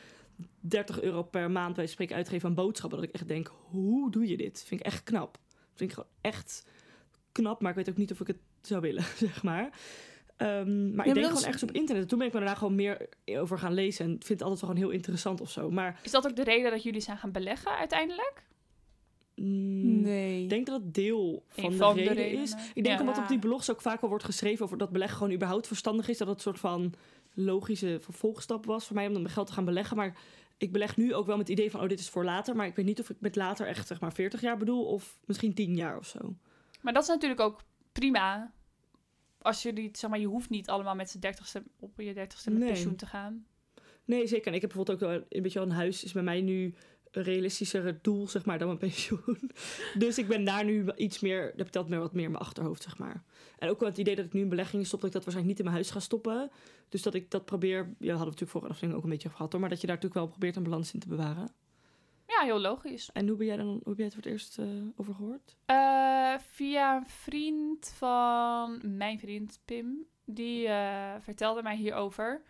30 0.61 1.01
euro 1.01 1.23
per 1.23 1.51
maand 1.51 1.77
bij 1.77 1.87
spreken 1.87 2.17
uitgeven 2.17 2.49
aan 2.49 2.55
boodschappen. 2.55 2.99
Dat 2.99 3.09
ik 3.09 3.15
echt 3.15 3.29
denk, 3.29 3.53
hoe 3.71 4.11
doe 4.11 4.27
je 4.29 4.37
dit? 4.37 4.65
Vind 4.67 4.81
ik 4.81 4.87
echt 4.87 5.03
knap. 5.03 5.39
Vind 5.75 5.91
ik 5.91 5.97
gewoon 5.97 6.11
echt 6.21 6.67
knap, 7.33 7.61
maar 7.61 7.71
ik 7.71 7.77
weet 7.77 7.89
ook 7.89 7.97
niet 7.97 8.13
of 8.13 8.21
ik 8.21 8.27
het 8.27 8.37
zou 8.63 8.81
willen, 8.81 9.03
zeg 9.27 9.43
maar. 9.43 9.71
Ehm, 10.37 10.95
maar 10.95 11.05
Ja, 11.07 11.13
ik 11.13 11.15
denk 11.15 11.15
dat 11.15 11.25
gewoon 11.25 11.37
is- 11.39 11.45
ergens 11.45 11.63
op 11.63 11.71
internet. 11.73 12.09
Toen 12.09 12.19
ben 12.19 12.27
ik 12.27 12.33
me 12.33 12.39
daarna 12.41 12.55
gewoon 12.55 12.75
meer 12.75 13.09
over 13.27 13.59
gaan 13.59 13.73
lezen. 13.75 14.05
En 14.05 14.11
vind 14.11 14.29
het 14.29 14.43
altijd 14.43 14.61
wel 14.61 14.71
gewoon 14.71 14.85
heel 14.85 14.95
interessant 14.95 15.41
of 15.41 15.51
zo. 15.51 15.71
Maar 15.71 16.01
Is 16.03 16.11
dat 16.11 16.27
ook 16.27 16.37
de 16.37 16.45
reden 16.45 16.71
dat 16.71 16.83
jullie 16.83 17.01
zijn 17.01 17.19
gaan 17.19 17.33
beleggen 17.33 17.77
uiteindelijk? 17.77 18.43
Mm, 19.37 20.01
Nee. 20.01 20.43
ik 20.43 20.49
denk 20.49 20.67
dat 20.67 20.81
het 20.83 20.95
deel 20.95 21.45
van, 21.49 21.71
de, 21.71 21.77
van 21.77 21.95
de 21.97 22.03
reden 22.03 22.43
is. 22.43 22.53
Ik 22.75 22.85
denk 22.85 22.87
Ja. 22.87 23.01
omdat 23.01 23.19
op 23.19 23.29
die 23.29 23.39
blogs 23.39 23.71
ook 23.71 23.81
vaak 23.81 24.01
wel 24.01 24.11
wordt 24.11 24.25
geschreven 24.25 24.65
over 24.65 24.79
dat 24.79 24.91
beleggen 24.91 25.17
gewoon 25.19 25.33
überhaupt 25.33 25.67
verstandig 25.67 26.09
is. 26.09 26.19
Dat 26.19 26.27
het 26.29 26.37
een 26.37 26.43
soort 26.43 26.59
van 26.59 26.93
logische 27.35 27.99
vervolgstap 28.01 28.67
was 28.67 28.87
voor 28.87 28.95
mij 28.97 29.07
om 29.07 29.13
dan 29.13 29.23
mijn 29.23 29.35
geld 29.35 29.47
te 29.47 29.53
gaan 29.53 29.65
beleggen. 29.65 29.97
Maar 29.97 30.17
ik 30.57 30.73
beleg 30.73 30.97
nu 30.97 31.15
ook 31.15 31.27
wel 31.27 31.37
met 31.37 31.49
het 31.49 31.59
idee 31.59 31.71
van, 31.71 31.81
oh, 31.81 31.89
dit 31.89 31.99
is 31.99 32.09
voor 32.09 32.25
later. 32.25 32.57
Maar 32.57 32.67
ik 32.67 32.77
weet 32.77 32.87
niet 32.87 33.01
of 33.01 33.11
ik 33.11 33.17
met 33.21 33.37
later 33.37 33.67
echt 33.67 33.87
zeg 33.87 34.01
maar 34.01 34.13
40 34.13 34.41
jaar 34.41 34.57
bedoel 34.57 34.85
of 34.85 35.19
misschien 35.25 35.55
10 35.55 35.75
jaar 35.77 35.99
of 35.99 36.07
zo. 36.07 36.37
Maar 36.83 36.93
dat 36.93 37.03
is 37.03 37.09
natuurlijk 37.09 37.41
ook 37.41 37.61
prima. 37.93 38.53
Als 39.39 39.63
je 39.63 39.73
niet, 39.73 39.99
zeg 39.99 40.11
maar, 40.11 40.19
je 40.19 40.27
hoeft 40.27 40.51
niet 40.51 40.69
allemaal 40.69 40.95
met 40.95 41.11
z'n 41.11 41.19
dertigste 41.19 41.63
op 41.79 42.01
je 42.01 42.15
dertigste 42.15 42.51
met 42.51 42.59
Nee. 42.59 42.69
pensioen 42.69 42.97
te 42.97 43.07
gaan. 43.07 43.47
Nee, 44.05 44.27
zeker. 44.27 44.47
En 44.47 44.55
ik 44.55 44.61
heb 44.61 44.71
bijvoorbeeld 44.73 45.03
ook 45.03 45.09
wel 45.11 45.25
een 45.29 45.43
beetje 45.43 45.59
wel 45.59 45.69
een 45.69 45.75
huis 45.75 46.05
is 46.05 46.13
bij 46.13 46.23
mij 46.23 46.41
nu 46.41 46.75
een 47.17 47.23
realistischer 47.23 47.99
doel, 48.03 48.29
zeg 48.29 48.45
maar, 48.45 48.59
dan 48.59 48.67
mijn 48.67 48.79
pensioen. 48.79 49.51
Dus 49.99 50.19
ik 50.19 50.29
ben 50.29 50.45
daar 50.45 50.65
nu 50.65 50.93
iets 50.97 51.21
meer, 51.21 51.53
dat 51.57 51.73
telt 51.73 51.89
meer 51.89 51.99
wat 51.99 52.13
meer 52.13 52.25
in 52.25 52.31
mijn 52.31 52.43
achterhoofd, 52.43 52.83
zeg 52.83 52.99
maar. 52.99 53.23
En 53.59 53.69
ook 53.69 53.81
wel 53.81 53.89
het 53.89 53.99
idee 53.99 54.17
dat 54.17 54.25
ik 54.25 54.33
nu 54.33 54.41
in 54.41 54.49
beleggingen 54.49 54.87
stop, 54.87 55.01
dat 55.01 55.09
ik 55.09 55.15
dat 55.15 55.25
waarschijnlijk 55.25 55.59
niet 55.59 55.67
in 55.67 55.73
mijn 55.73 55.83
huis 55.83 55.97
ga 55.97 56.07
stoppen. 56.07 56.51
Dus 56.89 57.03
dat 57.03 57.15
ik 57.15 57.31
dat 57.31 57.45
probeer, 57.45 57.77
ja, 57.77 57.85
hadden 57.89 58.19
we 58.19 58.25
natuurlijk 58.25 58.51
vorige 58.51 58.71
aflevering 58.71 58.97
ook 58.97 59.05
een 59.05 59.11
beetje 59.11 59.31
gehad 59.31 59.53
hoor, 59.53 59.61
maar 59.61 59.71
dat 59.71 59.81
je 59.81 59.87
daar 59.87 59.97
natuurlijk 59.97 60.23
wel 60.23 60.31
probeert 60.31 60.57
een 60.57 60.63
balans 60.63 60.95
in 60.95 61.01
te 61.01 61.09
bewaren. 61.09 61.49
Ja, 62.27 62.45
heel 62.45 62.61
logisch. 62.61 63.11
En 63.13 63.29
hoe 63.29 63.37
ben 63.37 63.47
jij 63.47 63.57
dan, 63.57 63.67
hoe 63.67 63.81
heb 63.85 63.97
jij 63.97 64.05
het 64.05 64.15
voor 64.15 64.23
het 64.23 64.33
eerst 64.33 64.59
eh, 64.59 64.67
over 64.97 65.15
gehoord? 65.15 65.57
Eh, 65.65 66.35
via 66.39 66.97
een 66.97 67.07
vriend 67.07 67.95
van 67.97 68.81
mijn 68.97 69.19
vriend 69.19 69.61
Pim. 69.65 70.07
die 70.25 70.69
eh, 70.69 71.15
vertelde 71.21 71.63
mij 71.63 71.77
hierover. 71.77 72.43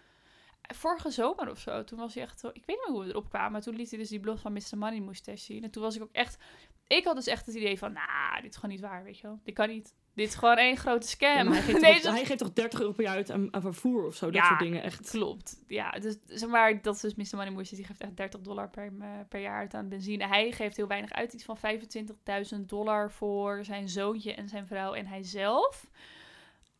Vorige 0.74 1.10
zomer 1.10 1.50
of 1.50 1.58
zo, 1.58 1.84
toen 1.84 1.98
was 1.98 2.14
hij 2.14 2.22
echt... 2.22 2.44
Ik 2.44 2.52
weet 2.66 2.66
niet 2.66 2.84
meer 2.86 2.96
hoe 2.96 3.04
we 3.04 3.10
erop 3.10 3.28
kwamen. 3.28 3.60
Toen 3.60 3.76
liet 3.76 3.90
hij 3.90 3.98
dus 3.98 4.08
die 4.08 4.20
blog 4.20 4.40
van 4.40 4.52
Mr. 4.52 4.78
Money 4.78 5.00
Moustache 5.00 5.38
zien. 5.38 5.64
En 5.64 5.70
toen 5.70 5.82
was 5.82 5.96
ik 5.96 6.02
ook 6.02 6.12
echt... 6.12 6.38
Ik 6.86 7.04
had 7.04 7.16
dus 7.16 7.26
echt 7.26 7.46
het 7.46 7.54
idee 7.54 7.78
van, 7.78 7.92
nou, 7.92 8.42
dit 8.42 8.50
is 8.50 8.56
gewoon 8.56 8.70
niet 8.70 8.80
waar, 8.80 9.04
weet 9.04 9.18
je 9.18 9.26
wel. 9.26 9.40
Dit 9.44 9.54
kan 9.54 9.68
niet. 9.68 9.94
Dit 10.14 10.28
is 10.28 10.34
gewoon 10.34 10.56
één 10.56 10.76
grote 10.76 11.08
scam. 11.08 11.36
Ja, 11.36 11.42
maar 11.42 11.52
hij, 11.52 11.62
geeft 11.62 11.80
Deze 11.80 12.00
toch, 12.06 12.12
hij 12.14 12.24
geeft 12.24 12.38
toch 12.38 12.52
30 12.52 12.80
euro 12.80 12.92
per 12.92 13.04
jaar 13.04 13.14
uit 13.14 13.30
aan, 13.30 13.54
aan 13.54 13.60
vervoer 13.60 14.06
of 14.06 14.14
zo? 14.14 14.26
Dat 14.26 14.34
Ja, 14.34 14.46
soort 14.46 14.60
dingen. 14.60 14.82
Echt. 14.82 15.10
Klopt. 15.10 15.62
Ja, 15.66 15.90
dus 15.90 16.16
zeg 16.26 16.48
maar, 16.48 16.82
dat 16.82 16.94
is 16.94 17.00
dus 17.00 17.14
Mr. 17.14 17.36
Money 17.36 17.52
Moustache. 17.52 17.76
Die 17.76 17.84
geeft 17.84 18.00
echt 18.00 18.16
30 18.16 18.40
dollar 18.40 18.70
per, 18.70 18.92
eh, 19.00 19.08
per 19.28 19.40
jaar 19.40 19.58
uit 19.58 19.74
aan 19.74 19.88
benzine. 19.88 20.26
Hij 20.26 20.52
geeft 20.52 20.76
heel 20.76 20.86
weinig 20.86 21.12
uit. 21.12 21.32
Iets 21.32 21.44
van 21.44 21.56
25.000 21.56 22.68
dollar 22.68 23.10
voor 23.10 23.64
zijn 23.64 23.88
zoontje 23.88 24.34
en 24.34 24.48
zijn 24.48 24.66
vrouw 24.66 24.92
en 24.92 25.06
hij 25.06 25.22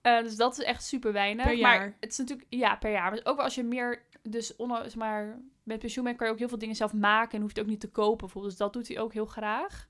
Eh, 0.07 0.23
dus 0.23 0.37
dat 0.37 0.59
is 0.59 0.65
echt 0.65 0.85
super 0.85 1.13
weinig. 1.13 1.45
Per 1.47 1.59
Maar 1.59 1.97
het 2.01 2.11
is 2.11 2.19
natuurlijk, 2.19 2.47
ja, 2.51 2.77
per 2.77 2.91
jaar. 2.91 3.11
Maar 3.11 3.21
ook 3.25 3.37
wel 3.37 3.45
als 3.45 3.55
je 3.55 3.63
meer, 3.63 4.03
dus 4.23 4.57
onno- 4.57 4.83
zeg 4.83 4.95
maar, 4.97 5.39
met 5.63 5.79
pensioen 5.79 6.05
bent, 6.05 6.17
kan 6.17 6.27
je 6.27 6.33
ook 6.33 6.39
heel 6.39 6.49
veel 6.49 6.59
dingen 6.59 6.77
zelf 6.77 6.93
maken 6.93 7.35
en 7.35 7.41
hoeft 7.41 7.57
het 7.57 7.65
ook 7.65 7.71
niet 7.71 7.81
te 7.81 7.91
kopen 7.91 8.17
bijvoorbeeld. 8.19 8.53
Dus 8.53 8.63
dat 8.63 8.73
doet 8.73 8.89
hij 8.89 8.99
ook 9.01 9.13
heel 9.13 9.27
graag. 9.27 9.87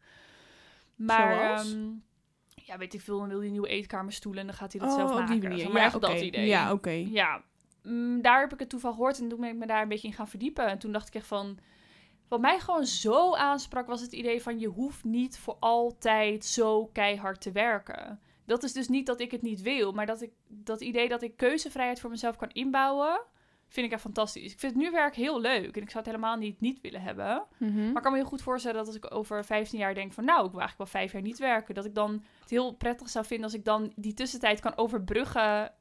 Maar, 0.96 1.58
ehm, 1.58 1.88
ja, 2.54 2.78
weet 2.78 2.94
ik 2.94 3.00
veel, 3.00 3.18
dan 3.18 3.28
wil 3.28 3.40
hij 3.40 3.48
nieuwe 3.50 3.68
eetkamerstoelen 3.68 4.40
en 4.40 4.46
dan 4.46 4.56
gaat 4.56 4.72
hij 4.72 4.80
dat 4.80 4.90
Oh, 4.90 4.96
zelf 4.96 5.10
maken. 5.10 5.40
die 5.40 5.48
manier. 5.48 5.68
Maar 5.70 5.80
Ja, 5.80 5.84
echt 5.86 6.00
dat 6.00 6.20
idee. 6.20 6.46
Ja, 6.46 6.72
oké. 6.72 6.90
Ja, 6.90 7.42
mm, 7.82 8.22
daar 8.22 8.40
heb 8.40 8.52
ik 8.52 8.58
het 8.58 8.68
toeval 8.68 8.92
gehoord 8.92 9.20
en 9.20 9.28
toen 9.28 9.40
ben 9.40 9.48
ik 9.50 9.56
me 9.56 9.66
daar 9.66 9.82
een 9.82 9.88
beetje 9.88 10.08
in 10.08 10.14
gaan 10.14 10.28
verdiepen. 10.28 10.66
En 10.66 10.78
toen 10.78 10.92
dacht 10.92 11.08
ik 11.08 11.14
echt 11.14 11.26
van, 11.26 11.58
wat 12.28 12.40
mij 12.40 12.58
gewoon 12.60 12.86
zo 12.86 13.34
aansprak 13.34 13.86
was 13.86 14.00
het 14.00 14.12
idee 14.12 14.42
van 14.42 14.58
je 14.58 14.68
hoeft 14.68 15.04
niet 15.04 15.38
voor 15.38 15.56
altijd 15.60 16.44
zo 16.44 16.86
keihard 16.86 17.40
te 17.40 17.52
werken. 17.52 18.20
Dat 18.46 18.62
is 18.62 18.72
dus 18.72 18.88
niet 18.88 19.06
dat 19.06 19.20
ik 19.20 19.30
het 19.30 19.42
niet 19.42 19.62
wil, 19.62 19.92
maar 19.92 20.06
dat 20.06 20.22
ik 20.22 20.30
dat 20.46 20.80
idee 20.80 21.08
dat 21.08 21.22
ik 21.22 21.36
keuzevrijheid 21.36 22.00
voor 22.00 22.10
mezelf 22.10 22.36
kan 22.36 22.50
inbouwen, 22.50 23.20
vind 23.68 23.86
ik 23.86 23.92
echt 23.92 24.00
fantastisch. 24.00 24.52
Ik 24.52 24.58
vind 24.58 24.72
het 24.72 24.82
nu 24.82 24.90
werk 24.90 25.14
heel 25.14 25.40
leuk 25.40 25.76
en 25.76 25.82
ik 25.82 25.90
zou 25.90 26.04
het 26.04 26.06
helemaal 26.06 26.36
niet 26.36 26.60
niet 26.60 26.80
willen 26.80 27.02
hebben. 27.02 27.44
Mhm. 27.58 27.76
Maar 27.76 27.96
ik 27.96 28.02
kan 28.02 28.12
me 28.12 28.18
heel 28.18 28.26
goed 28.26 28.42
voorstellen 28.42 28.76
dat 28.76 28.86
als 28.86 28.96
ik 28.96 29.14
over 29.14 29.44
15 29.44 29.78
jaar 29.78 29.94
denk 29.94 30.12
van 30.12 30.24
nou, 30.24 30.44
ik 30.44 30.50
wil 30.50 30.60
eigenlijk 30.60 30.90
wel 30.90 31.00
vijf 31.00 31.12
jaar 31.12 31.22
niet 31.22 31.38
werken. 31.38 31.74
Dat 31.74 31.84
ik 31.84 31.94
dan 31.94 32.24
het 32.40 32.50
heel 32.50 32.72
prettig 32.72 33.08
zou 33.08 33.24
vinden 33.24 33.46
als 33.46 33.54
ik 33.54 33.64
dan 33.64 33.92
die 33.96 34.14
tussentijd 34.14 34.60
kan 34.60 34.76
overbruggen 34.76 35.72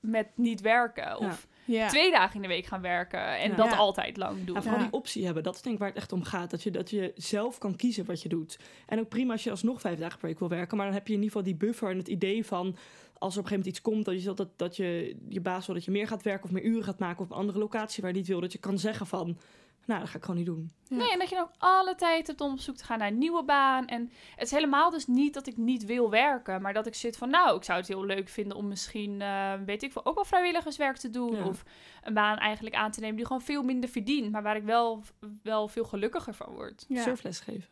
met 0.00 0.28
niet 0.34 0.60
werken. 0.60 1.18
Of 1.18 1.48
ja. 1.70 1.88
twee 1.88 2.10
dagen 2.10 2.34
in 2.36 2.42
de 2.42 2.48
week 2.48 2.66
gaan 2.66 2.80
werken 2.80 3.38
en 3.38 3.50
Ja. 3.50 3.56
dat 3.56 3.70
Ja. 3.70 3.76
altijd 3.76 4.16
lang 4.16 4.44
doen. 4.44 4.54
Ja, 4.54 4.62
vooral 4.62 4.80
die 4.80 4.92
optie 4.92 5.24
hebben, 5.24 5.42
dat 5.42 5.54
is 5.54 5.62
denk 5.62 5.74
ik 5.74 5.80
waar 5.80 5.90
het 5.90 5.98
echt 5.98 6.12
om 6.12 6.22
gaat. 6.22 6.50
Dat 6.50 6.62
je, 6.62 6.70
dat 6.70 6.90
je 6.90 7.12
zelf 7.16 7.58
kan 7.58 7.76
kiezen 7.76 8.04
wat 8.04 8.22
je 8.22 8.28
doet. 8.28 8.58
En 8.86 8.98
ook 8.98 9.08
prima 9.08 9.32
als 9.32 9.44
je 9.44 9.50
alsnog 9.50 9.80
vijf 9.80 9.98
dagen 9.98 10.18
per 10.18 10.28
week 10.28 10.38
wil 10.38 10.48
werken. 10.48 10.76
Maar 10.76 10.86
dan 10.86 10.94
heb 10.94 11.06
je 11.06 11.14
in 11.14 11.22
ieder 11.22 11.36
geval 11.36 11.52
die 11.52 11.66
buffer 11.66 11.90
en 11.90 11.98
het 11.98 12.08
idee 12.08 12.46
van... 12.46 12.76
als 13.18 13.34
er 13.34 13.40
op 13.40 13.44
een 13.44 13.50
gegeven 13.50 13.50
moment 13.50 13.66
iets 13.66 13.80
komt, 13.80 14.04
dat 14.04 14.22
je, 14.22 14.34
dat, 14.34 14.48
dat 14.58 14.76
je 14.76 15.16
je 15.28 15.40
baas 15.40 15.66
wil 15.66 15.74
dat 15.74 15.84
je 15.84 15.90
meer 15.90 16.06
gaat 16.06 16.22
werken... 16.22 16.44
of 16.44 16.50
meer 16.50 16.62
uren 16.64 16.84
gaat 16.84 16.98
maken 16.98 17.24
op 17.24 17.30
een 17.30 17.36
andere 17.36 17.58
locatie 17.58 18.02
waar 18.02 18.12
je 18.12 18.18
niet 18.18 18.26
wil. 18.28 18.40
Dat 18.40 18.52
je 18.52 18.58
kan 18.58 18.78
zeggen 18.78 19.06
van, 19.06 19.38
nou, 19.84 20.00
dat 20.00 20.08
ga 20.08 20.16
ik 20.16 20.22
gewoon 20.24 20.36
niet 20.36 20.46
doen. 20.46 20.72
Ja. 20.88 20.96
Nee, 20.96 21.12
en 21.12 21.18
dat 21.18 21.28
je 21.28 21.34
dan 21.34 21.44
ook 21.44 21.54
alle 21.58 21.94
tijd 21.94 22.26
hebt 22.26 22.40
om 22.40 22.52
op 22.52 22.58
zoek 22.58 22.76
te 22.76 22.84
gaan 22.84 22.98
naar 22.98 23.08
een 23.08 23.18
nieuwe 23.18 23.44
baan. 23.44 23.86
En 23.86 24.10
het 24.34 24.44
is 24.46 24.50
helemaal 24.50 24.90
dus 24.90 25.06
niet 25.06 25.34
dat 25.34 25.46
ik 25.46 25.56
niet 25.56 25.84
wil 25.84 26.10
werken, 26.10 26.62
maar 26.62 26.72
dat 26.72 26.86
ik 26.86 26.94
zit 26.94 27.16
van, 27.16 27.30
nou, 27.30 27.56
ik 27.56 27.64
zou 27.64 27.78
het 27.78 27.88
heel 27.88 28.04
leuk 28.04 28.28
vinden 28.28 28.56
om 28.56 28.68
misschien, 28.68 29.20
eh, 29.22 29.52
weet 29.66 29.82
ik 29.82 29.92
veel, 29.92 30.04
ook 30.06 30.14
wel 30.14 30.24
vrijwilligerswerk 30.24 30.96
te 30.96 31.10
doen. 31.10 31.36
Ja. 31.36 31.44
Of 31.44 31.62
een 32.02 32.14
baan 32.14 32.36
eigenlijk 32.38 32.76
aan 32.76 32.90
te 32.90 33.00
nemen 33.00 33.16
die 33.16 33.26
gewoon 33.26 33.42
veel 33.42 33.62
minder 33.62 33.90
verdient, 33.90 34.30
maar 34.32 34.42
waar 34.42 34.56
ik 34.56 34.64
wel, 34.64 35.02
wel 35.42 35.68
veel 35.68 35.84
gelukkiger 35.84 36.34
van 36.34 36.52
word. 36.52 36.84
Ja. 36.88 37.02
Surfles 37.02 37.40
geven. 37.40 37.68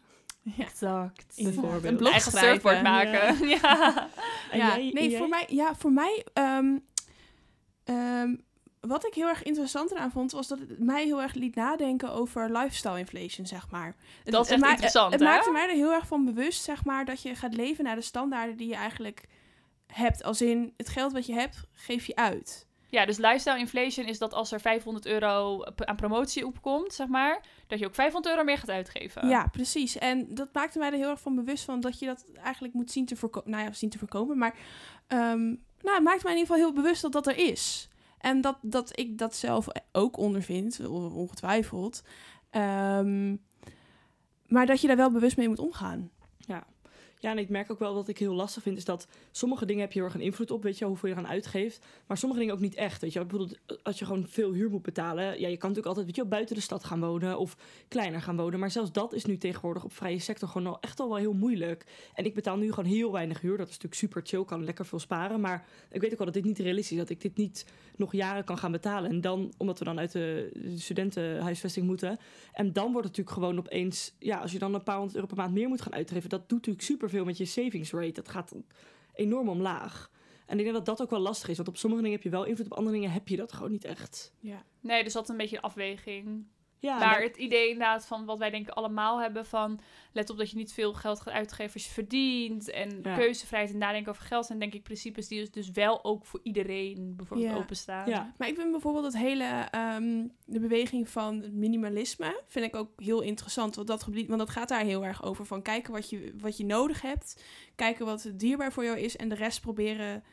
Exact. 0.59 1.35
Bijvoorbeeld. 1.43 1.85
Een 1.85 1.97
blog 1.97 2.11
Eigen 2.13 2.31
schrijven. 2.33 2.51
surfboard 2.51 2.83
maken. 2.83 3.49
Ja. 3.49 4.09
Jij- 4.53 4.91
nee, 4.93 5.09
jij? 5.11 5.19
voor 5.19 5.29
mij, 5.29 5.45
ja, 5.49 5.75
voor 5.75 5.93
mij, 5.93 6.27
ehm, 6.33 6.79
ehm, 7.85 8.35
wat 8.89 9.07
ik 9.07 9.15
heel 9.15 9.29
erg 9.29 9.43
interessant 9.43 9.91
eraan 9.91 10.11
vond, 10.11 10.33
was 10.33 10.49
dat 10.49 10.59
het 10.59 10.79
mij 10.79 11.05
heel 11.05 11.23
erg 11.23 11.35
liet 11.35 11.55
nadenken 11.55 12.13
over 12.13 12.53
lifestyle 12.53 12.99
inflation, 12.99 13.47
zeg 13.47 13.71
maar. 13.71 13.87
Het- 14.25 14.33
Dat 14.33 14.45
is 14.45 14.51
echt 14.51 14.61
interessant, 14.71 15.13
Het 15.13 15.21
maakte 15.37 15.51
mij 15.51 15.69
er 15.69 15.75
heel 15.75 15.93
erg 15.93 16.07
van 16.07 16.25
bewust, 16.25 16.63
zeg 16.63 16.85
maar, 16.85 17.05
dat 17.05 17.23
je 17.23 17.35
gaat 17.35 17.55
leven 17.55 17.85
naar 17.85 17.97
de 17.97 18.03
standaarden 18.03 18.57
die 18.57 18.69
je 18.69 18.75
eigenlijk 18.75 19.25
hebt. 19.87 20.23
Als 20.25 20.41
in, 20.43 20.73
het 20.77 20.89
geld 20.89 21.13
wat 21.13 21.27
je 21.27 21.33
hebt, 21.35 21.63
geef 21.73 22.07
je 22.07 22.17
uit. 22.17 22.67
Ja, 22.91 23.07
dus 23.07 23.17
lifestyle 23.17 23.59
inflation 23.59 24.07
is 24.07 24.19
dat 24.19 24.33
als 24.35 24.53
er 24.53 24.61
500 24.61 25.07
euro 25.07 25.63
aan 25.77 25.97
promotie 25.97 26.47
opkomt, 26.47 26.93
zeg 26.95 27.07
maar, 27.07 27.41
dat 27.67 27.79
je 27.79 27.87
ook 27.87 27.95
500 27.95 28.35
euro 28.35 28.45
meer 28.45 28.59
gaat 28.59 28.71
uitgeven. 28.71 29.29
Ja, 29.29 29.47
precies. 29.47 29.99
En 29.99 30.35
dat 30.35 30.49
maakte 30.53 30.79
mij 30.79 30.89
er 30.91 30.97
heel 30.99 31.11
erg 31.11 31.21
van 31.21 31.35
bewust 31.35 31.65
van 31.65 31.81
dat 31.81 31.99
je 31.99 32.07
dat 32.07 32.25
eigenlijk 32.43 32.75
moet 32.75 32.91
zien 32.91 33.07
te 33.07 33.17
voorkomen. 33.17 33.51
Nou 33.51 33.65
ja, 33.65 33.73
zien 33.73 33.91
te 33.91 33.99
voorkomen. 33.99 34.39
Maar 34.39 34.55
ehm, 35.07 35.47
nou, 35.81 35.95
het 35.95 36.03
maakt 36.03 36.23
mij 36.23 36.33
in 36.33 36.39
ieder 36.39 36.55
geval 36.55 36.57
heel 36.57 36.73
bewust 36.73 37.03
dat 37.03 37.13
dat 37.13 37.27
er 37.27 37.37
is. 37.39 37.88
En 38.19 38.41
dat, 38.41 38.59
dat 38.63 38.99
ik 38.99 39.19
dat 39.19 39.35
zelf 39.37 39.67
ook 39.93 40.17
ondervind, 40.17 40.87
on- 40.87 41.13
ongetwijfeld. 41.13 42.03
Ehm, 42.51 43.37
maar 44.47 44.67
dat 44.67 44.81
je 44.81 44.87
daar 44.87 44.97
wel 44.97 45.11
bewust 45.13 45.37
mee 45.37 45.49
moet 45.49 45.59
omgaan. 45.59 46.11
Ja, 47.21 47.31
en 47.31 47.39
ik 47.39 47.49
merk 47.49 47.71
ook 47.71 47.79
wel 47.79 47.95
dat 47.95 48.09
ik 48.09 48.19
heel 48.19 48.35
lastig 48.35 48.63
vind, 48.63 48.77
is 48.77 48.85
dat 48.85 49.07
sommige 49.31 49.67
dingen 49.67 49.81
heb 49.81 49.93
je 49.93 49.99
heel 49.99 50.09
erg 50.09 50.17
een 50.17 50.25
invloed 50.25 50.51
op, 50.51 50.63
weet 50.63 50.79
je, 50.79 50.85
hoeveel 50.85 51.09
je 51.09 51.15
eraan 51.15 51.31
uitgeeft. 51.31 51.85
Maar 52.07 52.17
sommige 52.17 52.41
dingen 52.41 52.55
ook 52.55 52.61
niet 52.61 52.75
echt, 52.75 53.01
weet 53.01 53.13
je. 53.13 53.21
Bijvoorbeeld 53.25 53.59
als 53.83 53.99
je 53.99 54.05
gewoon 54.05 54.27
veel 54.29 54.53
huur 54.53 54.71
moet 54.71 54.83
betalen, 54.83 55.25
ja, 55.25 55.49
je 55.49 55.57
kan 55.57 55.69
natuurlijk 55.69 55.87
altijd, 55.87 56.07
weet 56.07 56.17
je, 56.17 56.25
buiten 56.25 56.55
de 56.55 56.61
stad 56.61 56.85
gaan 56.85 57.01
wonen 57.01 57.39
of 57.39 57.57
kleiner 57.89 58.23
gaan 58.23 58.37
wonen. 58.37 58.59
Maar 58.59 58.71
zelfs 58.71 58.93
dat 58.93 59.13
is 59.13 59.25
nu 59.25 59.39
tegenwoordig 59.39 59.85
op 59.85 59.93
vrije 59.93 60.19
sector 60.19 60.49
gewoon 60.49 60.67
al 60.67 60.81
echt 60.81 61.01
al 61.01 61.09
wel 61.09 61.17
heel 61.17 61.33
moeilijk. 61.33 61.87
En 62.15 62.25
ik 62.25 62.35
betaal 62.35 62.57
nu 62.57 62.73
gewoon 62.73 62.91
heel 62.91 63.13
weinig 63.13 63.41
huur. 63.41 63.57
Dat 63.57 63.69
is 63.69 63.73
natuurlijk 63.73 64.01
super 64.01 64.23
chill, 64.25 64.45
kan 64.45 64.65
lekker 64.65 64.87
veel 64.87 64.99
sparen. 64.99 65.41
Maar 65.41 65.67
ik 65.91 66.01
weet 66.01 66.13
ook 66.13 66.19
wel 66.19 66.27
dat 66.27 66.35
dit 66.35 66.45
niet 66.45 66.59
realistisch 66.59 66.93
is, 66.93 66.99
dat 66.99 67.11
ik 67.11 67.21
dit 67.21 67.37
niet 67.37 67.67
nog 67.97 68.13
jaren 68.13 68.45
kan 68.45 68.59
gaan 68.59 68.73
betalen. 68.73 69.11
En 69.11 69.21
dan, 69.21 69.53
omdat 69.57 69.79
we 69.79 69.85
dan 69.85 69.99
uit 69.99 70.13
de 70.13 70.51
studentenhuisvesting 70.77 71.87
moeten. 71.87 72.19
En 72.53 72.73
dan 72.73 72.93
wordt 72.93 73.09
het 73.09 73.17
natuurlijk 73.17 73.45
gewoon 73.45 73.59
opeens, 73.59 74.15
ja, 74.19 74.39
als 74.39 74.53
je 74.53 74.59
dan 74.59 74.75
een 74.75 74.83
paar 74.83 74.97
honderd 74.97 75.15
euro 75.15 75.27
per 75.27 75.37
maand 75.37 75.55
meer 75.55 75.69
moet 75.69 75.83
gaan 75.83 75.95
uitgeven, 75.95 76.29
dat 76.29 76.49
doet 76.49 76.59
natuurlijk 76.59 76.85
superveel 77.09 77.25
met 77.25 77.39
je 77.39 77.45
savings 77.45 77.93
rate. 77.93 78.13
Dat 78.13 78.29
gaat 78.29 78.55
enorm 79.15 79.49
omlaag. 79.49 80.11
En 80.47 80.59
ik 80.59 80.65
denk 80.65 80.77
dat 80.77 80.87
dat 80.87 81.03
ook 81.03 81.11
wel 81.11 81.21
lastig 81.21 81.49
is, 81.49 81.57
want 81.57 81.69
op 81.69 81.77
sommige 81.77 82.03
dingen 82.03 82.17
heb 82.17 82.25
je 82.25 82.31
wel 82.31 82.45
invloed, 82.45 82.67
op 82.67 82.79
andere 82.79 82.97
dingen 82.97 83.13
heb 83.13 83.29
je 83.29 83.37
dat 83.37 83.53
gewoon 83.53 83.71
niet 83.71 83.85
echt. 83.85 84.33
Ja. 84.41 84.65
Nee, 84.81 85.05
dus 85.05 85.13
dat 85.13 85.23
is 85.23 85.29
een 85.29 85.37
beetje 85.37 85.57
een 85.57 85.63
afweging. 85.63 86.47
Ja, 86.81 86.99
maar 86.99 87.21
dat- 87.21 87.29
het 87.29 87.37
idee 87.37 87.69
inderdaad 87.69 88.07
van 88.07 88.25
wat 88.25 88.39
wij 88.39 88.51
denken 88.51 88.75
allemaal 88.75 89.21
hebben 89.21 89.47
van... 89.47 89.81
let 90.13 90.31
op 90.31 90.39
dat 90.39 90.51
je 90.51 90.57
niet 90.57 90.73
veel 90.73 90.95
geld 90.95 91.21
gaat 91.21 91.35
uitgeven 91.35 91.75
als 91.75 91.85
je 91.85 91.91
verdient... 91.93 92.71
en 92.71 93.01
Ja. 93.03 93.17
keuzevrijheid 93.17 93.73
en 93.73 93.79
nadenken 93.79 94.13
over 94.13 94.25
geld... 94.25 94.47
zijn 94.47 94.59
denk 94.59 94.75
ik 94.75 94.83
principes 94.83 95.29
die 95.29 95.39
dus, 95.41 95.51
dus 95.51 95.71
wel 95.71 96.05
ook 96.05 96.27
voor 96.27 96.41
iedereen 96.43 97.17
bijvoorbeeld 97.17 97.51
Ja. 97.51 97.57
openstaan. 97.57 98.09
Ja. 98.09 98.35
Maar 98.39 98.49
ik 98.49 98.57
vind 98.57 98.71
bijvoorbeeld 98.71 99.05
het 99.05 99.17
hele, 99.17 99.45
ehm, 99.71 100.27
de 100.45 100.61
beweging 100.61 101.09
van 101.09 101.41
het 101.43 101.53
minimalisme, 101.53 102.43
vind 102.47 102.65
ik 102.65 102.77
ook 102.77 102.91
heel 102.97 103.21
interessant. 103.21 103.75
Want 103.75 103.87
dat, 103.89 104.03
gebied, 104.03 104.27
want 104.29 104.39
dat 104.39 104.51
gaat 104.51 104.69
daar 104.69 104.85
heel 104.85 105.05
erg 105.05 105.25
over. 105.25 105.47
Van 105.47 105.63
kijken 105.63 105.93
wat 105.93 106.11
je, 106.11 106.35
wat 106.41 106.57
je 106.57 106.65
nodig 106.65 107.03
hebt, 107.03 107.45
kijken 107.75 108.07
wat 108.07 108.31
dierbaar 108.35 108.73
voor 108.73 108.85
jou 108.85 108.99
is 108.99 109.17
en 109.17 109.29
de 109.29 109.35
rest 109.35 109.61
proberen 109.61 110.25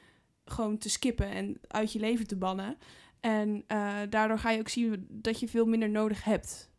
gewoon 0.45 0.77
te 0.77 0.89
skippen 0.89 1.29
en 1.29 1.59
uit 1.67 1.91
je 1.93 1.99
leven 1.99 2.27
te 2.27 2.35
bannen. 2.37 2.77
En 3.25 3.63
eh, 3.67 3.93
daardoor 4.09 4.39
ga 4.39 4.49
je 4.49 4.59
ook 4.59 4.69
zien 4.69 5.05
dat 5.09 5.39
je 5.39 5.47
veel 5.47 5.65
minder 5.65 5.89
nodig 5.89 6.23
hebt. 6.23 6.71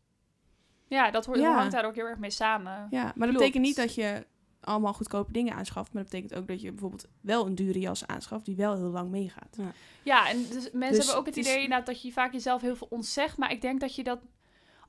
Ja, 0.88 1.10
dat 1.10 1.26
hoort, 1.26 1.38
Ja. 1.38 1.54
hangt 1.54 1.72
daar 1.72 1.84
ook 1.84 1.94
heel 1.94 2.06
erg 2.06 2.18
mee 2.18 2.30
samen. 2.30 2.86
Ja, 2.90 3.12
maar 3.16 3.26
dat 3.28 3.36
betekent 3.36 3.62
niet 3.62 3.76
dat 3.76 3.94
je 3.94 4.26
allemaal 4.60 4.92
goedkope 4.92 5.32
dingen 5.32 5.54
aanschaft. 5.54 5.92
Maar 5.92 6.02
dat 6.02 6.10
betekent 6.12 6.38
ook 6.40 6.48
dat 6.48 6.60
je 6.60 6.70
bijvoorbeeld 6.70 7.06
wel 7.20 7.46
een 7.46 7.54
dure 7.54 7.78
jas 7.78 8.06
aanschaft 8.06 8.44
die 8.44 8.56
wel 8.56 8.74
heel 8.76 8.90
lang 8.90 9.10
meegaat. 9.10 9.56
Ja, 10.02 10.28
en 10.28 10.36
dus 10.36 10.70
mensen 10.72 10.88
Dus 10.96 10.98
hebben 10.98 11.16
ook 11.16 11.26
het 11.26 11.34
het 11.36 11.46
is- 11.46 11.52
idee 11.54 11.68
dat 11.84 12.02
je 12.02 12.12
vaak 12.12 12.32
jezelf 12.32 12.60
heel 12.60 12.76
veel 12.76 12.86
ontzegt. 12.90 13.36
Maar 13.36 13.52
ik 13.52 13.60
denk 13.60 13.80
dat 13.80 13.94
je 13.94 14.04
dat 14.04 14.18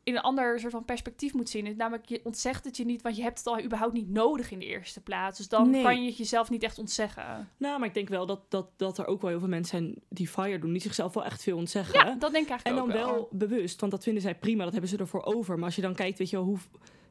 in 0.07 0.15
een 0.15 0.21
ander 0.21 0.59
soort 0.59 0.71
van 0.71 0.85
perspectief 0.85 1.33
moet 1.33 1.49
zien. 1.49 1.73
Namelijk, 1.77 2.05
je 2.09 2.21
ontzegt 2.23 2.63
het 2.65 2.77
je 2.77 2.85
niet, 2.85 3.01
want 3.01 3.15
je 3.15 3.21
hebt 3.21 3.37
het 3.37 3.47
al 3.47 3.61
überhaupt 3.61 3.93
niet 3.93 4.09
nodig 4.09 4.51
in 4.51 4.59
de 4.59 4.65
eerste 4.65 5.01
plaats. 5.01 5.37
Dus 5.37 5.49
dan 5.49 5.69
Nee. 5.69 5.83
kan 5.83 6.01
je 6.01 6.07
het 6.07 6.17
jezelf 6.17 6.49
niet 6.49 6.63
echt 6.63 6.79
ontzeggen. 6.79 7.49
Nou, 7.57 7.79
maar 7.79 7.87
ik 7.87 7.93
denk 7.93 8.09
wel 8.09 8.25
dat, 8.25 8.51
dat, 8.51 8.67
dat 8.75 8.97
er 8.97 9.05
ook 9.05 9.21
wel 9.21 9.29
heel 9.29 9.39
veel 9.39 9.47
mensen 9.47 9.77
zijn 9.77 9.95
die 10.09 10.27
FIRE 10.27 10.59
doen, 10.59 10.71
die 10.71 10.81
zichzelf 10.81 11.13
wel 11.13 11.25
echt 11.25 11.43
veel 11.43 11.57
ontzeggen. 11.57 12.05
Ja, 12.05 12.15
dat 12.15 12.31
denk 12.31 12.45
ik 12.47 12.51
En 12.51 12.63
eigenlijk 12.63 12.75
dan 12.75 13.05
ook 13.05 13.15
wel 13.15 13.27
bewust, 13.31 13.79
want 13.79 13.91
dat 13.91 14.03
vinden 14.03 14.21
zij 14.21 14.35
prima, 14.35 14.63
dat 14.63 14.71
hebben 14.71 14.89
ze 14.89 14.97
ervoor 14.97 15.23
over. 15.23 15.55
Maar 15.55 15.65
als 15.65 15.75
je 15.75 15.81
dan 15.81 15.95
kijkt, 15.95 16.17
weet 16.17 16.29
je 16.29 16.35
wel, 16.35 16.45
hoe... 16.45 16.57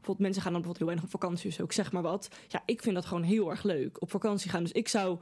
Bijvoorbeeld 0.07 0.19
mensen 0.19 0.43
gaan 0.43 0.53
dan 0.53 0.63
bijvoorbeeld 0.63 0.79
heel 0.79 0.87
weinig 0.87 1.05
op 1.05 1.21
vakantie, 1.21 1.51
dus 1.51 1.61
ook 1.61 1.73
zeg 1.73 1.93
maar 1.93 2.03
wat. 2.03 2.29
Ja, 2.49 2.63
ik 2.67 2.83
vind 2.83 2.95
dat 2.95 3.07
gewoon 3.07 3.23
heel 3.23 3.51
erg 3.51 3.63
leuk, 3.63 4.03
op 4.03 4.11
vakantie 4.11 4.51
gaan. 4.51 4.63
Dus 4.63 4.73
ik 4.73 4.89
zou 4.89 5.19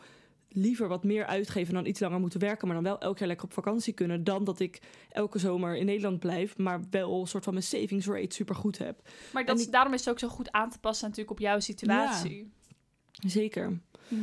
liever 0.56 0.88
wat 0.88 1.04
meer 1.04 1.26
uitgeven 1.26 1.74
dan 1.74 1.86
iets 1.86 2.00
langer 2.00 2.20
moeten 2.20 2.40
werken, 2.40 2.66
maar 2.66 2.76
dan 2.76 2.84
wel 2.84 3.00
elk 3.00 3.18
jaar 3.18 3.28
lekker 3.28 3.46
op 3.46 3.52
vakantie 3.52 3.92
kunnen, 3.92 4.24
dan 4.24 4.44
dat 4.44 4.60
ik 4.60 4.80
elke 5.10 5.38
zomer 5.38 5.76
in 5.76 5.86
Nederland 5.86 6.18
blijf, 6.18 6.58
maar 6.58 6.80
wel 6.90 7.20
een 7.20 7.26
soort 7.26 7.44
van 7.44 7.52
mijn 7.52 7.64
savings 7.64 8.06
rate 8.06 8.34
super 8.34 8.54
goed 8.54 8.78
heb. 8.78 9.08
Maar 9.32 9.44
dat 9.44 9.54
En 9.54 9.60
is, 9.60 9.66
ik- 9.66 9.72
daarom 9.72 9.92
is 9.92 10.00
het 10.00 10.08
ook 10.08 10.18
zo 10.18 10.28
goed 10.28 10.52
aan 10.52 10.70
te 10.70 10.78
passen 10.78 11.04
natuurlijk 11.08 11.36
op 11.36 11.42
jouw 11.42 11.60
situatie. 11.60 12.52
Zeker. 13.26 13.80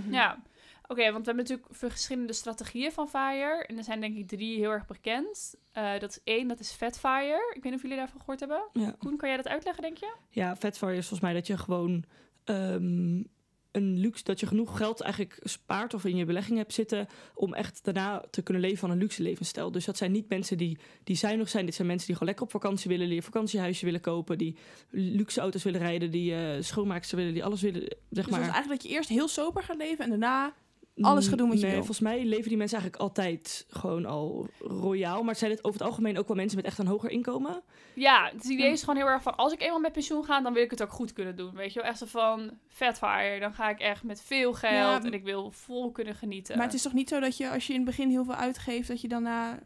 Ja. 0.10 0.42
Oké, 0.88 1.02
want 1.12 1.26
we 1.26 1.32
hebben 1.32 1.36
natuurlijk 1.36 1.68
verschillende 1.72 2.34
strategieën 2.34 2.92
van 2.92 3.10
Fire. 3.10 3.64
En 3.68 3.78
er 3.78 3.84
zijn 3.84 4.00
denk 4.02 4.18
ik 4.18 4.28
drie 4.28 4.58
heel 4.58 4.70
erg 4.72 4.86
bekend. 4.86 5.56
Eh, 5.72 6.00
dat 6.00 6.10
is 6.10 6.20
één, 6.24 6.48
dat 6.48 6.60
is 6.60 6.72
Fat 6.72 7.00
Fire. 7.00 7.52
Ik 7.56 7.64
weet 7.64 7.64
niet 7.64 7.74
of 7.74 7.82
jullie 7.82 7.98
daarvan 7.98 8.20
gehoord 8.20 8.40
hebben. 8.40 8.70
Ja. 8.74 8.96
Koen, 9.00 9.18
kan 9.18 9.28
jij 9.28 9.38
dat 9.38 9.48
uitleggen, 9.48 9.84
denk 9.84 9.98
je? 9.98 10.14
Ja, 10.30 10.56
vet 10.56 10.78
FIRE 10.78 10.92
is 10.96 11.08
volgens 11.08 11.20
mij 11.20 11.34
dat 11.34 11.48
je 11.48 11.58
gewoon 11.58 12.04
ehm, 12.44 13.24
een 13.72 13.98
luxe, 14.00 14.24
dat 14.24 14.40
je 14.40 14.48
genoeg 14.48 14.78
geld 14.78 15.02
eigenlijk 15.02 15.40
spaart 15.44 15.94
of 15.94 16.06
in 16.06 16.16
je 16.16 16.26
belegging 16.26 16.58
hebt 16.58 16.74
zitten 16.74 17.08
om 17.34 17.54
echt 17.54 17.80
daarna 17.84 18.24
te 18.30 18.42
kunnen 18.42 18.64
leven 18.64 18.78
van 18.78 18.92
een 18.92 18.98
luxe 18.98 19.22
levensstijl. 19.22 19.72
Dus 19.72 19.86
dat 19.86 19.98
zijn 19.98 20.12
niet 20.12 20.30
mensen 20.30 20.58
die, 20.58 20.78
die 21.04 21.16
zuinig 21.16 21.50
zijn. 21.50 21.66
Dit 21.66 21.76
zijn 21.76 21.88
mensen 21.88 22.08
die 22.08 22.16
gewoon 22.16 22.30
lekker 22.30 22.48
op 22.48 22.62
vakantie 22.62 22.90
willen, 22.90 23.08
die 23.08 23.18
een 23.18 23.24
vakantiehuisje 23.24 23.86
willen 23.86 24.02
kopen, 24.02 24.38
die 24.38 24.58
luxe 24.90 25.42
auto's 25.42 25.64
willen 25.64 25.80
rijden, 25.80 26.12
die 26.12 26.36
eh 26.36 26.62
schoonmaaksters 26.62 27.20
willen, 27.20 27.34
die 27.34 27.44
alles 27.44 27.62
willen, 27.62 27.82
zeg 27.82 27.90
Dus 27.90 28.00
dat 28.10 28.26
is 28.26 28.32
maar. 28.32 28.42
eigenlijk 28.42 28.82
dat 28.82 28.92
je 28.92 28.98
eerst 28.98 29.10
heel 29.10 29.28
sober 29.28 29.64
gaat 29.64 29.78
leven 29.78 30.04
en 30.04 30.10
daarna 30.10 30.54
alles 31.02 31.28
gaat 31.28 31.38
doen 31.38 31.50
wat 31.50 31.58
je 31.60 31.64
nee, 31.64 31.74
wil. 31.74 31.84
Volgens 31.84 32.08
mij 32.08 32.26
leven 32.26 32.50
die 32.50 32.58
mensen 32.58 32.78
eigenlijk 32.78 33.04
altijd 33.04 33.66
gewoon 33.70 34.06
al 34.06 34.48
royaal. 34.60 35.20
Maar 35.20 35.30
het 35.30 35.38
zijn 35.38 35.52
het 35.52 35.64
over 35.64 35.80
het 35.80 35.90
algemeen 35.90 36.18
ook 36.18 36.28
wel 36.28 36.38
mensen 36.38 36.58
met 36.58 36.66
echt 36.66 36.78
een 36.78 36.88
hoger 36.88 37.10
inkomen. 37.10 37.62
Ja, 37.94 38.30
het 38.34 38.46
idee 38.46 38.72
is 38.72 38.80
gewoon 38.80 38.96
heel 38.96 39.08
erg 39.08 39.22
van... 39.22 39.36
als 39.36 39.54
ik 39.54 39.62
eenmaal 39.62 39.80
met 39.80 39.92
pensioen 39.92 40.26
ga, 40.26 40.42
dan 40.42 40.54
wil 40.54 40.64
ik 40.64 40.72
het 40.72 40.82
ook 40.82 40.92
goed 40.92 41.14
kunnen 41.14 41.36
doen. 41.36 41.56
Weet 41.56 41.74
je 41.74 41.80
wel? 41.80 41.90
Echt 41.90 41.98
zo 41.98 42.06
van, 42.06 42.52
vet 42.68 42.98
fire. 42.98 43.40
Dan 43.40 43.54
ga 43.54 43.70
ik 43.70 43.80
echt 43.80 44.04
met 44.04 44.22
veel 44.22 44.54
geld 44.54 44.74
Ja, 44.74 45.04
en 45.04 45.14
ik 45.14 45.24
wil 45.24 45.52
vol 45.52 45.92
kunnen 45.92 46.16
genieten. 46.16 46.58
Maar 46.58 46.66
het 46.66 46.76
is 46.76 46.82
toch 46.82 46.94
niet 46.94 47.10
zo 47.10 47.20
dat 47.20 47.38
je 47.38 47.50
als 47.50 47.68
je 47.68 47.74
in 47.74 47.80
het 47.80 47.88
begin 47.90 48.10
heel 48.10 48.26
veel 48.26 48.36
uitgeeft, 48.36 48.88
dat 48.88 49.02
je 49.02 49.08
daarna 49.08 49.60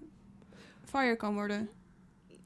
fire 0.83 1.15
kan 1.15 1.33
worden? 1.33 1.69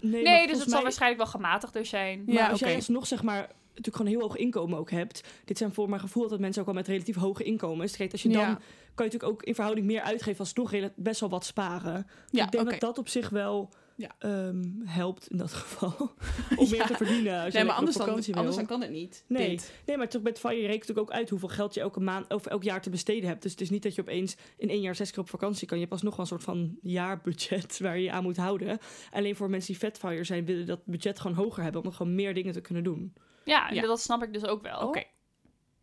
Nee, 0.01 0.23
nee, 0.23 0.47
dus 0.47 0.59
het 0.59 0.69
zal 0.69 0.81
waarschijnlijk 0.81 1.21
wel 1.21 1.31
gematigder 1.31 1.85
zijn. 1.85 2.23
Ja, 2.25 2.33
Maar 2.33 2.49
als 2.49 2.59
oké. 2.59 2.67
jij 2.67 2.75
alsnog 2.75 3.07
zeg 3.07 3.23
maar 3.23 3.49
natuurlijk 3.85 3.95
gewoon 3.95 4.11
een 4.11 4.17
heel 4.19 4.27
hoog 4.27 4.37
inkomen 4.37 4.77
ook 4.79 4.91
hebt. 4.91 5.23
Dit 5.45 5.57
zijn 5.57 5.73
voor 5.73 5.89
mijn 5.89 6.01
gevoel 6.01 6.27
dat 6.27 6.39
mensen 6.39 6.61
ook 6.61 6.67
al 6.67 6.73
met 6.73 6.87
relatief 6.87 7.15
hoge 7.15 7.43
inkomens. 7.43 7.95
Kijk, 7.97 8.11
als 8.11 8.21
je 8.23 8.29
dan 8.29 8.41
Ja. 8.41 8.53
kan 8.95 9.05
je 9.05 9.11
natuurlijk 9.11 9.31
ook 9.31 9.43
in 9.43 9.55
verhouding 9.55 9.85
meer 9.87 10.01
uitgeven 10.01 10.39
als 10.39 10.53
nog 10.53 10.71
rela- 10.71 10.93
best 10.95 11.19
wel 11.19 11.29
wat 11.29 11.45
sparen. 11.45 12.07
Ja, 12.31 12.45
ik 12.45 12.51
denk 12.51 12.69
dat 12.69 12.79
dat 12.79 12.97
op 12.97 13.07
zich 13.07 13.29
wel 13.29 13.69
Ja. 13.95 14.11
ehm, 14.19 14.63
helpt 14.85 15.27
in 15.27 15.37
dat 15.37 15.53
geval. 15.53 15.93
Om 16.57 16.69
meer 16.69 16.85
te 16.85 16.93
verdienen 16.95 17.39
als 17.43 17.51
je 17.51 17.57
Nee, 17.57 17.67
maar 17.67 17.75
anders 17.75 17.95
dan, 17.97 18.05
wil. 18.05 18.33
anders 18.35 18.55
dan 18.55 18.65
kan 18.65 18.81
het 18.81 18.91
niet. 18.91 19.23
Nee. 19.27 19.49
Dit. 19.49 19.73
Nee, 19.85 19.97
maar 19.97 20.09
toch 20.09 20.21
met 20.21 20.39
Fire 20.39 20.61
je 20.61 20.67
rekent 20.67 20.97
ook 20.99 21.11
uit 21.11 21.29
hoeveel 21.29 21.47
geld 21.49 21.73
je 21.73 21.79
elke 21.79 21.99
maand 21.99 22.33
of 22.33 22.45
elk 22.45 22.63
jaar 22.63 22.81
te 22.81 22.89
besteden 22.89 23.29
hebt. 23.29 23.41
Dus 23.41 23.51
het 23.51 23.61
is 23.61 23.69
niet 23.69 23.83
dat 23.83 23.95
je 23.95 24.01
opeens 24.01 24.35
in 24.57 24.69
één 24.69 24.81
jaar 24.81 24.95
zes 24.95 25.09
keer 25.11 25.19
op 25.19 25.29
vakantie 25.29 25.67
kan. 25.67 25.77
Je 25.77 25.83
hebt 25.83 25.93
alsnog 25.95 26.15
wel 26.15 26.21
een 26.21 26.31
soort 26.31 26.43
van 26.43 26.77
jaarbudget 26.81 27.79
waar 27.83 27.97
je 27.97 28.03
je 28.03 28.11
aan 28.11 28.23
moet 28.23 28.37
houden. 28.37 28.77
Alleen 29.11 29.35
voor 29.35 29.49
mensen 29.49 29.71
die 29.73 29.81
Fatfire 29.81 30.23
zijn, 30.23 30.45
willen 30.45 30.65
dat 30.65 30.85
budget 30.85 31.19
gewoon 31.19 31.37
hoger 31.37 31.63
hebben 31.63 31.81
om 31.81 31.87
nog 31.87 31.95
gewoon 31.95 32.15
meer 32.15 32.33
dingen 32.33 32.53
te 32.53 32.61
kunnen 32.61 32.83
doen. 32.83 33.13
Ja, 33.49 33.69
Ja. 33.69 33.81
dat 33.81 34.01
snap 34.01 34.23
ik 34.23 34.33
dus 34.33 34.45
ook 34.45 34.61
wel. 34.61 34.79
Oké. 34.87 35.03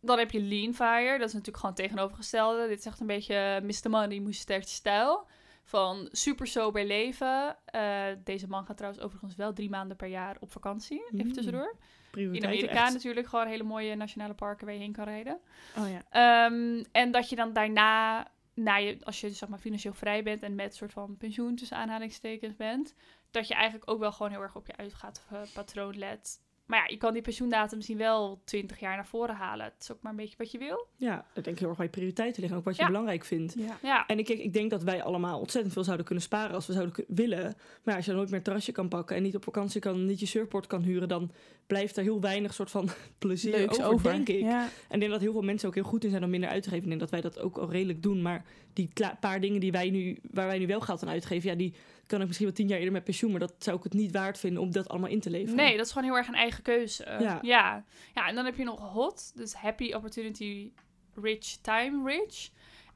Dan 0.01 0.17
heb 0.17 0.31
je 0.31 0.41
Lean 0.41 0.73
Fire. 0.73 1.17
Dat 1.17 1.27
is 1.27 1.33
natuurlijk 1.33 1.57
gewoon 1.59 1.75
tegenovergestelde. 1.75 2.67
Dit 2.67 2.79
is 2.79 2.85
echt 2.85 2.99
een 2.99 3.07
beetje 3.07 3.61
Mr. 3.63 3.89
Money, 3.89 4.31
sterkje 4.33 4.69
stijl. 4.69 5.27
Van 5.63 6.09
super 6.11 6.47
sober 6.47 6.85
leven. 6.85 7.57
Eh, 7.65 8.05
deze 8.23 8.47
man 8.47 8.65
gaat 8.65 8.77
trouwens 8.77 9.03
overigens 9.03 9.35
wel 9.35 9.53
drie 9.53 9.69
maanden 9.69 9.97
per 9.97 10.07
jaar 10.07 10.37
op 10.39 10.51
vakantie. 10.51 11.03
Even 11.05 11.25
Mm. 11.27 11.33
tussendoor. 11.33 11.75
In 12.13 12.45
Amerika 12.45 12.83
echt. 12.83 12.93
natuurlijk 12.93 13.27
gewoon 13.27 13.47
hele 13.47 13.63
mooie 13.63 13.95
nationale 13.95 14.33
parken 14.33 14.65
waar 14.65 14.75
je 14.75 14.81
heen 14.81 14.91
kan 14.91 15.05
rijden. 15.05 15.39
Oh 15.77 15.85
ja. 15.89 16.01
Ehm, 16.09 16.83
en 16.91 17.11
dat 17.11 17.29
je 17.29 17.35
dan 17.35 17.53
daarna, 17.53 18.27
na 18.53 18.75
je, 18.75 18.97
als 19.03 19.21
je 19.21 19.29
zeg 19.29 19.49
maar 19.49 19.59
financieel 19.59 19.93
vrij 19.93 20.23
bent 20.23 20.41
en 20.43 20.55
met 20.55 20.75
soort 20.75 20.91
van 20.93 21.17
pensioen 21.17 21.55
tussen 21.55 21.77
aanhalingstekens 21.77 22.55
bent, 22.55 22.93
dat 23.31 23.47
je 23.47 23.53
eigenlijk 23.53 23.91
ook 23.91 23.99
wel 23.99 24.11
gewoon 24.11 24.31
heel 24.31 24.41
erg 24.41 24.55
op 24.55 24.67
je 24.67 24.75
uitgavenpatroon 24.77 25.97
let. 25.97 26.41
Maar 26.67 26.79
ja, 26.79 26.85
je 26.87 26.97
kan 26.97 27.13
die 27.13 27.21
pensioendatum 27.21 27.75
misschien 27.77 27.97
wel 27.97 28.41
20 28.45 28.79
jaar 28.79 28.95
naar 28.95 29.07
voren 29.07 29.35
halen. 29.35 29.65
Het 29.65 29.75
is 29.79 29.91
ook 29.91 30.01
maar 30.01 30.11
een 30.11 30.17
beetje 30.17 30.35
wat 30.37 30.51
je 30.51 30.57
wil. 30.57 30.87
Ja, 30.95 31.25
ik 31.33 31.43
denk 31.43 31.59
heel 31.59 31.67
erg 31.67 31.77
waar 31.77 31.85
je 31.85 31.91
prioriteiten 31.91 32.39
liggen. 32.41 32.59
Ook 32.59 32.65
wat 32.65 32.75
je 32.75 32.81
Ja. 32.81 32.87
belangrijk 32.87 33.23
vindt. 33.25 33.53
Ja. 33.57 33.77
Ja, 33.81 34.05
En 34.07 34.19
ik, 34.19 34.29
ik 34.29 34.53
denk 34.53 34.69
dat 34.69 34.83
wij 34.83 35.03
allemaal 35.03 35.39
ontzettend 35.39 35.73
veel 35.73 35.83
zouden 35.83 36.05
kunnen 36.05 36.23
sparen 36.23 36.55
als 36.55 36.67
we 36.67 36.73
zouden 36.73 37.05
willen. 37.07 37.41
Maar 37.43 37.53
ja, 37.83 37.95
als 37.95 38.01
je 38.05 38.07
dan 38.09 38.15
nooit 38.15 38.29
meer 38.29 38.37
een 38.37 38.43
terrasje 38.43 38.71
kan 38.71 38.87
pakken 38.87 39.15
en 39.15 39.23
niet 39.23 39.35
op 39.35 39.43
vakantie 39.43 39.81
kan, 39.81 40.05
niet 40.05 40.19
je 40.19 40.25
surfboard 40.25 40.67
kan 40.67 40.81
huren, 40.81 41.07
dan 41.07 41.31
blijft 41.67 41.97
er 41.97 42.03
heel 42.03 42.21
weinig 42.21 42.53
soort 42.53 42.71
van 42.71 42.89
plezier 43.19 43.51
Leuks 43.57 43.77
over, 43.79 43.91
over. 43.91 44.11
denk 44.11 44.27
ik. 44.29 44.41
Ja. 44.41 44.61
En 44.63 44.93
ik 44.93 44.99
denk 44.99 45.11
dat 45.11 45.21
heel 45.21 45.31
veel 45.31 45.41
mensen 45.41 45.67
ook 45.67 45.75
heel 45.75 45.83
goed 45.83 46.03
in 46.03 46.09
zijn 46.09 46.23
om 46.23 46.29
minder 46.29 46.49
uit 46.49 46.63
te 46.63 46.69
geven. 46.69 46.83
Ik 46.83 46.89
denk 46.89 47.01
dat 47.01 47.09
wij 47.09 47.21
dat 47.21 47.39
ook 47.39 47.57
al 47.57 47.71
redelijk 47.71 48.03
doen. 48.03 48.21
Maar 48.21 48.45
die 48.77 48.89
paar 49.19 49.39
dingen 49.39 49.59
die 49.59 49.71
wij 49.71 49.89
nu, 49.89 50.17
waar 50.31 50.47
wij 50.47 50.57
nu 50.57 50.67
wel 50.67 50.81
geld 50.81 51.03
aan 51.03 51.09
uitgeven, 51.09 51.49
ja, 51.49 51.55
die 51.55 51.73
kan 52.05 52.19
ik 52.21 52.25
misschien 52.25 52.47
wel 52.47 52.55
tien 52.55 52.67
jaar 52.67 52.77
eerder 52.77 52.93
met 52.93 53.03
pensioen. 53.03 53.31
Maar 53.31 53.39
dat 53.39 53.53
zou 53.57 53.77
ik 53.77 53.83
het 53.83 53.93
niet 53.93 54.11
waard 54.11 54.39
vinden 54.39 54.61
om 54.61 54.71
dat 54.71 54.89
allemaal 54.89 55.09
in 55.09 55.19
te 55.19 55.29
leveren. 55.29 55.55
nee, 55.55 55.77
dat 55.77 55.85
is 55.85 55.91
gewoon 55.91 56.07
heel 56.07 56.17
erg 56.17 56.27
een 56.27 56.33
eigen 56.33 56.63
keuze. 56.63 57.03
Ja. 57.19 57.39
ja. 57.41 57.85
Ja, 58.13 58.27
en 58.27 58.35
dan 58.35 58.45
heb 58.45 58.55
je 58.55 58.63
nog 58.63 58.79
HOT, 58.79 59.31
dus 59.35 59.53
Happy 59.53 59.93
Opportunity 59.93 60.71
Rich 61.13 61.57
Time 61.61 62.09
Rich. 62.09 62.49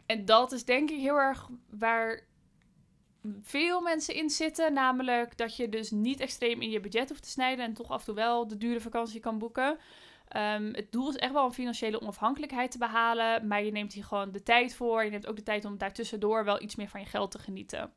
En 0.06 0.26
dat 0.26 0.52
is 0.52 0.66
denk 0.66 0.90
ik 0.90 1.00
heel 1.00 1.18
erg 1.18 1.50
waar 1.70 2.28
veel 3.42 3.82
mensen 3.82 4.16
in 4.16 4.30
zitten. 4.30 4.74
Namelijk 4.74 5.38
dat 5.38 5.56
je 5.56 5.70
dus 5.70 5.92
niet 5.92 6.20
extreem 6.20 6.62
in 6.62 6.70
je 6.70 6.80
budget 6.80 7.10
hoeft 7.10 7.24
te 7.24 7.30
snijden 7.30 7.66
en 7.66 7.74
toch 7.74 7.90
af 7.90 8.00
en 8.00 8.06
toe 8.06 8.16
wel 8.16 8.48
de 8.48 8.58
dure 8.58 8.80
vakantie 8.82 9.20
kan 9.20 9.38
boeken. 9.38 9.78
Ehm, 10.32 10.74
het 10.74 10.92
doel 10.92 11.10
is 11.10 11.16
echt 11.16 11.34
wel 11.34 11.46
een 11.46 11.54
financiële 11.54 12.02
onafhankelijkheid 12.02 12.72
te 12.72 12.78
behalen, 12.78 13.48
maar 13.48 13.64
je 13.64 13.72
neemt 13.72 13.94
hier 13.94 14.04
gewoon 14.04 14.32
de 14.32 14.44
tijd 14.44 14.76
voor. 14.76 15.04
Je 15.04 15.10
neemt 15.10 15.28
ook 15.28 15.36
de 15.36 15.44
tijd 15.44 15.66
om 15.66 15.78
daartussendoor 15.78 16.46
wel 16.46 16.62
iets 16.62 16.76
meer 16.76 16.90
van 16.90 17.00
je 17.00 17.06
geld 17.06 17.32
te 17.32 17.40
genieten. 17.40 17.92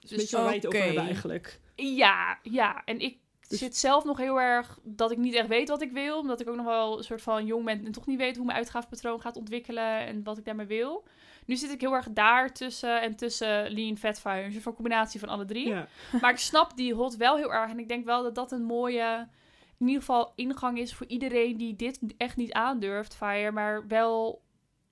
Dus 0.00 0.10
een 0.10 0.16
beetje 0.16 0.36
waar 0.36 0.44
wij 0.44 0.54
het 0.54 0.66
over 0.66 0.82
hebben 0.84 1.02
eigenlijk. 1.02 1.60
Ja, 1.74 2.38
ja. 2.42 2.82
En 2.84 3.00
ik 3.00 3.18
Dus- 3.48 3.58
zit 3.58 3.76
zelf 3.76 4.04
nog 4.04 4.18
heel 4.18 4.40
erg 4.40 4.78
dat 4.82 5.10
ik 5.10 5.18
niet 5.18 5.34
echt 5.34 5.48
weet 5.48 5.68
wat 5.68 5.82
ik 5.82 5.92
wil. 5.92 6.18
Omdat 6.18 6.40
ik 6.40 6.48
ook 6.48 6.56
nog 6.56 6.66
wel 6.66 6.98
een 6.98 7.04
soort 7.04 7.22
van 7.22 7.46
jong 7.46 7.64
ben 7.64 7.84
en 7.84 7.92
toch 7.92 8.06
niet 8.06 8.18
weet 8.18 8.36
hoe 8.36 8.44
mijn 8.44 8.58
uitgavenpatroon 8.58 9.20
gaat 9.20 9.36
ontwikkelen 9.36 9.98
en 10.06 10.22
wat 10.22 10.38
ik 10.38 10.44
daarmee 10.44 10.66
wil. 10.66 11.04
Nu 11.46 11.56
zit 11.56 11.70
ik 11.70 11.80
heel 11.80 11.92
erg 11.94 12.08
daar 12.10 12.52
tussen 12.52 13.00
en 13.02 13.16
tussen 13.16 13.70
Lean, 13.70 13.96
Fatfire. 13.96 14.42
Een 14.42 14.50
soort 14.52 14.62
van 14.62 14.74
combinatie 14.74 15.20
van 15.20 15.28
alle 15.28 15.44
drie. 15.44 15.68
Ja. 15.68 15.88
Maar 16.20 16.30
ik 16.30 16.38
snap 16.38 16.76
die 16.76 16.94
hot 16.94 17.16
wel 17.16 17.36
heel 17.36 17.52
erg. 17.52 17.70
En 17.70 17.78
ik 17.78 17.88
denk 17.88 18.04
wel 18.04 18.22
dat 18.22 18.34
dat 18.34 18.52
een 18.52 18.64
mooie, 18.64 19.28
in 19.78 19.86
ieder 19.86 20.00
geval 20.02 20.32
ingang 20.34 20.78
is 20.78 20.94
voor 20.94 21.06
iedereen 21.06 21.56
die 21.56 21.76
dit 21.76 22.00
echt 22.16 22.36
niet 22.36 22.52
aandurft, 22.52 23.14
Fire. 23.14 23.52
Maar 23.52 23.86
wel 23.86 24.42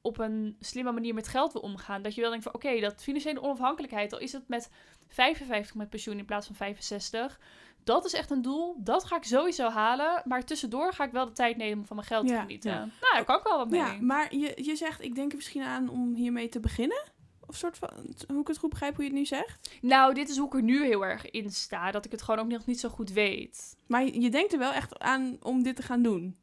op 0.02 0.18
een 0.18 0.56
slimme 0.60 0.92
manier 0.92 1.14
met 1.14 1.28
geld 1.28 1.52
wil 1.52 1.62
omgaan. 1.62 2.02
Dat 2.02 2.14
je 2.14 2.20
wel 2.20 2.30
denkt 2.30 2.44
van, 2.44 2.54
oké, 2.54 2.80
dat 2.80 3.02
financiële 3.02 3.42
onafhankelijkheid, 3.42 4.12
al 4.12 4.18
is 4.18 4.32
het 4.32 4.48
met 4.48 4.70
55 5.08 5.74
met 5.74 5.90
pensioen 5.90 6.18
in 6.18 6.24
plaats 6.24 6.46
van 6.46 6.56
65. 6.56 7.40
Dat 7.84 8.04
is 8.04 8.12
echt 8.12 8.30
een 8.30 8.42
doel. 8.42 8.76
Dat 8.78 9.04
ga 9.04 9.16
ik 9.16 9.24
sowieso 9.24 9.68
halen. 9.68 10.22
Maar 10.24 10.44
tussendoor 10.44 10.92
ga 10.92 11.04
ik 11.04 11.12
wel 11.12 11.26
de 11.26 11.32
tijd 11.32 11.56
nemen 11.56 11.78
om 11.78 11.86
van 11.86 11.96
mijn 11.96 12.08
geld 12.08 12.26
te 12.26 12.32
Ja. 12.32 12.40
genieten. 12.40 12.70
Ja. 12.70 12.78
Nou, 12.78 12.90
daar 13.12 13.24
kan 13.24 13.36
ik 13.38 13.42
wel 13.44 13.56
wat 13.56 13.70
mee. 13.70 13.80
ja, 13.80 13.96
maar 14.00 14.34
je, 14.36 14.52
je 14.62 14.76
zegt, 14.76 15.02
ik 15.02 15.14
denk 15.14 15.30
er 15.30 15.36
misschien 15.36 15.62
aan 15.62 15.88
om 15.88 16.14
hiermee 16.14 16.48
te 16.48 16.60
beginnen. 16.60 17.02
Of 17.54 17.60
soort 17.60 17.78
van, 17.78 17.88
hoe 18.28 18.40
ik 18.40 18.46
het 18.48 18.58
goed 18.58 18.70
begrijp 18.70 18.94
hoe 18.94 19.04
je 19.04 19.10
het 19.10 19.18
nu 19.18 19.26
zegt. 19.26 19.78
Nou, 19.82 20.14
dit 20.14 20.28
is 20.28 20.36
hoe 20.36 20.46
ik 20.46 20.54
er 20.54 20.62
nu 20.62 20.84
heel 20.84 21.04
erg 21.06 21.30
in 21.30 21.50
sta. 21.50 21.90
Dat 21.90 22.04
ik 22.04 22.10
het 22.10 22.22
gewoon 22.22 22.40
ook 22.40 22.48
nog 22.48 22.66
niet 22.66 22.80
zo 22.80 22.88
goed 22.88 23.10
weet. 23.12 23.76
Maar 23.86 24.04
je, 24.04 24.20
je 24.20 24.30
denkt 24.30 24.52
er 24.52 24.58
wel 24.58 24.72
echt 24.72 24.98
aan 24.98 25.36
om 25.42 25.62
dit 25.62 25.76
te 25.76 25.82
gaan 25.82 26.02
doen. 26.02 26.36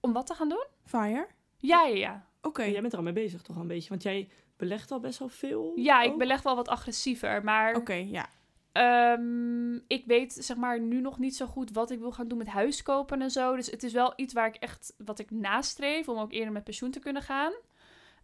Om 0.00 0.12
wat 0.12 0.26
te 0.26 0.34
gaan 0.34 0.48
doen? 0.48 0.64
Fire? 0.84 1.26
Ja, 1.56 1.82
ja, 1.82 1.94
ja. 1.96 2.26
Oké. 2.42 2.62
Jij 2.62 2.80
bent 2.80 2.92
er 2.92 2.98
al 2.98 3.04
mee 3.04 3.12
bezig 3.12 3.42
toch 3.42 3.56
al 3.56 3.62
een 3.62 3.68
beetje? 3.68 3.88
Want 3.88 4.02
jij 4.02 4.28
belegt 4.56 4.90
al 4.90 5.00
best 5.00 5.18
wel 5.18 5.28
veel. 5.28 5.72
Ja, 5.76 6.02
ik 6.02 6.18
beleg 6.18 6.42
wel 6.42 6.56
wat 6.56 6.68
agressiever. 6.68 7.44
Maar 7.44 7.76
Oké, 7.76 7.94
ja. 7.94 8.28
ehm, 8.72 9.74
ik 9.74 10.02
weet 10.06 10.32
zeg 10.32 10.56
maar 10.56 10.80
nu 10.80 11.00
nog 11.00 11.18
niet 11.18 11.36
zo 11.36 11.46
goed 11.46 11.72
wat 11.72 11.90
ik 11.90 11.98
wil 11.98 12.12
gaan 12.12 12.28
doen 12.28 12.38
met 12.38 12.48
huiskopen 12.48 13.22
en 13.22 13.30
zo. 13.30 13.56
Dus 13.56 13.70
het 13.70 13.82
is 13.82 13.92
wel 13.92 14.12
iets 14.16 14.32
waar 14.32 14.46
ik 14.48 14.56
echt 14.56 14.94
wat 14.98 15.18
ik 15.18 15.30
nastreef 15.30 16.08
om 16.08 16.18
ook 16.18 16.32
eerder 16.32 16.52
met 16.52 16.64
pensioen 16.64 16.90
te 16.90 17.00
kunnen 17.00 17.22
gaan. 17.22 17.52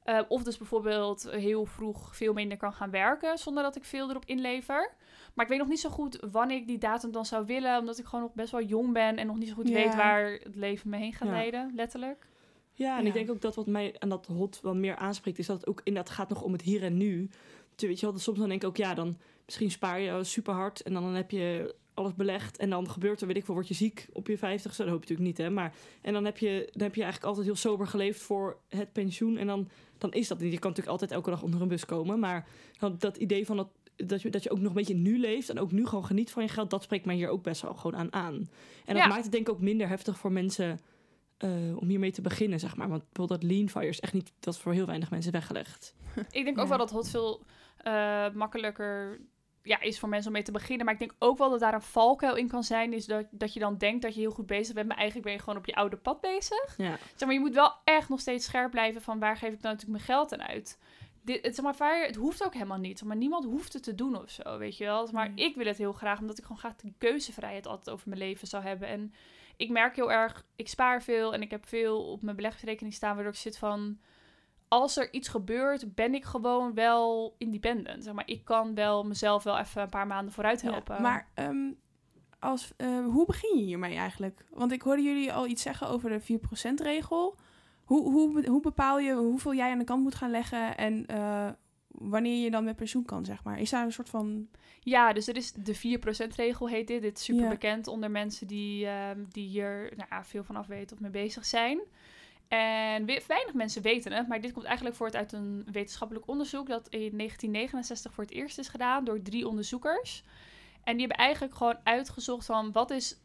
Eh, 0.09 0.21
of 0.29 0.43
dus 0.43 0.57
bijvoorbeeld 0.59 1.31
heel 1.31 1.65
vroeg 1.65 2.17
veel 2.17 2.33
minder 2.33 2.57
kan 2.59 2.73
gaan 2.73 2.91
werken 2.91 3.39
zonder 3.39 3.63
dat 3.63 3.77
ik 3.77 3.85
veel 3.85 4.11
erop 4.11 4.25
inlever. 4.27 4.93
Maar 5.35 5.45
ik 5.45 5.51
weet 5.51 5.61
nog 5.61 5.69
niet 5.69 5.81
zo 5.81 5.91
goed 5.91 6.19
wanneer 6.31 6.57
ik 6.57 6.67
die 6.67 6.79
datum 6.79 7.13
dan 7.13 7.27
zou 7.27 7.47
willen. 7.47 7.79
Omdat 7.79 7.99
ik 7.99 8.05
gewoon 8.05 8.25
nog 8.25 8.35
best 8.35 8.51
wel 8.53 8.63
jong 8.63 8.93
ben 8.93 9.17
en 9.17 9.27
nog 9.27 9.37
niet 9.39 9.49
zo 9.49 9.55
goed 9.55 9.69
Ja. 9.69 9.75
weet 9.75 9.95
waar 9.95 10.31
het 10.33 10.55
leven 10.57 10.91
me 10.91 10.97
heen 10.97 11.13
gaat 11.13 11.29
Ja. 11.29 11.35
leiden, 11.35 11.73
letterlijk. 11.75 12.27
Ja, 12.73 12.97
en 12.97 13.03
Ja. 13.03 13.09
ik 13.09 13.13
denk 13.15 13.31
ook 13.31 13.41
dat 13.41 13.55
wat 13.55 13.67
mij 13.67 13.95
aan 13.99 14.09
dat 14.09 14.27
hot 14.27 14.61
wel 14.63 14.75
meer 14.75 14.97
aanspreekt, 14.97 15.39
is 15.39 15.47
dat 15.47 15.57
het 15.57 15.67
ook 15.69 15.81
inderdaad 15.85 16.13
gaat 16.15 16.29
nog 16.29 16.43
om 16.43 16.53
het 16.53 16.63
hier 16.63 16.83
en 16.83 16.97
nu. 16.97 17.31
Weet 17.77 18.01
je 18.01 18.07
wel, 18.07 18.19
soms 18.19 18.39
dan 18.39 18.49
denk 18.49 18.63
ik 18.63 18.69
ook, 18.69 18.77
ja, 18.77 18.95
dan 18.95 19.17
misschien 19.45 19.71
spaar 19.71 20.01
je 20.01 20.25
super 20.25 20.55
hard 20.55 20.83
en 20.83 20.93
dan, 20.93 21.03
dan 21.03 21.15
heb 21.15 21.31
je 21.31 21.75
alles 21.99 22.15
belegd 22.15 22.57
en 22.57 22.71
dan 22.71 22.91
gebeurt 22.91 23.21
er, 23.21 23.27
weet 23.27 23.37
ik 23.37 23.45
veel, 23.45 23.55
word 23.55 23.69
je 23.69 23.75
ziek 23.75 24.09
op 24.13 24.27
je 24.27 24.39
vijftigste. 24.39 24.83
Dat 24.83 24.91
hoop 24.93 25.05
je 25.05 25.09
natuurlijk 25.15 25.39
niet, 25.39 25.47
hè. 25.47 25.53
Maar, 25.55 25.75
en 26.03 26.13
dan 26.13 26.25
heb, 26.25 26.39
je, 26.39 26.69
dan 26.73 26.83
heb 26.83 26.95
je 26.95 27.03
eigenlijk 27.03 27.25
altijd 27.31 27.47
heel 27.47 27.57
sober 27.57 27.87
geleefd 27.87 28.23
voor 28.23 28.59
het 28.69 28.93
pensioen 28.93 29.37
en 29.37 29.47
dan, 29.47 29.69
dan 29.99 30.13
is 30.13 30.29
dat 30.29 30.39
niet. 30.39 30.53
Je 30.53 30.59
kan 30.59 30.71
natuurlijk 30.71 31.01
altijd 31.01 31.11
elke 31.19 31.31
dag 31.31 31.43
onder 31.43 31.61
een 31.63 31.69
bus 31.69 31.85
komen, 31.85 32.19
maar 32.19 32.47
dan, 32.79 32.97
dat 32.99 33.17
idee 33.17 33.47
van 33.47 33.57
dat, 33.57 33.69
dat, 33.97 34.23
je, 34.23 34.31
dat 34.31 34.43
je 34.43 34.51
ook 34.51 34.59
nog 34.59 34.69
een 34.69 34.75
beetje 34.77 34.95
nu 34.95 35.19
leeft 35.19 35.49
en 35.49 35.59
ook 35.59 35.73
nu 35.73 35.87
gewoon 35.87 36.05
geniet 36.05 36.31
van 36.31 36.43
je 36.43 36.49
geld, 36.49 36.71
dat 36.71 36.83
spreekt 36.83 37.05
mij 37.05 37.15
hier 37.15 37.29
ook 37.29 37.43
best 37.43 37.63
wel 37.63 37.75
gewoon 37.75 37.97
aan 38.01 38.13
aan. 38.13 38.35
En 38.85 38.95
dat 38.95 38.97
Ja. 38.97 39.07
maakt 39.09 39.23
het 39.23 39.33
denk 39.33 39.49
ik 39.49 39.55
ook 39.55 39.61
minder 39.61 39.89
heftig 39.89 40.19
voor 40.19 40.33
mensen 40.33 40.81
eh, 41.39 41.51
om 41.77 41.89
hiermee 41.89 42.13
te 42.13 42.21
beginnen, 42.23 42.61
zeg 42.61 42.77
maar. 42.77 42.89
Want 42.89 43.03
bijvoorbeeld 43.13 43.41
dat 43.41 43.51
lean 43.51 43.69
fire 43.69 43.87
is 43.89 44.01
echt 44.01 44.13
niet, 44.13 44.33
dat 44.41 44.55
is 44.55 44.61
voor 44.61 44.73
heel 44.73 44.87
weinig 44.87 45.11
mensen 45.11 45.33
weggelegd. 45.33 45.95
Ik 46.31 46.45
denk 46.45 46.59
ook 46.59 46.69
wel 46.69 46.79
dat 46.79 46.91
hot 46.91 47.11
veel 47.11 47.43
eh, 47.77 48.31
makkelijker 48.35 49.21
ja, 49.69 49.81
is 49.81 49.99
voor 49.99 50.09
mensen 50.09 50.27
om 50.29 50.33
mee 50.33 50.43
te 50.43 50.53
beginnen. 50.53 50.85
Maar 50.85 50.95
ik 50.95 51.01
denk 51.01 51.15
ook 51.19 51.39
wel 51.39 51.51
dat 51.51 51.61
daar 51.61 51.75
een 51.75 51.83
valkuil 51.83 52.37
in 52.37 52.49
kan 52.49 52.65
zijn. 52.65 52.93
Is 52.93 53.07
dat, 53.07 53.27
dat 53.31 53.53
je 53.53 53.61
dan 53.61 53.77
denkt 53.77 54.03
dat 54.03 54.15
je 54.15 54.21
heel 54.21 54.31
goed 54.31 54.47
bezig 54.47 54.75
bent. 54.75 54.89
Maar 54.89 54.97
eigenlijk 54.97 55.27
ben 55.27 55.37
je 55.37 55.43
gewoon 55.43 55.59
op 55.59 55.67
je 55.67 55.75
oude 55.75 55.97
pad 55.97 56.21
bezig. 56.21 56.75
Ja. 56.77 56.97
Zeg 57.15 57.21
maar, 57.21 57.33
je 57.33 57.41
moet 57.41 57.55
wel 57.55 57.73
echt 57.85 58.09
nog 58.09 58.21
steeds 58.21 58.45
scherp 58.45 58.71
blijven 58.71 59.03
van 59.03 59.19
waar 59.19 59.37
geef 59.37 59.53
ik 59.53 59.63
dan 59.63 59.73
natuurlijk 59.73 60.05
mijn 60.07 60.19
geld 60.19 60.33
aan 60.33 60.49
uit. 60.49 60.79
Dit, 61.23 61.45
het, 61.45 61.55
zeg 61.55 61.79
maar, 61.79 62.07
het 62.07 62.17
hoeft 62.17 62.45
ook 62.45 62.53
helemaal 62.53 62.79
niet. 62.79 63.05
Maar 63.05 63.17
niemand 63.17 63.45
hoeft 63.45 63.73
het 63.73 63.83
te 63.83 63.95
doen 63.95 64.17
of 64.23 64.31
zo, 64.31 64.59
weet 64.59 64.77
je 64.77 64.85
wel. 64.85 65.09
Maar 65.13 65.31
Nee. 65.31 65.47
ik 65.47 65.57
wil 65.57 65.67
het 65.67 65.79
heel 65.79 65.93
graag, 65.93 66.21
omdat 66.21 66.39
ik 66.39 66.43
gewoon 66.43 66.59
graag 66.59 66.77
die 66.77 66.95
keuzevrijheid 66.99 67.67
altijd 67.67 67.91
over 67.91 68.09
mijn 68.09 68.21
leven 68.21 68.49
zou 68.49 68.63
hebben. 68.63 68.89
En 68.89 69.13
ik 69.57 69.71
merk 69.71 69.97
heel 69.97 70.13
erg, 70.13 70.45
ik 70.57 70.69
spaar 70.69 71.03
veel 71.03 71.35
en 71.35 71.43
ik 71.43 71.51
heb 71.51 71.67
veel 71.67 72.13
op 72.13 72.23
mijn 72.23 72.37
beleggingsrekening 72.37 72.95
staan, 72.95 73.15
waardoor 73.15 73.33
ik 73.33 73.39
zit 73.39 73.59
van, 73.59 73.99
als 74.69 74.97
er 74.97 75.13
iets 75.13 75.29
gebeurt, 75.29 75.95
ben 75.95 76.15
ik 76.15 76.25
gewoon 76.25 76.75
wel 76.75 77.35
independent. 77.39 78.05
Zeg 78.05 78.15
maar, 78.15 78.27
ik 78.29 78.45
kan 78.45 78.75
wel 78.75 79.05
mezelf 79.05 79.43
wel 79.43 79.59
even 79.59 79.83
een 79.83 79.89
paar 79.89 80.07
maanden 80.07 80.33
vooruit 80.33 80.61
Ja, 80.61 80.71
helpen. 80.71 81.03
maar 81.03 81.29
ehm, 81.35 81.73
als, 82.39 82.73
eh, 82.77 83.05
hoe 83.05 83.27
begin 83.27 83.59
je 83.59 83.65
hiermee 83.65 83.97
eigenlijk? 83.97 84.45
Want 84.51 84.73
ik 84.73 84.83
hoorde 84.83 85.03
jullie 85.03 85.33
al 85.33 85.47
iets 85.47 85.63
zeggen 85.63 85.89
over 85.89 86.11
de 86.11 86.21
4%-regel. 86.21 87.37
Hoe, 87.85 88.11
hoe, 88.11 88.47
hoe 88.49 88.61
bepaal 88.61 88.99
je 88.99 89.15
hoeveel 89.15 89.55
jij 89.55 89.71
aan 89.73 89.79
de 89.79 89.85
kant 89.85 90.03
moet 90.03 90.15
gaan 90.15 90.31
leggen 90.31 90.77
en 90.77 91.07
eh, 91.07 91.49
wanneer 91.89 92.43
je 92.45 92.51
dan 92.51 92.65
met 92.65 92.77
pensioen 92.77 93.05
kan, 93.05 93.25
zeg 93.25 93.45
maar? 93.45 93.59
Is 93.61 93.71
daar 93.71 93.85
een 93.85 93.93
soort 93.93 94.09
van... 94.09 94.49
Ja, 94.81 95.13
dus 95.13 95.29
er 95.29 95.37
is 95.37 95.53
de 95.53 95.99
4%-regel 95.99 96.69
heet 96.69 96.87
dit. 96.87 97.03
Dit 97.03 97.19
is 97.19 97.25
super 97.25 97.43
Ja. 97.43 97.49
bekend 97.49 97.87
onder 97.87 98.11
mensen 98.11 98.47
die, 98.47 98.87
ehm, 98.87 99.25
die 99.29 99.49
hier 99.49 99.93
nou, 99.97 100.25
veel 100.25 100.45
van 100.45 100.57
af 100.57 100.67
weten 100.67 100.97
of 100.97 101.03
mee 101.03 101.11
bezig 101.11 101.45
zijn. 101.45 101.81
En 102.49 103.05
we- 103.05 103.25
weinig 103.27 103.55
mensen 103.55 103.83
weten 103.83 104.13
het, 104.13 104.29
maar 104.29 104.41
dit 104.41 104.53
komt 104.53 104.65
eigenlijk 104.67 104.97
voort 104.97 105.17
uit 105.17 105.33
een 105.33 105.67
wetenschappelijk 105.73 106.29
onderzoek 106.29 106.69
dat 106.69 106.89
in 106.89 107.17
1969 107.17 108.13
voor 108.13 108.25
het 108.25 108.33
eerst 108.33 108.59
is 108.59 108.69
gedaan 108.69 109.05
door 109.05 109.23
drie 109.23 109.49
onderzoekers. 109.49 110.23
En 110.85 110.97
die 110.97 111.07
hebben 111.07 111.25
eigenlijk 111.25 111.55
gewoon 111.57 111.79
uitgezocht 111.83 112.47
van 112.47 112.73
wat 112.73 112.91
is, 112.91 113.21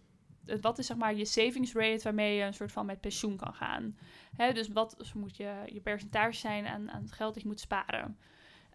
eh, 0.46 0.58
wat 0.62 0.80
is 0.80 0.86
zeg 0.86 0.98
maar 0.98 1.16
je 1.16 1.26
savings 1.26 1.74
rate 1.74 2.04
waarmee 2.04 2.36
je 2.36 2.44
een 2.44 2.54
soort 2.54 2.72
van 2.72 2.86
met 2.86 3.02
pensioen 3.02 3.38
kan 3.38 3.54
gaan. 3.54 3.98
Dus 4.54 4.68
wat 4.68 5.12
moet 5.14 5.38
je, 5.38 5.62
je 5.66 5.82
percentage 5.82 6.40
zijn 6.40 6.68
aan, 6.68 6.92
aan 6.92 7.02
het 7.02 7.12
geld 7.12 7.34
dat 7.34 7.44
je 7.44 7.50
moet 7.50 7.60
sparen. 7.60 8.18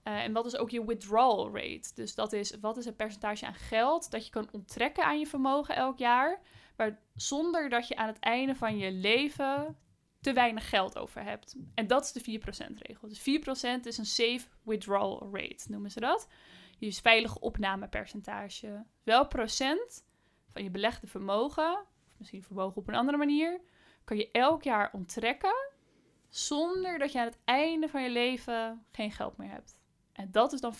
Eh, 0.02 0.22
en 0.22 0.32
wat 0.32 0.46
is 0.46 0.56
ook 0.56 0.70
je 0.70 0.84
withdrawal 0.84 1.56
rate? 1.56 1.90
Dus 1.94 2.14
dat 2.14 2.32
is 2.32 2.56
wat 2.60 2.76
is 2.76 2.84
het 2.84 2.96
percentage 2.96 3.46
aan 3.46 3.54
geld 3.54 4.10
dat 4.10 4.24
je 4.24 4.30
kan 4.30 4.48
onttrekken 4.52 5.04
aan 5.04 5.18
je 5.18 5.26
vermogen 5.26 5.76
elk 5.76 5.98
jaar, 5.98 6.40
maar 6.76 6.98
zonder 7.14 7.68
dat 7.68 7.88
je 7.88 7.96
aan 7.96 8.06
het 8.06 8.18
einde 8.18 8.54
van 8.54 8.78
je 8.78 8.92
leven 8.92 9.76
te 10.20 10.32
weinig 10.32 10.68
geld 10.68 10.98
over 10.98 11.22
hebt. 11.22 11.56
En 11.74 11.86
dat 11.86 12.04
is 12.04 12.12
de 12.12 12.40
4%-regel. 12.40 13.08
Dus 13.08 13.20
4% 13.20 13.80
is 13.82 13.98
een 13.98 14.06
safe 14.06 14.46
withdrawal 14.62 15.28
rate, 15.32 15.64
noemen 15.70 15.90
ze 15.90 16.00
dat. 16.00 16.28
Je 16.78 16.92
veilige 16.92 17.40
opnamepercentage. 17.40 18.84
Welk 19.02 19.28
procent 19.28 20.04
van 20.48 20.62
je 20.62 20.70
belegde 20.70 21.06
vermogen, 21.06 21.72
of 22.08 22.18
misschien 22.18 22.42
vermogen 22.42 22.76
op 22.76 22.88
een 22.88 22.94
andere 22.94 23.18
manier, 23.18 23.60
kan 24.04 24.16
je 24.16 24.30
elk 24.30 24.62
jaar 24.62 24.92
onttrekken 24.92 25.70
zonder 26.28 26.98
dat 26.98 27.12
je 27.12 27.18
aan 27.18 27.26
het 27.26 27.38
einde 27.44 27.88
van 27.88 28.02
je 28.02 28.10
leven 28.10 28.84
geen 28.92 29.12
geld 29.12 29.36
meer 29.36 29.50
hebt. 29.50 29.76
En 30.12 30.30
dat 30.30 30.52
is 30.52 30.60
dan 30.60 30.74
4%. 30.76 30.78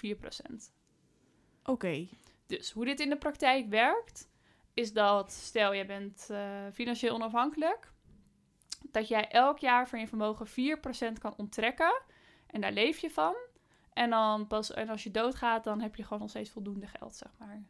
Oké, 1.64 2.09
Dus 2.47 2.70
hoe 2.70 2.84
dit 2.84 3.01
in 3.01 3.09
de 3.09 3.18
praktijk 3.18 3.68
werkt, 3.68 4.30
is 4.74 4.93
dat 4.93 5.32
stel 5.32 5.74
jij 5.74 5.86
bent 5.86 6.26
eh, 6.30 6.66
financieel 6.72 7.14
onafhankelijk, 7.14 7.93
dat 8.91 9.09
jij 9.09 9.29
elk 9.29 9.59
jaar 9.59 9.89
van 9.89 10.01
je 10.01 10.07
vermogen 10.09 10.47
4% 10.47 11.12
kan 11.18 11.35
onttrekken 11.37 12.03
en 12.47 12.61
daar 12.61 12.72
leef 12.72 12.99
je 12.99 13.11
van. 13.11 13.35
En 13.93 14.11
dan 14.11 14.47
pas 14.47 14.72
en 14.72 14.89
als 14.89 15.03
je 15.03 15.11
doodgaat, 15.11 15.64
dan 15.64 15.81
heb 15.81 15.95
je 15.97 16.03
gewoon 16.03 16.18
nog 16.18 16.31
steeds 16.31 16.51
voldoende 16.51 16.87
geld, 16.87 17.16
zeg 17.16 17.29
maar. 17.39 17.62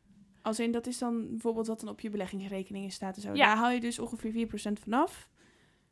als 0.42 0.60
in 0.60 0.72
dat 0.72 0.86
is 0.86 0.98
dan 0.98 1.28
bijvoorbeeld 1.28 1.66
wat 1.66 1.80
dan 1.80 1.88
op 1.88 2.00
je 2.00 2.10
beleggingsrekeningen 2.10 2.90
staat 2.90 3.16
en 3.16 3.22
zo. 3.22 3.28
Ja. 3.34 3.46
Daar 3.46 3.56
haal 3.56 3.70
je 3.70 3.80
dus 3.80 3.98
ongeveer 3.98 4.32
4% 4.32 4.72
vanaf. 4.80 5.28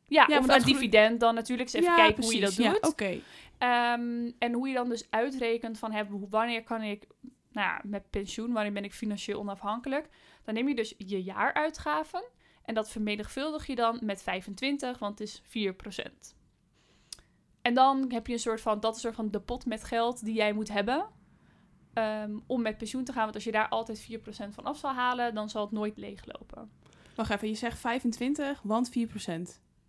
Ja, 0.08 0.24
Ja, 0.28 0.38
of 0.38 0.46
dividend 0.64 1.20
dan 1.20 1.34
natuurlijk. 1.34 1.70
Dus 1.72 1.80
even 1.80 1.94
Ja, 1.94 1.96
kijken 2.04 2.22
hoe 2.24 2.34
je 2.34 2.40
dat 2.40 2.54
doet. 2.54 2.64
Ja, 2.64 2.76
Oké, 2.80 3.20
Ehm, 3.58 4.30
en 4.38 4.52
hoe 4.52 4.68
je 4.68 4.74
dan 4.74 4.88
dus 4.88 5.06
uitrekent 5.10 5.78
van 5.78 5.94
hoe- 6.08 6.28
wanneer 6.28 6.62
kan 6.62 6.82
ik, 6.82 7.06
nou 7.52 7.66
ja, 7.66 7.80
met 7.84 8.10
pensioen, 8.10 8.52
wanneer 8.52 8.72
ben 8.72 8.84
ik 8.84 8.92
financieel 8.92 9.38
onafhankelijk. 9.40 10.08
Dan 10.44 10.54
neem 10.54 10.68
je 10.68 10.74
dus 10.74 10.94
je 10.98 11.22
jaaruitgaven 11.22 12.24
en 12.66 12.74
dat 12.74 12.90
vermenigvuldig 12.90 13.66
je 13.66 13.74
dan 13.74 13.98
met 14.02 14.22
25, 14.22 14.98
want 14.98 15.18
het 15.18 15.28
is 15.28 15.42
4%. 15.42 16.34
En 17.62 17.74
dan 17.74 18.12
heb 18.12 18.26
je 18.26 18.32
een 18.32 18.38
soort 18.38 18.60
van, 18.60 18.80
dat 18.80 18.90
is 18.90 18.96
een 18.96 19.02
soort 19.02 19.14
van 19.14 19.30
de 19.30 19.40
pot 19.40 19.66
met 19.66 19.84
geld 19.84 20.24
die 20.24 20.34
jij 20.34 20.52
moet 20.52 20.68
hebben 20.68 21.06
ehm, 21.92 22.38
om 22.46 22.62
met 22.62 22.78
pensioen 22.78 23.04
te 23.04 23.12
gaan. 23.12 23.22
Want 23.22 23.34
als 23.34 23.44
je 23.44 23.52
daar 23.52 23.68
altijd 23.68 24.08
4% 24.10 24.54
van 24.54 24.64
af 24.64 24.78
zal 24.78 24.92
halen, 24.92 25.34
dan 25.34 25.48
zal 25.50 25.62
het 25.62 25.72
nooit 25.72 25.96
leeglopen. 25.96 26.70
wacht 27.14 27.30
even. 27.30 27.48
Je 27.48 27.54
zegt 27.54 27.78
25, 27.78 28.62
want 28.62 28.90
4%. 28.90 28.92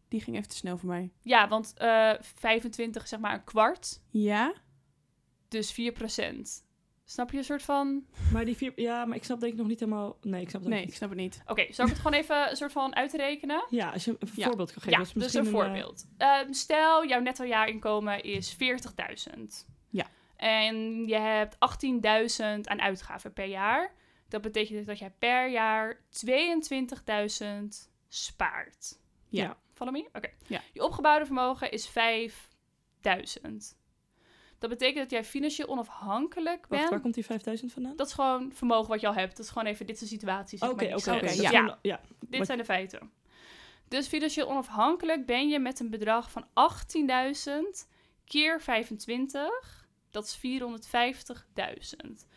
Die 0.07 0.21
ging 0.21 0.36
even 0.38 0.49
te 0.49 0.55
snel 0.55 0.78
voor 0.78 0.89
mij. 0.89 1.11
Ja, 1.21 1.47
want 1.47 1.73
eh 1.78 2.13
25 2.19 3.03
is 3.03 3.09
zeg 3.09 3.19
maar 3.19 3.34
een 3.34 3.43
kwart, 3.43 4.01
Ja? 4.09 4.53
dus 5.47 5.71
4%. 5.73 6.65
Snap 7.10 7.32
je 7.32 7.38
een 7.38 7.43
soort 7.43 7.64
van... 7.64 8.05
Maar 8.34 8.45
die 8.45 8.55
vier... 8.58 8.72
Ja, 8.76 9.05
maar 9.05 9.16
ik 9.18 9.24
snap 9.24 9.39
denk 9.39 9.51
ik 9.51 9.58
nog 9.58 9.68
niet 9.68 9.80
helemaal... 9.80 10.18
Nee, 10.22 10.41
ik 10.41 10.49
snap 10.49 10.62
het 10.62 10.70
Nee, 10.70 10.80
ik 10.82 10.86
niet. 10.86 10.95
snap 10.95 11.10
het 11.10 11.18
niet. 11.18 11.41
Oké, 11.45 11.74
zal 11.74 11.86
ik 11.86 11.91
het 11.91 12.01
gewoon 12.01 12.20
even 12.20 12.49
een 12.49 12.55
soort 12.55 12.72
van 12.72 12.95
uitrekenen? 12.95 13.66
Ja, 13.70 13.89
als 13.91 14.05
je 14.05 14.16
een 14.20 14.30
Ja. 14.36 14.47
voorbeeld 14.47 14.72
kan 14.72 14.82
geven. 14.82 14.99
Ja, 14.99 15.20
dus 15.20 15.34
een 15.34 15.45
eh, 15.45 15.51
voorbeeld. 15.51 16.08
Ehm, 16.18 16.53
stel, 16.53 17.05
jouw 17.08 17.20
netto 17.20 17.45
jaarinkomen 17.45 18.24
is 18.24 18.55
40.000. 18.55 19.66
Ja. 19.89 20.05
En 20.36 21.08
je 21.08 21.16
hebt 21.18 21.55
18.000 21.60 22.68
aan 22.68 22.82
uitgaven 22.82 23.34
per 23.34 23.45
jaar. 23.45 23.93
Dat 24.28 24.41
betekent 24.41 24.78
dus 24.78 24.86
dat 24.86 24.99
jij 24.99 25.12
per 25.20 25.49
jaar 25.49 26.01
22.000 26.10 27.89
spaart. 28.08 28.99
Ja. 29.28 29.58
Ja. 29.80 29.91
Me? 29.91 30.10
Oké. 30.14 30.30
Ja. 30.47 30.62
Je 30.74 30.84
opgebouwde 30.84 31.26
vermogen 31.26 31.72
is 31.72 31.89
5.000. 31.89 33.76
Dat 34.60 34.70
betekent 34.70 34.97
dat 34.97 35.10
jij 35.12 35.24
financieel 35.24 35.68
onafhankelijk 35.68 36.60
Wacht, 36.60 36.70
bent. 36.70 36.89
waar 36.89 37.01
komt 37.01 37.14
die 37.14 37.26
5000 37.26 37.74
vandaan? 37.74 37.95
Dat 37.95 38.08
is 38.08 38.14
gewoon 38.14 38.51
vermogen 38.53 38.89
wat 38.89 39.01
je 39.01 39.08
al 39.08 39.14
hebt. 39.14 39.38
Dat 39.38 39.45
is 39.45 39.51
gewoon 39.51 39.68
even, 39.68 39.86
dit 39.86 39.95
is 39.95 40.01
de 40.01 40.08
situatie. 40.08 40.62
Oké, 40.62 40.72
oké, 40.95 41.16
oké. 41.16 41.32
ja. 41.82 42.01
Dit 42.20 42.38
Wat- 42.38 42.45
zijn 42.45 42.58
de 42.58 42.66
feiten. 42.66 43.12
Dus 43.88 44.08
financieel 44.08 44.49
onafhankelijk 44.49 45.26
ben 45.26 45.49
je 45.49 45.60
met 45.60 45.80
een 45.80 45.89
bedrag 45.89 46.32
van 46.32 46.45
18.000 46.53 47.88
keer 48.26 48.62
25. 48.62 49.88
Dat 50.12 50.24
is 50.26 50.38
450.000. 50.38 52.28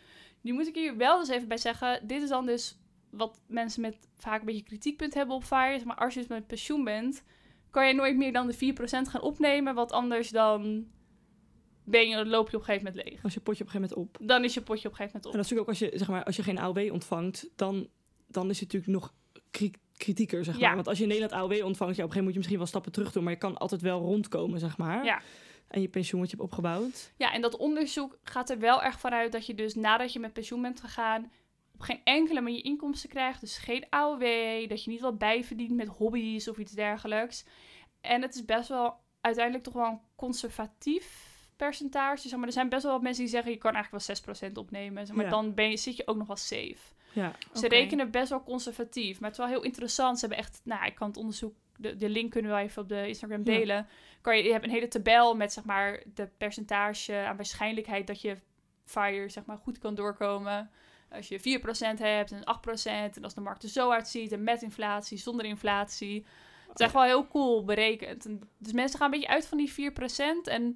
Nu 0.41 0.53
moet 0.53 0.67
ik 0.67 0.75
hier 0.75 0.97
wel 0.97 1.19
dus 1.19 1.27
even 1.29 1.47
bij 1.47 1.57
zeggen. 1.57 2.07
Dit 2.07 2.21
is 2.21 2.29
dan 2.29 2.45
dus 2.45 2.77
wat 3.09 3.41
mensen 3.47 3.81
met 3.81 3.97
vaak 4.17 4.39
een 4.39 4.45
beetje 4.45 4.63
kritiekpunt 4.63 5.13
hebben 5.13 5.35
op 5.35 5.43
FIRE. 5.43 5.81
Maar 5.85 5.95
als 5.95 6.13
je 6.13 6.19
dus 6.19 6.29
met 6.29 6.47
pensioen 6.47 6.83
bent, 6.83 7.23
kan 7.69 7.87
je 7.87 7.93
nooit 7.93 8.17
meer 8.17 8.33
dan 8.33 8.47
de 8.47 8.53
4% 8.53 9.09
gaan 9.09 9.21
opnemen. 9.21 9.75
Want 9.75 9.91
anders 9.91 10.29
dan 10.29 10.87
ben 11.91 12.07
je, 12.09 12.25
loop 12.25 12.49
je 12.49 12.55
op 12.55 12.61
een 12.61 12.67
gegeven 12.67 12.87
moment 12.93 13.09
leeg. 13.09 13.23
Als 13.23 13.33
je 13.33 13.39
potje 13.39 13.63
op 13.63 13.73
een 13.73 13.73
gegeven 13.73 13.95
moment 13.97 14.19
op. 14.21 14.27
Dan 14.27 14.43
is 14.43 14.53
je 14.53 14.61
potje 14.61 14.87
op 14.87 14.91
een 14.93 14.97
gegeven 14.97 15.21
En 15.21 15.21
moment 15.21 15.33
dat 15.33 15.45
is 15.45 15.49
natuurlijk 15.49 15.61
ook 15.61 15.67
als 15.67 15.79
je, 15.79 15.97
zeg 15.97 16.07
maar, 16.07 16.23
als 16.23 16.35
je 16.35 16.43
geen 16.43 16.59
AOW 16.59 16.91
ontvangt, 16.93 17.49
dan, 17.55 17.87
dan 18.27 18.49
is 18.49 18.59
het 18.59 18.73
natuurlijk 18.73 19.01
nog 19.01 19.13
kri- 19.51 19.71
kritieker, 19.97 20.43
zeg 20.43 20.57
Ja. 20.59 20.65
maar. 20.67 20.75
Want 20.75 20.87
als 20.87 20.97
je 20.97 21.03
in 21.03 21.09
Nederland 21.09 21.41
AOW 21.41 21.65
ontvangt, 21.65 21.95
ja, 21.95 22.03
op 22.03 22.09
een 22.09 22.15
gegeven 22.15 22.17
moment 22.17 22.23
moet 22.23 22.31
je 22.33 22.37
misschien 22.37 22.57
wel 22.57 22.67
stappen 22.67 22.91
terug 22.91 23.11
doen, 23.11 23.23
maar 23.23 23.33
je 23.33 23.39
kan 23.39 23.57
altijd 23.57 23.81
wel 23.81 23.99
rondkomen, 23.99 24.59
zeg 24.59 24.77
maar. 24.77 25.05
Ja. 25.05 25.21
En 25.67 25.81
je 25.81 25.87
pensioen 25.87 26.19
wat 26.21 26.29
je 26.29 26.35
hebt 26.35 26.47
opgebouwd. 26.49 27.11
Ja, 27.17 27.33
en 27.33 27.41
dat 27.41 27.57
onderzoek 27.57 28.17
gaat 28.23 28.49
er 28.49 28.59
wel 28.59 28.83
erg 28.83 28.99
vanuit 28.99 29.31
dat 29.31 29.45
je 29.45 29.53
dus 29.55 29.75
nadat 29.75 30.13
je 30.13 30.19
met 30.19 30.33
pensioen 30.33 30.61
bent 30.61 30.79
gegaan, 30.79 31.31
op 31.73 31.81
geen 31.81 32.01
enkele 32.03 32.41
manier 32.41 32.63
inkomsten 32.65 33.09
krijgt. 33.09 33.41
Dus 33.41 33.57
geen 33.57 33.85
AOW, 33.89 34.23
dat 34.69 34.83
je 34.83 34.89
niet 34.91 35.01
wat 35.01 35.17
bijverdient 35.17 35.75
met 35.75 35.87
hobby's 35.87 36.47
of 36.47 36.57
iets 36.57 36.71
dergelijks. 36.71 37.45
En 38.01 38.21
het 38.21 38.35
is 38.35 38.45
best 38.45 38.69
wel 38.69 38.93
uiteindelijk 39.21 39.63
toch 39.63 39.73
wel 39.73 39.85
een 39.85 39.99
conservatief 40.15 41.30
percentage. 41.65 42.27
Zeg 42.27 42.37
maar, 42.37 42.47
er 42.47 42.53
zijn 42.53 42.69
best 42.69 42.83
wel 42.83 42.91
wat 42.91 43.01
mensen 43.01 43.23
die 43.23 43.31
zeggen 43.31 43.51
je 43.51 43.57
kan 43.57 43.73
eigenlijk 43.73 44.05
wel 44.07 44.47
6% 44.49 44.51
opnemen. 44.53 45.05
Zeg 45.05 45.15
maar, 45.15 45.25
Ja. 45.25 45.31
Dan 45.31 45.53
ben 45.53 45.69
je, 45.69 45.77
zit 45.77 45.95
je 45.95 46.07
ook 46.07 46.17
nog 46.17 46.27
wel 46.27 46.35
safe. 46.35 46.77
Ja. 47.13 47.35
Ze 47.53 47.67
rekenen 47.67 48.11
best 48.11 48.29
wel 48.29 48.43
conservatief, 48.43 49.19
maar 49.19 49.29
het 49.29 49.39
is 49.39 49.45
wel 49.45 49.53
heel 49.53 49.63
interessant. 49.63 50.19
Ze 50.19 50.25
hebben 50.25 50.45
echt, 50.45 50.61
nou, 50.63 50.85
ik 50.85 50.95
kan 50.95 51.07
het 51.07 51.17
onderzoek, 51.17 51.55
de, 51.77 51.95
de 51.95 52.09
link 52.09 52.31
kunnen 52.31 52.51
we 52.51 52.57
wel 52.57 52.65
even 52.65 52.81
op 52.81 52.89
de 52.89 53.07
Instagram 53.07 53.37
Ja. 53.37 53.43
delen. 53.43 53.87
Kan 54.21 54.37
je, 54.37 54.43
je 54.43 54.51
hebt 54.51 54.63
een 54.63 54.71
hele 54.71 54.87
tabel 54.87 55.35
met, 55.35 55.53
zeg 55.53 55.63
maar, 55.63 56.03
de 56.13 56.29
percentage 56.37 57.15
aan 57.15 57.35
waarschijnlijkheid 57.35 58.07
dat 58.07 58.21
je 58.21 58.37
FIRE, 58.85 59.29
zeg 59.29 59.45
maar, 59.45 59.57
goed 59.57 59.77
kan 59.77 59.95
doorkomen. 59.95 60.69
Als 61.09 61.27
je 61.27 61.39
4% 61.39 61.99
hebt 61.99 62.31
en 62.31 62.43
8% 62.43 63.15
en 63.15 63.23
als 63.23 63.33
de 63.33 63.41
markt 63.41 63.63
er 63.63 63.69
zo 63.69 63.91
uitziet 63.91 64.31
en 64.31 64.43
met 64.43 64.61
inflatie, 64.61 65.17
zonder 65.17 65.45
inflatie. 65.45 66.25
Het 66.67 66.79
is 66.79 66.85
echt 66.85 66.93
wel 66.93 67.03
heel 67.03 67.27
cool 67.27 67.63
berekend. 67.63 68.25
En 68.25 68.41
dus 68.57 68.71
mensen 68.73 68.99
gaan 68.99 69.13
een 69.13 69.19
beetje 69.19 69.33
uit 69.33 69.47
van 69.47 69.57
die 69.57 69.91
4% 69.91 70.49
en 70.49 70.75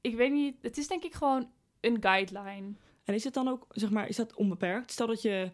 ik 0.00 0.16
weet 0.16 0.32
niet, 0.32 0.56
het 0.62 0.78
is 0.78 0.88
denk 0.88 1.04
ik 1.04 1.14
gewoon 1.14 1.50
een 1.80 1.96
guideline. 2.02 2.72
En 3.04 3.14
is 3.14 3.24
het 3.24 3.34
dan 3.34 3.48
ook, 3.48 3.66
zeg 3.70 3.90
maar, 3.90 4.08
is 4.08 4.16
dat 4.16 4.34
onbeperkt? 4.34 4.90
Stel 4.90 5.06
dat 5.06 5.22
je 5.22 5.50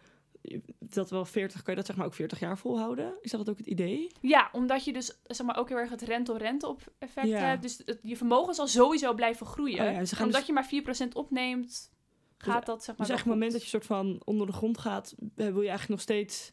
dat 0.79 1.11
wel 1.11 1.25
40, 1.25 1.63
kan 1.63 1.73
je 1.73 1.79
dat 1.79 1.87
zeg 1.89 1.97
maar 1.97 2.07
ook 2.07 2.15
40 2.15 2.41
jaar 2.41 2.59
volhouden? 2.59 3.15
Is 3.21 3.31
dat 3.31 3.49
ook 3.51 3.59
het 3.59 3.67
idee? 3.67 4.11
Ja, 4.21 4.49
omdat 4.53 4.85
je 4.85 4.93
dus 4.93 5.19
zeg 5.25 5.47
maar, 5.47 5.57
ook 5.57 5.69
heel 5.69 5.79
erg 5.79 5.91
het 5.91 6.03
rente-rente 6.03 6.69
op 6.69 6.93
effect 6.99 7.27
Ja. 7.27 7.39
hebt. 7.39 7.63
Dus 7.63 7.83
het- 7.85 7.99
je 8.03 8.17
vermogen 8.17 8.55
zal 8.55 8.67
sowieso 8.67 9.15
blijven 9.15 9.47
groeien. 9.47 9.85
Oh 9.87 9.93
ja, 9.93 9.99
dus 9.99 10.09
ze 10.09 10.15
gaan 10.17 10.25
omdat 10.25 10.41
dus- 10.41 10.49
je 10.49 10.55
maar 10.55 10.67
4% 10.67 11.15
opneemt, 11.15 11.91
gaat 12.39 12.57
Dus- 12.57 12.67
dat 12.67 12.85
zeg 12.85 12.97
maar 12.97 13.07
Dus 13.07 13.09
eigenlijk 13.09 13.11
op 13.11 13.25
het 13.25 13.27
moment 13.27 13.53
dat 13.53 13.63
je 13.63 13.69
soort 13.69 13.87
van 13.87 14.21
onder 14.25 14.47
de 14.47 14.53
grond 14.53 14.79
gaat, 14.79 15.15
eh, 15.19 15.27
wil 15.37 15.61
je 15.61 15.69
eigenlijk 15.69 15.89
nog 15.89 16.01
steeds 16.01 16.53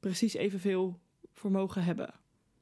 precies 0.00 0.34
evenveel 0.34 0.98
vermogen 1.32 1.84
hebben. 1.84 2.14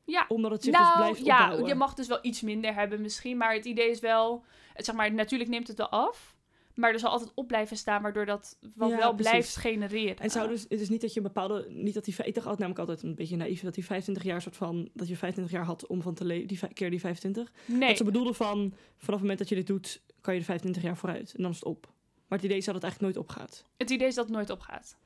Ja, 0.04 0.24
Omdat 0.28 0.50
het 0.50 0.62
zich 0.62 0.72
dus 0.72 0.82
nou 0.82 0.96
blijft 0.96 1.24
ja, 1.24 1.40
opbouwen. 1.40 1.68
je 1.68 1.74
mag 1.74 1.94
dus 1.94 2.06
wel 2.06 2.18
iets 2.22 2.40
minder 2.40 2.74
hebben 2.74 3.00
misschien. 3.00 3.36
Maar 3.36 3.54
het 3.54 3.64
idee 3.64 3.90
is 3.90 4.00
wel, 4.00 4.44
het, 4.72 4.84
zeg 4.84 4.94
maar, 4.94 5.12
natuurlijk 5.12 5.50
neemt 5.50 5.68
het 5.68 5.78
wel 5.78 5.88
af. 5.88 6.36
Maar 6.74 6.92
er 6.92 6.98
zal 6.98 7.10
altijd 7.10 7.30
op 7.34 7.46
blijven 7.46 7.76
staan, 7.76 8.02
waardoor 8.02 8.26
dat 8.26 8.56
Ja, 8.60 8.96
wel 8.96 9.14
blijft 9.14 9.56
genereren. 9.56 10.16
En 10.16 10.30
zou 10.30 10.48
dus, 10.48 10.62
het 10.68 10.80
is 10.80 10.88
niet 10.88 11.00
dat 11.00 11.12
je 11.12 11.16
een 11.20 11.26
bepaalde, 11.26 11.66
niet 11.68 11.94
dat 11.94 12.04
die, 12.04 12.14
ik 12.14 12.34
dacht 12.34 12.36
altijd 12.46 12.58
namelijk 12.58 12.78
altijd 12.78 13.02
een 13.02 13.14
beetje 13.14 13.36
naïef, 13.36 13.62
dat 13.62 13.74
die 13.74 13.84
25 13.84 14.24
jaar 14.24 14.42
soort 14.42 14.56
van, 14.56 14.88
dat 14.94 15.08
je 15.08 15.16
25 15.16 15.54
jaar 15.54 15.64
had 15.64 15.86
om 15.86 16.02
van 16.02 16.14
te 16.14 16.24
leven, 16.24 16.48
die 16.48 16.58
keer 16.72 16.90
die 16.90 17.00
25. 17.00 17.52
Nee, 17.66 17.88
Dat 17.88 17.96
ze 17.96 18.04
bedoelden 18.04 18.34
van, 18.34 18.56
vanaf 18.56 18.74
het 19.06 19.20
moment 19.20 19.38
dat 19.38 19.48
je 19.48 19.54
dit 19.54 19.66
doet, 19.66 20.02
kan 20.20 20.34
je 20.34 20.40
de 20.40 20.46
25 20.46 20.82
jaar 20.82 20.96
vooruit. 20.96 21.34
En 21.34 21.42
dan 21.42 21.50
is 21.50 21.56
het 21.56 21.66
op. 21.68 21.92
Maar 22.28 22.38
het 22.38 22.46
idee 22.46 22.56
is 22.58 22.64
dat 22.64 22.74
het 22.74 22.84
eigenlijk 22.84 23.14
nooit 23.14 23.28
opgaat. 23.28 23.64
het 23.76 23.90
idee 23.90 24.06
is 24.06 24.14
dat 24.14 24.24
het 24.24 24.34
nooit 24.34 24.50
opgaat. 24.50 24.96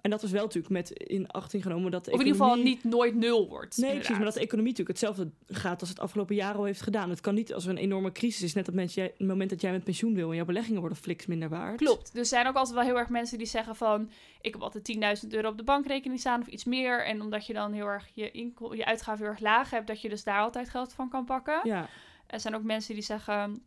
En 0.00 0.10
dat 0.10 0.22
was 0.22 0.30
wel 0.30 0.42
natuurlijk 0.42 0.72
met 0.72 0.90
in 0.90 1.28
achting 1.30 1.62
genomen 1.62 1.90
dat 1.90 2.04
de 2.04 2.10
Of 2.12 2.20
in 2.20 2.26
ieder 2.26 2.40
geval 2.40 2.56
economie- 2.56 2.74
niet 2.82 2.92
nooit 2.92 3.14
nul 3.14 3.48
wordt. 3.48 3.76
Nee, 3.76 3.94
precies, 3.94 4.16
maar 4.16 4.24
dat 4.24 4.34
de 4.34 4.40
economie 4.40 4.70
natuurlijk 4.70 4.98
hetzelfde 5.00 5.30
gaat 5.46 5.80
als 5.80 5.88
het 5.88 6.00
afgelopen 6.00 6.34
jaar 6.34 6.54
al 6.54 6.64
heeft 6.64 6.80
gedaan. 6.80 7.10
Het 7.10 7.20
kan 7.20 7.34
niet 7.34 7.54
als 7.54 7.64
er 7.64 7.70
een 7.70 7.76
enorme 7.76 8.12
crisis 8.12 8.42
is, 8.42 8.54
net 8.54 8.66
het 8.66 8.74
moment, 8.74 8.94
jij- 8.94 9.14
het 9.18 9.26
moment 9.26 9.50
dat 9.50 9.60
jij 9.60 9.70
met 9.72 9.84
pensioen 9.84 10.14
wil 10.14 10.28
en 10.30 10.36
jouw 10.36 10.44
beleggingen 10.44 10.80
worden 10.80 10.98
fliks 10.98 11.26
minder 11.26 11.48
waard. 11.48 11.76
Klopt. 11.76 12.10
Dus 12.12 12.20
er 12.20 12.26
zijn 12.26 12.46
ook 12.46 12.54
altijd 12.54 12.74
wel 12.74 12.84
heel 12.84 12.98
erg 12.98 13.08
mensen 13.08 13.38
die 13.38 13.46
zeggen 13.46 13.76
van... 13.76 14.10
ik 14.40 14.52
heb 14.52 14.62
altijd 14.62 14.84
10.000 15.24 15.28
euro 15.32 15.48
op 15.48 15.56
de 15.56 15.64
bankrekening 15.64 16.20
staan 16.20 16.40
of 16.40 16.46
iets 16.46 16.64
meer. 16.64 17.04
En 17.06 17.20
omdat 17.20 17.46
je 17.46 17.52
dan 17.52 17.72
heel 17.72 17.86
erg 17.86 18.08
je, 18.14 18.30
inko- 18.30 18.74
je 18.74 18.84
uitgaven 18.84 19.22
heel 19.22 19.32
erg 19.32 19.40
laag 19.40 19.70
hebt... 19.70 19.86
dat 19.86 20.00
je 20.00 20.08
dus 20.08 20.24
daar 20.24 20.40
altijd 20.40 20.68
geld 20.68 20.92
van 20.92 21.08
kan 21.08 21.24
pakken. 21.24 21.60
Ja, 21.64 21.88
Er 22.26 22.40
zijn 22.40 22.54
ook 22.54 22.62
mensen 22.62 22.94
die 22.94 23.02
zeggen... 23.02 23.62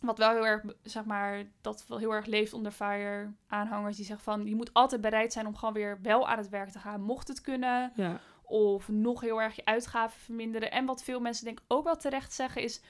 wat 0.00 0.18
wel 0.18 0.30
heel 0.30 0.46
erg, 0.46 0.62
zeg 0.82 1.04
maar... 1.04 1.44
dat 1.60 1.84
wel 1.88 1.98
heel 1.98 2.14
erg 2.14 2.26
leeft 2.26 2.52
onder 2.52 2.72
FIRE 2.72 3.32
aanhangers... 3.46 3.96
die 3.96 4.04
zeggen 4.04 4.24
van... 4.24 4.46
je 4.46 4.54
moet 4.54 4.72
altijd 4.74 5.00
bereid 5.00 5.32
zijn 5.32 5.46
om 5.46 5.56
gewoon 5.56 5.74
weer 5.74 5.98
wel 6.02 6.28
aan 6.28 6.38
het 6.38 6.48
werk 6.48 6.68
te 6.70 6.78
gaan... 6.78 7.00
mocht 7.00 7.28
het 7.28 7.40
kunnen. 7.40 7.92
ja. 7.94 8.20
Of 8.42 8.88
nog 8.88 9.20
heel 9.20 9.42
erg 9.42 9.56
je 9.56 9.64
uitgaven 9.64 10.20
verminderen. 10.20 10.70
En 10.70 10.86
wat 10.86 11.02
veel 11.04 11.20
mensen 11.20 11.44
denk 11.44 11.58
ik 11.58 11.64
ook 11.68 11.84
wel 11.84 11.96
terecht 11.96 12.32
zeggen 12.32 12.62
is... 12.62 12.80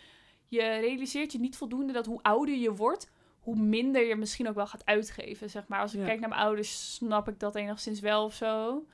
je 0.47 0.61
realiseert 0.61 1.33
je 1.33 1.39
niet 1.39 1.57
voldoende 1.57 1.93
dat 1.93 2.07
hoe 2.07 2.23
ouder 2.23 2.55
je 2.55 2.75
wordt... 2.75 3.11
hoe 3.41 3.57
minder 3.57 4.07
je 4.07 4.17
misschien 4.17 4.49
ook 4.49 4.55
wel 4.55 4.67
gaat 4.67 4.87
uitgeven, 4.87 5.51
zeg 5.51 5.67
maar. 5.69 5.81
Als 5.81 5.95
ik 5.95 6.01
Ja. 6.01 6.07
kijk 6.07 6.21
naar 6.21 6.29
mijn 6.29 6.41
ouders, 6.41 6.95
snap 6.95 7.29
ik 7.29 7.41
dat 7.41 7.55
enigszins 7.55 8.01
wel 8.01 8.25
of 8.25 8.35
zo. 8.35 8.85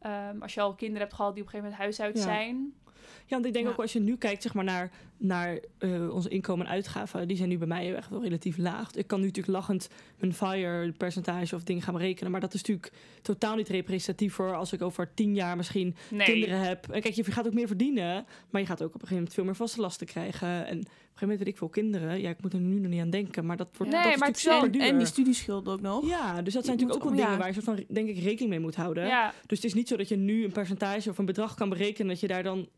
Ehm, 0.00 0.42
als 0.42 0.54
je 0.54 0.60
al 0.60 0.74
kinderen 0.74 1.02
hebt 1.02 1.14
gehad 1.14 1.34
die 1.34 1.42
op 1.42 1.48
een 1.52 1.60
gegeven 1.60 1.78
moment 1.80 1.98
huis 1.98 2.00
uit 2.00 2.16
Ja. 2.16 2.32
zijn. 2.34 2.74
Ja, 3.26 3.34
want 3.34 3.46
ik 3.46 3.52
denk 3.52 3.64
Ja. 3.66 3.70
ook 3.72 3.78
als 3.80 3.92
je 3.92 4.00
nu 4.00 4.16
kijkt 4.16 4.42
zeg 4.42 4.54
maar, 4.54 4.64
naar, 4.64 4.90
naar 5.18 5.58
eh, 5.78 6.08
onze 6.14 6.28
inkomen 6.28 6.66
en 6.66 6.72
uitgaven, 6.72 7.28
die 7.28 7.36
zijn 7.36 7.48
nu 7.48 7.58
bij 7.58 7.66
mij 7.66 7.94
echt 7.94 8.10
wel 8.10 8.22
relatief 8.22 8.56
laag. 8.56 8.90
Ik 8.94 9.06
kan 9.06 9.20
nu 9.20 9.26
natuurlijk 9.26 9.54
lachend 9.56 9.88
mijn 10.18 10.34
fire 10.34 10.92
percentage 10.92 11.54
of 11.54 11.62
dingen 11.62 11.82
gaan 11.82 11.94
berekenen, 11.94 12.30
maar 12.32 12.40
dat 12.40 12.54
is 12.54 12.60
natuurlijk 12.60 12.92
totaal 13.22 13.56
niet 13.56 13.68
representatief 13.68 14.34
voor 14.34 14.54
als 14.54 14.72
ik 14.72 14.82
over 14.82 15.14
tien 15.14 15.34
jaar 15.34 15.56
misschien 15.56 15.94
Nee. 16.10 16.26
kinderen 16.26 16.58
heb. 16.60 16.88
En 16.90 17.00
kijk, 17.00 17.14
je 17.14 17.24
gaat 17.24 17.46
ook 17.46 17.54
meer 17.54 17.66
verdienen, 17.66 18.24
maar 18.50 18.60
je 18.60 18.66
gaat 18.66 18.82
ook 18.82 18.86
op 18.88 18.94
een 18.94 19.00
gegeven 19.00 19.14
moment 19.16 19.34
veel 19.34 19.44
meer 19.44 19.56
vaste 19.56 19.80
lasten 19.80 20.06
krijgen. 20.06 20.48
En 20.48 20.78
op 20.78 20.84
een 20.84 20.88
gegeven 21.12 21.18
moment 21.20 21.38
weet 21.38 21.48
ik 21.48 21.56
veel 21.56 21.68
kinderen. 21.68 22.20
Ja, 22.20 22.30
ik 22.30 22.42
moet 22.42 22.52
er 22.52 22.60
nu 22.60 22.78
nog 22.80 22.90
niet 22.90 23.00
aan 23.00 23.10
denken, 23.10 23.46
maar 23.46 23.56
dat 23.56 23.68
wordt 23.76 23.92
Nee, 23.92 24.02
dat 24.02 24.16
maar 24.18 24.28
natuurlijk 24.28 24.64
is 24.74 24.80
duur. 24.80 24.88
en 24.90 24.98
die 24.98 25.06
studieschuld 25.06 25.68
ook 25.68 25.80
nog. 25.80 26.08
ja, 26.08 26.42
dus 26.42 26.54
dat 26.54 26.64
zijn 26.64 26.78
Je 26.78 26.84
natuurlijk 26.84 26.94
ook 26.94 27.02
wel 27.02 27.10
moet- 27.10 27.16
dingen 27.16 27.30
ja. 27.32 27.38
waar 27.38 27.46
je 27.46 27.52
soort 27.52 27.64
van, 27.64 27.84
denk 27.94 28.08
ik, 28.08 28.18
rekening 28.18 28.48
mee 28.50 28.60
moet 28.60 28.74
houden. 28.76 29.06
Ja. 29.06 29.32
Dus 29.46 29.56
het 29.58 29.66
is 29.66 29.74
niet 29.74 29.88
zo 29.88 29.96
dat 29.96 30.08
je 30.08 30.16
nu 30.16 30.44
een 30.44 30.52
percentage 30.52 31.10
of 31.10 31.18
een 31.18 31.24
bedrag 31.24 31.54
kan 31.54 31.68
berekenen 31.68 32.08
dat 32.08 32.20
je 32.20 32.26
daar 32.28 32.42
dan 32.42 32.68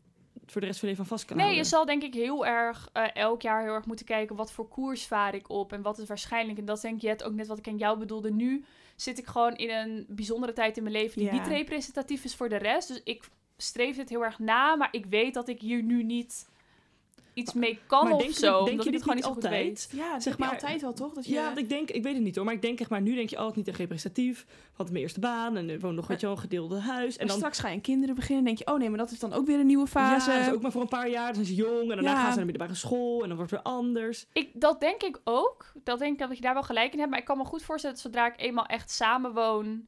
voor 0.51 0.61
de 0.61 0.67
rest 0.67 0.79
van 0.79 0.89
je 0.89 0.95
leven 0.95 1.11
aan 1.11 1.17
vast 1.17 1.29
kan 1.29 1.37
Nee, 1.37 1.55
je 1.55 1.63
zal 1.63 1.85
denk 1.85 2.03
ik 2.03 2.13
heel 2.13 2.45
erg 2.45 2.89
eh, 2.93 3.15
elk 3.15 3.41
jaar 3.41 3.63
heel 3.63 3.73
erg 3.73 3.85
moeten 3.85 4.05
kijken 4.05 4.35
wat 4.35 4.51
voor 4.51 4.67
koers 4.67 5.07
vaar 5.07 5.35
ik 5.35 5.49
op 5.49 5.73
en 5.73 5.81
wat 5.81 5.97
is 5.97 6.07
waarschijnlijk. 6.07 6.59
En 6.59 6.65
dat 6.65 6.75
is 6.75 6.81
denk 6.81 6.95
ik 6.95 7.01
Jet, 7.01 7.23
ook 7.23 7.33
net 7.33 7.47
wat 7.47 7.57
ik 7.57 7.67
aan 7.67 7.77
jou 7.77 7.99
bedoelde. 7.99 8.31
Nu 8.31 8.65
zit 8.95 9.17
ik 9.17 9.25
gewoon 9.27 9.55
in 9.55 9.69
een 9.69 10.05
bijzondere 10.09 10.53
tijd 10.53 10.77
in 10.77 10.83
mijn 10.83 10.95
leven 10.95 11.17
die 11.17 11.27
Ja. 11.27 11.33
niet 11.33 11.47
representatief 11.47 12.23
is 12.23 12.35
voor 12.35 12.49
de 12.49 12.55
rest. 12.57 12.87
Dus 12.87 13.01
ik 13.03 13.29
streef 13.57 13.95
dit 13.95 14.09
heel 14.09 14.23
erg 14.23 14.39
na, 14.39 14.75
maar 14.75 14.87
ik 14.91 15.05
weet 15.05 15.33
dat 15.33 15.47
ik 15.47 15.61
hier 15.61 15.83
nu 15.83 16.03
niet 16.03 16.47
iets 17.33 17.53
mee 17.53 17.79
kan 17.87 18.03
Maar 18.03 18.13
of 18.13 18.21
denk 18.21 18.33
zo. 18.33 18.57
denk 18.57 18.69
omdat 18.69 18.85
je 18.85 18.91
dit 18.91 19.01
gewoon 19.01 19.15
niet 19.15 19.25
altijd? 19.25 19.51
weet. 19.63 19.89
Ja, 19.91 20.19
Zeg 20.19 20.37
maar 20.37 20.49
altijd 20.49 20.81
wel 20.81 20.93
toch? 20.93 21.13
Dat 21.13 21.25
je, 21.25 21.33
Ja, 21.33 21.43
want 21.45 21.57
ik 21.57 21.69
denk, 21.69 21.89
ik 21.91 22.03
weet 22.03 22.13
het 22.13 22.23
niet 22.23 22.35
hoor, 22.35 22.45
maar 22.45 22.53
ik 22.53 22.61
denk 22.61 22.79
echt 22.79 22.89
maar 22.89 23.01
nu 23.01 23.15
denk 23.15 23.29
je 23.29 23.37
altijd 23.37 23.55
niet 23.55 23.67
echt 23.67 23.77
representatief. 23.77 24.45
Want 24.75 24.89
mijn 24.91 25.03
eerste 25.03 25.19
baan 25.19 25.55
en 25.57 25.79
woont 25.79 25.95
nog 25.95 26.07
weet 26.07 26.19
je 26.19 26.25
wel 26.25 26.35
een 26.35 26.41
gedeelde 26.41 26.79
huis. 26.79 27.17
En 27.17 27.27
dan 27.27 27.35
straks 27.35 27.59
ga 27.59 27.67
je 27.67 27.73
aan 27.73 27.81
kinderen 27.81 28.15
beginnen 28.15 28.37
en 28.39 28.45
denk 28.45 28.57
je, 28.57 28.73
oh 28.73 28.79
nee, 28.79 28.89
maar 28.89 28.97
dat 28.97 29.11
is 29.11 29.19
dan 29.19 29.33
ook 29.33 29.45
weer 29.45 29.59
een 29.59 29.65
nieuwe 29.65 29.87
fase. 29.87 30.31
Ja, 30.31 30.37
dat 30.37 30.47
is 30.47 30.53
ook 30.53 30.61
maar 30.61 30.71
voor 30.71 30.81
een 30.81 30.87
paar 30.87 31.09
jaar. 31.09 31.25
Dan 31.25 31.45
zijn 31.45 31.45
ze 31.47 31.55
jong 31.55 31.81
en 31.81 31.87
daarna 31.87 32.03
Ja. 32.09 32.15
gaan 32.15 32.19
ze 32.21 32.27
naar 32.27 32.45
de 32.45 32.51
middelbare 32.51 32.75
school 32.79 33.21
en 33.21 33.27
dan 33.27 33.37
wordt 33.37 33.51
het 33.51 33.63
weer 33.63 33.73
anders. 33.73 34.25
Ik, 34.33 34.49
dat 34.53 34.79
denk 34.79 35.03
ik 35.03 35.19
ook. 35.23 35.71
Dat 35.83 35.99
denk 35.99 36.13
ik 36.13 36.27
dat 36.27 36.35
je 36.37 36.41
daar 36.43 36.53
wel 36.53 36.63
gelijk 36.63 36.91
in 36.93 36.97
hebt. 36.99 37.09
Maar 37.09 37.19
ik 37.19 37.25
kan 37.25 37.37
me 37.37 37.43
goed 37.45 37.63
voorstellen 37.63 37.95
dat 37.95 38.05
zodra 38.05 38.27
ik 38.27 38.39
eenmaal 38.41 38.65
echt 38.65 38.91
samenwoon... 38.91 39.87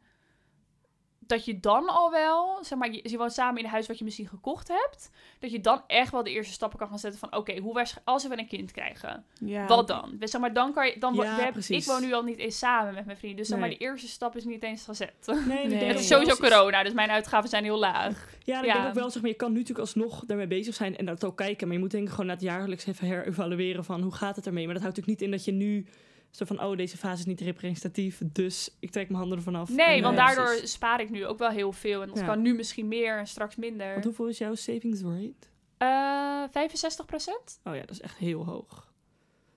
dat 1.32 1.46
je 1.46 1.60
dan 1.60 1.88
al 1.88 2.12
wel, 2.12 2.58
zeg 2.62 2.78
maar, 2.78 2.92
je, 2.92 3.00
je 3.04 3.18
woont 3.18 3.34
samen 3.34 3.58
in 3.60 3.64
een 3.66 3.70
huis 3.72 3.88
wat 3.88 3.98
je 3.98 4.04
misschien 4.04 4.28
gekocht 4.28 4.68
hebt... 4.68 5.10
dat 5.40 5.52
je 5.52 5.60
dan 5.62 5.82
echt 5.88 6.12
wel 6.12 6.24
de 6.24 6.30
eerste 6.32 6.54
stappen 6.54 6.80
kan 6.80 6.88
gaan 6.88 7.00
zetten 7.00 7.20
van... 7.20 7.36
oké, 7.36 7.58
hoe 7.60 7.74
waarsch- 7.74 7.98
als 8.04 8.28
we 8.28 8.38
een 8.40 8.48
kind 8.48 8.72
krijgen, 8.72 9.26
Ja. 9.40 9.66
wat 9.68 9.88
dan? 9.88 10.16
Dus 10.20 10.32
zeg 10.32 10.42
maar, 10.42 10.54
dan 10.54 10.74
kan 10.74 10.88
je... 10.88 10.96
Dan, 11.00 11.14
Ja, 11.14 11.20
we 11.36 11.42
hebben- 11.42 11.64
ik 11.68 11.84
woon 11.84 12.02
nu 12.02 12.14
al 12.14 12.24
niet 12.24 12.38
eens 12.38 12.58
samen 12.58 12.94
met 12.94 13.06
mijn 13.06 13.18
vriend. 13.18 13.38
Dus 13.38 13.48
zeg 13.48 13.60
maar, 13.60 13.70
de 13.70 13.78
eerste 13.78 14.08
stap 14.08 14.36
is 14.36 14.44
niet 14.46 14.64
eens 14.64 14.84
gezet. 14.84 15.14
Nee, 15.48 15.68
Nee. 15.68 15.84
Het 15.92 16.00
is 16.00 16.08
sowieso 16.08 16.36
corona, 16.36 16.84
dus 16.84 16.94
mijn 16.94 17.10
uitgaven 17.10 17.50
zijn 17.50 17.64
heel 17.64 17.80
laag. 17.80 18.28
Ja, 18.44 18.60
ik 18.60 18.66
Ja. 18.66 18.74
denk 18.74 18.88
ook 18.88 18.94
wel, 18.94 19.10
zeg 19.10 19.22
maar, 19.22 19.32
je 19.32 19.38
kan 19.38 19.50
nu 19.52 19.60
natuurlijk 19.60 19.80
alsnog 19.88 20.26
daarmee 20.26 20.48
bezig 20.48 20.76
zijn 20.76 20.98
en 20.98 21.06
dat 21.06 21.26
ook 21.26 21.38
kijken. 21.38 21.68
Maar 21.68 21.76
je 21.76 21.82
moet 21.82 21.92
denk 21.92 22.04
ik 22.04 22.10
gewoon 22.10 22.26
na 22.26 22.34
het 22.34 22.42
jaarlijks 22.42 22.86
even 22.86 23.08
herevalueren 23.08 23.84
van 23.86 24.02
hoe 24.02 24.14
gaat 24.14 24.36
het 24.36 24.46
ermee. 24.46 24.66
Maar 24.66 24.74
dat 24.74 24.84
houdt 24.84 24.98
natuurlijk 24.98 25.22
niet 25.22 25.30
in 25.32 25.38
dat 25.38 25.46
je 25.46 25.66
nu 25.66 25.86
zo 26.32 26.46
van, 26.46 26.62
oh, 26.64 26.78
deze 26.78 26.98
fase 26.98 27.20
is 27.20 27.26
niet 27.26 27.42
representatief, 27.42 28.22
dus 28.26 28.76
ik 28.80 28.92
trek 28.92 29.08
mijn 29.08 29.20
handen 29.20 29.38
ervan 29.38 29.56
af. 29.56 29.70
Nee, 29.70 29.96
En, 29.98 30.02
want 30.02 30.18
eh, 30.18 30.26
daardoor 30.26 30.46
precies. 30.46 30.72
spaar 30.72 31.02
ik 31.02 31.10
nu 31.10 31.26
ook 31.26 31.38
wel 31.38 31.50
heel 31.50 31.72
veel. 31.72 32.02
En 32.02 32.08
dat 32.08 32.18
Ja. 32.20 32.26
kan 32.26 32.42
nu 32.42 32.54
misschien 32.54 32.88
meer 32.88 33.18
en 33.18 33.28
straks 33.28 33.56
minder. 33.56 33.92
Want 33.92 34.06
hoeveel 34.06 34.28
is 34.28 34.38
jouw 34.38 34.56
savings 34.56 35.02
rate? 35.02 35.34
Eh 35.78 36.44
65% 36.50 37.60
Oh 37.64 37.76
ja, 37.76 37.80
dat 37.82 37.90
is 37.90 38.02
echt 38.02 38.18
heel 38.18 38.46
hoog. 38.46 38.90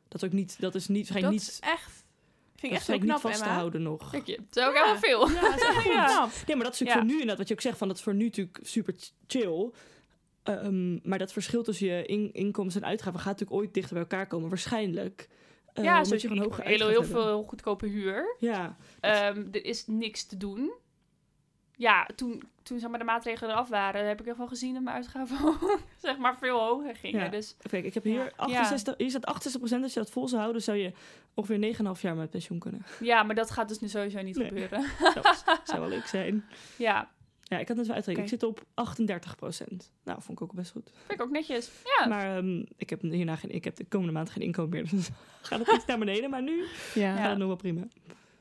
Dat 0.09 0.23
is 0.23 0.29
ook 0.29 0.35
niet, 0.35 0.57
dat 0.61 0.75
is 0.75 0.89
niet, 0.89 1.13
dat 1.21 1.31
niet, 1.31 1.41
is 1.41 1.59
echt, 1.61 1.91
vind 1.93 2.03
dat 2.55 2.65
ik 2.65 2.71
is 2.71 2.77
echt 2.77 2.87
heel 2.87 2.97
niet 2.99 3.07
knap, 3.09 3.21
vast 3.21 3.43
te 3.43 3.49
houden 3.49 3.83
nog. 3.83 4.11
Kijk 4.11 4.27
je, 4.27 4.37
dat 4.51 4.57
is 4.57 4.69
ook 4.69 4.75
Ja. 4.75 4.85
heel 4.85 4.97
veel. 4.99 5.31
Ja, 5.31 5.41
dat 5.41 5.55
is 5.57 5.63
echt 5.63 5.83
heel 5.83 5.93
Ja. 6.13 6.29
Nee, 6.47 6.57
maar 6.57 6.65
dat 6.65 6.75
is 6.75 6.81
natuurlijk 6.81 6.91
Ja. 6.91 6.95
voor 6.97 7.05
nu 7.05 7.13
inderdaad 7.13 7.39
wat 7.39 7.49
je 7.49 7.55
ook 7.55 7.61
zegt, 7.61 7.79
van 7.79 7.89
dat 7.89 7.97
is 7.97 8.03
voor 8.03 8.15
nu 8.15 8.25
natuurlijk 8.25 8.59
super 8.63 8.95
ch- 8.99 9.11
chill. 9.27 9.71
Ehm, 10.43 11.09
maar 11.09 11.19
dat 11.19 11.33
verschil 11.33 11.63
tussen 11.63 11.87
je 11.87 12.07
in- 12.07 12.33
inkomsten 12.33 12.83
en 12.83 12.89
uitgaven 12.89 13.21
gaat 13.21 13.39
natuurlijk 13.39 13.61
ooit 13.61 13.75
dichter 13.75 13.93
bij 13.93 14.03
elkaar 14.03 14.27
komen, 14.27 14.49
waarschijnlijk. 14.49 15.29
Eh, 15.75 15.85
ja, 15.85 16.05
zoals 16.05 16.23
je 16.23 16.29
gewoon 16.29 16.43
hoge 16.45 16.63
heel, 16.65 16.89
heel 16.89 17.05
veel 17.05 17.43
goedkope 17.43 17.87
huur. 17.87 18.37
Ja, 18.39 18.77
Ehm, 19.01 19.45
er 19.53 19.65
is 19.65 19.87
niks 19.87 20.25
te 20.27 20.37
doen. 20.37 20.73
Ja, 21.77 22.09
toen, 22.17 22.43
toen 22.63 22.79
zeg 22.79 22.91
maar, 22.91 22.99
de 22.99 23.05
maatregelen 23.05 23.51
eraf 23.53 23.69
waren, 23.69 24.07
heb 24.09 24.21
ik 24.21 24.27
ervan 24.27 24.49
gezien 24.49 24.75
dat 24.75 24.83
mijn 24.83 24.97
uitgaven 24.97 25.39
zeg 25.97 26.19
maar 26.19 26.39
veel 26.39 26.59
hoger 26.61 26.97
gingen. 26.97 27.25
Ja. 27.25 27.29
Dus 27.29 27.57
kijk, 27.71 27.85
ik 27.85 27.95
heb 27.95 28.03
hier 28.03 28.25
Ja. 28.25 28.31
68, 28.37 28.95
hier 28.97 29.11
staat 29.11 29.27
68% 29.27 29.83
als 29.83 29.93
je 29.95 30.01
dat 30.01 30.11
vol 30.11 30.29
zou 30.29 30.41
houden, 30.41 30.63
zou 30.63 30.79
je 30.79 30.93
ongeveer 31.35 31.59
9,5 31.97 32.01
jaar 32.01 32.17
met 32.17 32.31
pensioen 32.31 32.59
kunnen. 32.59 32.85
ja, 33.01 33.23
maar 33.23 33.35
dat 33.35 33.51
gaat 33.51 33.69
dus 33.69 33.81
nu 33.81 33.89
sowieso 33.89 34.23
niet 34.23 34.37
Nee. 34.37 34.47
gebeuren. 34.49 34.85
Dat 35.15 35.61
zou 35.65 35.81
wel 35.81 35.89
leuk 35.89 36.07
zijn. 36.07 36.45
ja, 36.77 37.11
Ja, 37.45 37.59
ik 37.59 37.69
had 37.69 37.77
het 37.77 37.87
wel 37.87 37.97
uitrekenen. 37.97 38.27
Oké. 38.27 38.35
Ik 38.35 38.41
zit 38.41 38.43
op 38.43 38.65
38% 39.83 39.91
Nou, 40.05 40.23
vond 40.23 40.39
ik 40.39 40.43
ook 40.45 40.53
best 40.55 40.71
goed. 40.71 40.91
vind 41.07 41.21
ik 41.21 41.23
ook 41.23 41.31
netjes. 41.31 41.71
Ja, 41.99 42.07
Maar 42.09 42.37
ehm, 42.37 42.65
ik 42.77 42.91
heb 42.91 43.03
hierna 43.03 43.37
geen, 43.37 43.51
ik 43.51 43.65
heb 43.65 43.77
de 43.77 43.85
komende 43.85 44.13
maand 44.13 44.31
geen 44.31 44.43
inkomen 44.43 44.71
meer. 44.71 44.89
Dus 44.91 45.09
gaat 45.43 45.59
het 45.59 45.73
iets 45.77 45.85
naar 45.87 45.99
beneden. 45.99 46.31
Maar 46.31 46.43
nu 46.43 46.65
Ja. 46.95 47.17
gaat 47.17 47.29
het 47.29 47.39
nog 47.39 47.47
wel 47.47 47.57
prima. 47.57 47.81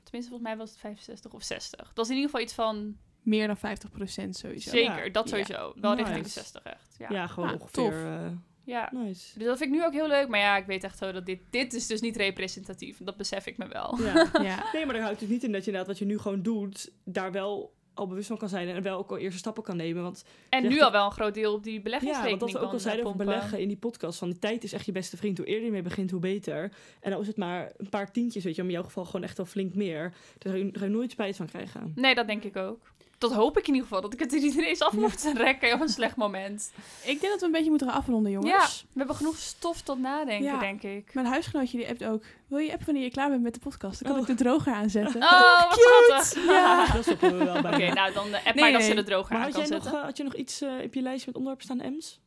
tenminste 0.03 0.31
volgens 0.31 0.41
mij 0.41 0.57
was 0.57 0.69
het 0.69 0.79
65 0.79 1.33
of 1.33 1.43
60. 1.43 1.91
Dat 1.93 2.05
is 2.05 2.11
in 2.11 2.17
ieder 2.17 2.29
geval 2.31 2.45
iets 2.45 2.53
van, 2.55 2.97
Meer 3.21 3.47
dan 3.47 3.57
50% 3.57 4.29
sowieso. 4.29 4.69
zeker, 4.69 5.11
dat 5.11 5.29
Ja. 5.29 5.35
sowieso. 5.37 5.73
Wel 5.81 5.91
Nice. 5.91 6.03
richting 6.03 6.23
de 6.25 6.29
60 6.31 6.63
echt. 6.63 6.95
Ja. 6.97 7.07
Ja, 7.09 7.27
gewoon 7.27 7.49
Ah, 7.49 7.53
ongeveer. 7.61 7.83
tof. 7.83 7.93
eh, 7.93 8.27
ja. 8.63 8.89
nice. 8.93 9.37
Dus 9.39 9.47
dat 9.47 9.57
vind 9.57 9.69
ik 9.73 9.79
nu 9.79 9.85
ook 9.85 9.93
heel 9.93 10.07
leuk. 10.07 10.27
Maar 10.27 10.39
ja, 10.39 10.57
ik 10.57 10.65
weet 10.65 10.83
echt 10.83 10.97
zo 10.97 11.11
dat 11.11 11.25
dit, 11.25 11.39
dit 11.49 11.73
is 11.73 11.87
dus 11.87 12.01
niet 12.01 12.15
representatief. 12.15 12.97
Dat 13.03 13.17
besef 13.17 13.45
ik 13.45 13.57
me 13.57 13.67
wel. 13.67 13.99
Ja. 14.01 14.27
Ja. 14.49 14.69
Nee, 14.73 14.85
maar 14.85 14.93
daar 14.93 15.03
houdt 15.03 15.19
het 15.19 15.29
niet 15.29 15.43
in 15.43 15.51
dat 15.51 15.61
je 15.65 15.65
inderdaad 15.71 15.87
wat 15.87 15.99
je 15.99 16.05
nu 16.05 16.17
gewoon 16.19 16.41
doet, 16.41 16.91
daar 17.03 17.31
wel 17.31 17.73
al 17.93 18.07
bewust 18.07 18.27
van 18.27 18.37
kan 18.37 18.49
zijn 18.49 18.67
en 18.67 18.81
wel 18.81 18.97
ook 18.97 19.11
al 19.11 19.17
eerste 19.17 19.37
stappen 19.37 19.63
kan 19.63 19.77
nemen. 19.77 20.03
Want 20.03 20.25
En 20.49 20.67
nu 20.67 20.81
al 20.81 20.91
wel 20.91 21.05
een 21.05 21.11
groot 21.11 21.33
deel 21.33 21.53
op 21.53 21.63
die 21.63 21.73
ja, 21.73 21.81
beleggingsrekening 21.81 22.39
want 22.39 22.51
dat 22.51 22.61
we 22.61 22.67
ook 22.67 22.73
al 22.73 22.79
kan, 22.79 22.89
zeiden 22.89 23.05
eh, 23.05 23.11
over 23.11 23.25
beleggen 23.25 23.59
in 23.59 23.67
die 23.67 23.77
podcast, 23.77 24.19
van 24.19 24.29
die 24.29 24.39
tijd 24.39 24.63
is 24.63 24.73
echt 24.73 24.85
je 24.85 24.91
beste 24.91 25.17
vriend. 25.17 25.37
Hoe 25.37 25.47
eerder 25.47 25.65
je 25.65 25.71
mee 25.71 25.81
begint, 25.81 26.11
hoe 26.11 26.19
beter. 26.19 26.71
En 26.99 27.11
dan 27.11 27.21
is 27.21 27.27
het 27.27 27.37
maar 27.37 27.71
een 27.77 27.89
paar 27.89 28.11
tientjes, 28.11 28.43
weet 28.43 28.55
je, 28.55 28.61
maar 28.61 28.71
in 28.71 28.77
jouw 28.77 28.87
geval 28.87 29.05
gewoon 29.05 29.23
echt 29.23 29.37
wel 29.37 29.45
flink 29.45 29.73
meer. 29.73 30.13
Daar 30.37 30.53
ga 30.71 30.85
je 30.85 30.91
nooit 30.91 31.11
spijt 31.11 31.35
van 31.35 31.47
krijgen. 31.47 31.91
Nee, 31.95 32.15
dat 32.15 32.27
denk 32.27 32.43
ik 32.43 32.55
ook. 32.55 32.92
Dat 33.29 33.33
hoop 33.33 33.57
ik 33.57 33.67
in 33.67 33.73
ieder 33.73 33.87
geval. 33.87 34.01
Dat 34.01 34.13
ik 34.13 34.19
het 34.19 34.33
er 34.33 34.39
niet 34.39 34.53
ineens 34.53 34.79
af 34.81 34.93
moet 34.93 35.31
rekken 35.35 35.73
op 35.73 35.81
een 35.81 35.89
slecht 35.89 36.15
moment. 36.15 36.71
Ik 37.03 37.19
denk 37.19 37.31
dat 37.31 37.39
we 37.39 37.45
een 37.45 37.51
beetje 37.51 37.69
moeten 37.69 37.87
gaan 37.89 37.97
afronden, 37.97 38.31
jongens. 38.31 38.51
Ja, 38.51 38.87
we 38.91 38.97
hebben 38.97 39.15
genoeg 39.15 39.37
stof 39.37 39.81
tot 39.81 39.99
nadenken, 39.99 40.45
Ja. 40.45 40.59
denk 40.59 40.81
ik. 40.83 41.13
Mijn 41.13 41.25
huisgenootje 41.25 41.77
die 41.77 41.89
appt 41.89 42.03
ook. 42.03 42.23
Wil 42.47 42.57
je 42.59 42.71
appen 42.71 42.85
wanneer 42.85 43.03
je 43.03 43.11
klaar 43.11 43.29
bent 43.29 43.41
met 43.41 43.53
de 43.53 43.59
podcast? 43.59 44.03
Dan 44.03 44.11
kan 44.11 44.21
Oh. 44.21 44.29
ik 44.29 44.37
de 44.37 44.43
droger 44.43 44.73
aanzetten. 44.73 45.21
Oh, 45.23 45.61
wat 45.61 45.79
schattig. 46.25 46.43
Ja. 46.53 46.87
Dat 46.93 47.03
stoppen 47.03 47.37
we 47.37 47.43
wel 47.45 47.61
bij. 47.61 47.73
Oké, 47.73 47.93
nou 47.93 48.13
dan 48.13 48.33
eh, 48.33 48.45
app 48.45 48.55
Nee, 48.55 48.63
maar 48.63 48.71
dat 48.71 48.81
nee. 48.81 48.89
ze 48.89 48.95
de 48.95 49.03
droger 49.03 49.33
maar 49.33 49.37
aan 49.45 49.51
had 49.51 49.53
kan 49.53 49.61
jij, 49.61 49.71
nog, 49.71 49.81
zetten. 49.83 49.99
eh, 49.99 50.05
had 50.05 50.17
je 50.17 50.23
nog 50.23 50.35
iets 50.35 50.61
eh, 50.61 50.69
op 50.83 50.93
je 50.93 51.01
lijstje 51.01 51.25
met 51.27 51.35
onderwerpen 51.35 51.63
staan, 51.65 51.79
Ems? 51.79 52.21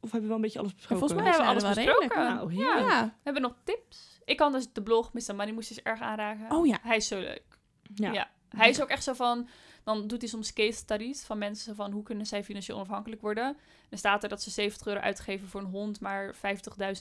Of 0.00 0.10
hebben 0.12 0.20
we 0.20 0.26
wel 0.26 0.36
een 0.36 0.42
beetje 0.42 0.58
alles 0.58 0.74
besproken? 0.74 0.98
volgens 1.08 1.20
mij 1.22 1.30
We 1.30 1.36
hebben 1.36 1.56
alles 1.56 1.76
we 1.76 1.84
wel 1.84 1.98
besproken. 1.98 2.34
Nou, 2.36 2.54
ja. 2.54 2.78
Ja. 2.78 3.04
We 3.04 3.10
hebben 3.22 3.42
nog 3.42 3.54
tips. 3.64 4.20
Ik 4.24 4.36
kan 4.36 4.52
dus 4.52 4.72
de 4.72 4.82
blog 4.82 5.12
Mr. 5.12 5.34
Money 5.34 5.52
moest 5.52 5.70
eens 5.70 5.82
erg 5.82 6.00
aanraken. 6.00 6.56
Oh 6.56 6.66
ja. 6.66 6.78
Hij 6.82 6.96
is 6.96 7.06
zo 7.08 7.18
leuk. 7.20 7.42
Ja. 7.94 8.12
Ja. 8.12 8.30
Hij 8.48 8.68
is 8.68 8.82
ook 8.82 8.88
echt 8.88 9.02
zo 9.04 9.12
van... 9.12 9.48
Dan 9.88 10.06
doet 10.06 10.20
hij 10.20 10.30
soms 10.30 10.52
case 10.52 10.78
studies 10.78 11.22
van 11.24 11.38
mensen 11.38 11.74
van 11.74 11.90
hoe 11.92 12.02
kunnen 12.02 12.26
zij 12.26 12.44
financieel 12.44 12.76
onafhankelijk 12.76 13.20
worden. 13.20 13.56
Dan 13.88 13.98
staat 13.98 14.22
er 14.22 14.28
dat 14.28 14.42
ze 14.42 14.50
70 14.50 14.86
euro 14.86 15.00
uitgeven 15.00 15.48
voor 15.48 15.60
een 15.60 15.66
hond, 15.66 16.00
maar 16.00 16.34
50.000 16.34 16.40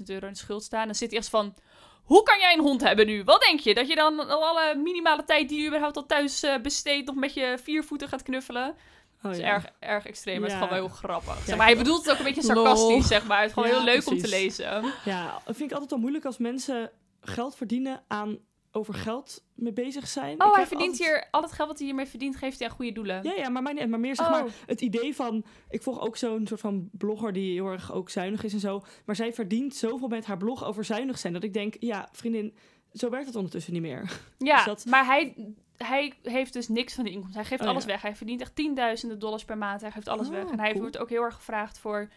euro 0.06 0.28
in 0.28 0.36
schuld 0.36 0.64
staan. 0.64 0.86
Dan 0.86 0.96
zit 0.96 1.10
hij 1.10 1.20
echt 1.20 1.30
van, 1.30 1.56
Hoe 2.04 2.24
kan 2.24 2.40
jij 2.40 2.54
een 2.54 2.60
hond 2.60 2.82
hebben 2.82 3.06
nu? 3.06 3.24
Wat 3.24 3.42
denk 3.42 3.60
je? 3.60 3.74
Dat 3.74 3.88
je 3.88 3.96
dan 3.96 4.30
al 4.30 4.46
alle 4.46 4.76
minimale 4.76 5.24
tijd 5.24 5.50
die 5.50 5.62
je 5.62 5.68
überhaupt 5.68 5.98
al 5.98 6.06
thuis 6.06 6.44
eh, 6.44 6.62
besteedt... 6.62 7.08
nog 7.08 7.16
met 7.16 7.34
je 7.34 7.58
viervoeten 7.64 8.08
gaat 8.08 8.24
knuffelen? 8.24 8.70
Oh, 8.70 9.24
Dat 9.24 9.32
is 9.32 9.38
ja. 9.38 9.46
erg, 9.46 9.66
erg 9.80 10.06
extreem, 10.06 10.42
maar 10.42 10.50
het 10.50 10.58
is 10.60 10.64
gewoon 10.64 10.80
wel 10.80 10.88
heel 10.88 10.98
grappig. 10.98 11.38
Ja, 11.38 11.46
zeg 11.46 11.58
maar 11.58 11.66
hij 11.66 11.78
bedoelt 11.78 12.06
het 12.06 12.12
ook 12.12 12.18
een 12.18 12.34
beetje 12.34 12.54
Lol. 12.54 12.66
sarcastisch, 12.66 13.08
zeg 13.08 13.28
maar. 13.28 13.40
Het 13.40 13.48
is 13.48 13.54
gewoon 13.54 13.70
heel 13.70 13.84
leuk 13.84 14.08
om 14.08 14.18
te 14.18 14.28
lezen. 14.28 14.94
Ja, 15.06 15.42
dat 15.46 15.56
vind 15.56 15.70
ik 15.70 15.72
altijd 15.72 15.90
wel 15.90 16.00
moeilijk 16.00 16.26
als 16.26 16.38
mensen 16.38 16.92
geld 17.22 17.56
verdienen 17.56 18.04
aan 18.08 18.38
over 18.78 18.94
geld 18.94 19.44
mee 19.54 19.74
bezig 19.74 20.08
zijn. 20.08 20.34
Ik 20.34 20.44
Oh, 20.44 20.54
hij 20.56 20.68
verdient 20.68 20.92
altijd- 20.92 21.10
hier... 21.10 21.28
Al 21.32 21.42
het 21.42 21.52
geld 21.52 21.68
wat 21.68 21.78
hij 21.78 21.88
hiermee 21.88 22.06
verdient, 22.06 22.36
geeft 22.36 22.60
hij 22.60 22.68
aan 22.70 22.76
goede 22.76 22.92
doelen. 22.92 23.24
Ja, 23.24 23.34
ja 23.34 23.50
maar, 23.50 23.74
niet- 23.74 23.90
maar 23.90 24.00
meer 24.00 24.16
zeg 24.16 24.26
Oh. 24.26 24.32
maar 24.32 24.46
het 24.66 24.82
idee 24.82 25.16
van... 25.16 25.44
Ik 25.70 25.82
volg 25.84 26.00
ook 26.00 26.18
zo'n 26.18 26.48
soort 26.48 26.60
van 26.60 26.90
blogger 26.92 27.34
die 27.34 27.54
heel 27.54 27.68
erg 27.68 27.94
ook 27.94 28.10
zuinig 28.10 28.44
is 28.44 28.54
en 28.54 28.60
zo. 28.60 28.84
Maar 29.06 29.16
zij 29.16 29.34
verdient 29.34 29.76
zoveel 29.76 30.08
met 30.08 30.26
haar 30.26 30.38
blog 30.38 30.66
over 30.66 30.86
zuinig 30.86 31.18
zijn... 31.20 31.34
dat 31.34 31.44
ik 31.44 31.54
denk, 31.54 31.76
ja, 31.80 32.10
vriendin, 32.12 32.56
zo 32.94 33.10
werkt 33.10 33.26
het 33.28 33.36
ondertussen 33.36 33.74
niet 33.74 33.82
meer. 33.82 34.20
Ja, 34.38 34.56
Dus 34.56 34.66
dat- 34.66 34.86
maar 34.86 35.06
hij, 35.06 35.36
hij 35.78 36.14
heeft 36.24 36.54
dus 36.54 36.68
niks 36.68 36.94
van 36.94 37.04
de 37.04 37.10
inkomsten. 37.10 37.40
Hij 37.40 37.50
geeft 37.50 37.62
Oh, 37.62 37.68
alles 37.68 37.84
ja. 37.84 37.90
weg. 37.90 38.02
Hij 38.02 38.16
verdient 38.16 38.42
echt 38.42 38.56
tienduizenden 38.56 39.20
dollars 39.20 39.46
per 39.46 39.58
maand. 39.58 39.82
Hij 39.82 39.92
geeft 39.92 40.08
alles 40.08 40.28
Oh, 40.28 40.34
weg. 40.34 40.50
En 40.52 40.60
hij 40.60 40.70
cool. 40.70 40.82
wordt 40.82 40.98
ook 40.98 41.10
heel 41.10 41.24
erg 41.24 41.36
gevraagd 41.36 41.80
voor 41.80 42.10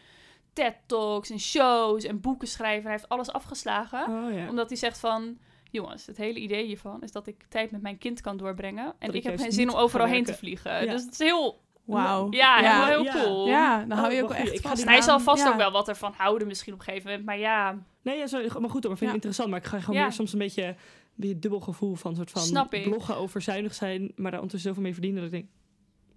TED-talks 0.53 1.31
en 1.31 1.41
shows 1.41 2.05
en 2.05 2.21
boeken 2.21 2.49
schrijven. 2.49 2.83
Hij 2.83 2.93
heeft 2.93 3.09
alles 3.09 3.33
afgeslagen. 3.33 4.33
Ja. 4.35 4.49
Omdat 4.49 4.69
hij 4.69 4.79
zegt 4.79 4.99
van... 4.99 5.39
Jongens, 5.71 6.07
het 6.07 6.17
hele 6.17 6.39
idee 6.39 6.67
hiervan 6.67 7.03
is 7.03 7.13
dat 7.13 7.27
ik 7.27 7.45
tijd 7.49 7.71
met 7.71 7.83
mijn 7.83 7.99
kind 7.99 8.21
kan 8.21 8.37
doorbrengen. 8.37 8.95
En 8.99 9.09
ik 9.09 9.15
ik 9.15 9.23
heb 9.23 9.39
geen 9.39 9.53
zin 9.53 9.71
om 9.71 9.77
overal 9.77 10.07
heen 10.07 10.25
te 10.25 10.35
vliegen. 10.35 10.85
Ja. 10.85 10.93
Dus 10.93 11.03
het 11.05 11.13
is 11.13 11.19
heel... 11.19 11.61
Wauw. 11.85 12.27
Ja, 12.31 12.61
ja. 12.61 12.87
heel, 12.87 13.03
ja. 13.05 13.13
cool. 13.23 13.47
Ja, 13.49 13.85
dan 13.85 13.99
hou 13.99 14.11
Oh, 14.11 14.17
je 14.17 14.23
ook 14.23 14.29
wel 14.29 14.39
echt 14.39 14.53
Ik 14.55 14.61
vast 14.61 14.85
hij 14.85 15.01
zal 15.01 15.21
vast 15.21 15.43
Ja. 15.43 15.51
ook 15.51 15.57
wel 15.57 15.71
wat 15.71 15.89
ervan 15.89 16.13
houden 16.17 16.47
misschien 16.49 16.73
op 16.73 16.79
een 16.79 16.85
gegeven 16.85 17.09
moment. 17.11 17.27
Maar 17.27 17.39
ja, 17.39 17.79
Nee, 18.03 18.19
ja, 18.19 18.27
zo, 18.27 18.39
maar 18.39 18.49
goed, 18.49 18.55
hoor, 18.61 18.71
maar 18.73 18.81
vind 18.83 19.01
ik 19.01 19.07
Ja. 19.07 19.13
interessant. 19.13 19.51
Maar 19.51 19.59
ik 19.59 19.65
ga 19.67 19.81
gewoon 19.81 19.97
Ja. 19.97 20.03
meer 20.03 20.13
soms 20.13 20.33
een 20.33 20.39
beetje... 20.39 20.75
Weer 21.15 21.41
dubbel 21.41 21.61
gevoel 21.61 21.95
van 21.95 22.17
soort 22.17 22.31
van 22.31 22.43
Snap 22.43 22.75
ik. 22.75 22.83
bloggen 22.83 23.17
over 23.17 23.43
zuinig 23.43 23.75
zijn, 23.75 24.13
maar 24.17 24.31
daar 24.31 24.41
ondertussen 24.41 24.69
zoveel 24.69 24.83
mee 24.83 24.93
verdienen 24.93 25.23
dat 25.23 25.33
ik 25.33 25.39
denk, 25.41 25.51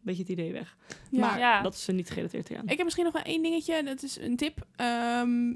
beetje 0.01 0.21
het 0.21 0.31
idee 0.31 0.51
weg. 0.51 0.77
Ja. 1.09 1.19
Maar 1.19 1.39
Ja. 1.39 1.61
dat 1.61 1.73
is 1.73 1.87
er 1.87 1.93
niet 1.93 2.09
gerelateerd 2.09 2.55
aan. 2.55 2.63
Ik 2.63 2.69
heb 2.75 2.83
misschien 2.83 3.03
nog 3.05 3.13
wel 3.13 3.21
één 3.21 3.41
dingetje. 3.43 3.83
Dat 3.83 4.03
is 4.03 4.19
een 4.19 4.35
tip. 4.35 4.65
Ehm, 4.75 5.53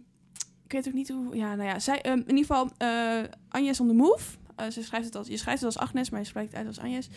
ik 0.68 0.74
weet 0.74 0.88
ook 0.88 0.94
niet 0.94 1.10
hoe... 1.10 1.36
Ja, 1.36 1.56
nou 1.56 1.70
ja. 1.70 1.80
Zij, 1.80 2.02
ehm, 2.02 2.18
in 2.18 2.38
ieder 2.38 2.46
geval, 2.46 2.70
eh 2.78 3.24
Agnes 3.50 3.80
on 3.80 3.88
the 3.88 3.94
Move. 3.94 4.38
Eh, 4.56 4.68
ze 4.68 4.84
schrijft 4.84 5.06
het 5.06 5.16
als, 5.16 5.28
je 5.28 5.38
schrijft 5.38 5.62
het 5.62 5.76
als 5.76 5.84
Agnes, 5.88 6.10
maar 6.10 6.20
je 6.20 6.26
spreekt 6.26 6.48
het 6.48 6.58
uit 6.58 6.68
als 6.68 6.80
Agnes. 6.80 7.10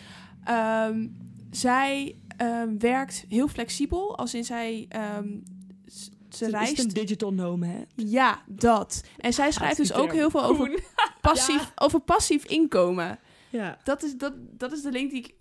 Ehm, 0.43 1.07
zij 1.51 2.15
ehm, 2.37 2.77
werkt 2.77 3.25
heel 3.29 3.47
flexibel. 3.47 4.17
Als 4.17 4.33
in 4.33 4.45
zij... 4.45 4.87
ze 6.29 6.45
Is 6.45 6.51
reist... 6.51 6.77
het 6.77 6.85
een 6.85 6.93
digital 6.93 7.33
nomad? 7.33 7.85
Ja, 7.95 8.41
dat. 8.47 9.03
En 9.17 9.33
zij 9.33 9.51
schrijft 9.51 9.77
dus 9.77 9.93
ook 9.93 10.13
heel 10.13 10.29
veel 10.29 10.43
over 10.43 10.83
passief, 11.21 11.71
over 11.85 11.99
passief 11.99 12.45
inkomen. 12.45 13.19
Ja. 13.49 13.77
Dat 13.83 14.03
is, 14.03 14.17
dat, 14.17 14.33
dat 14.37 14.71
is 14.71 14.81
de 14.81 14.91
link 14.91 15.11
die 15.11 15.19
ik... 15.19 15.33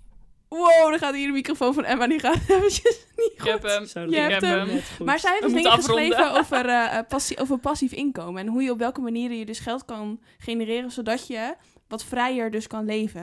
Wow, 0.51 0.91
dan 0.91 0.99
gaat 0.99 1.15
hier 1.15 1.27
de 1.27 1.33
microfoon 1.33 1.75
van 1.75 1.85
Emma. 1.85 2.07
Die 2.07 2.21
gaat 2.21 2.35
eventjes 2.49 3.07
niet 3.17 3.33
ik 3.37 3.43
heb 3.43 3.61
goed. 3.61 3.71
hem. 3.71 3.87
Zo, 3.87 4.01
Je 4.01 4.17
hebt. 4.17 4.99
Maar 5.05 5.19
zij 5.19 5.31
heeft 5.31 5.43
We 5.45 5.53
dus 5.53 5.57
dingen 5.63 5.71
afronden. 5.71 6.05
geschreven 6.07 6.33
over, 6.41 6.67
eh, 6.67 6.99
eh, 6.99 7.07
passie, 7.09 7.39
over 7.39 7.59
passief 7.59 7.93
inkomen. 7.93 8.41
En 8.43 8.49
hoe 8.49 8.63
je 8.63 8.71
op 8.71 8.79
welke 8.79 9.01
manieren 9.01 9.37
je 9.39 9.47
dus 9.47 9.59
geld 9.59 9.85
kan 9.85 10.21
genereren, 10.39 10.91
zodat 10.91 11.27
je 11.27 11.55
wat 11.89 12.05
vrijer 12.05 12.51
dus 12.51 12.67
kan 12.67 12.85
leven. 12.85 13.23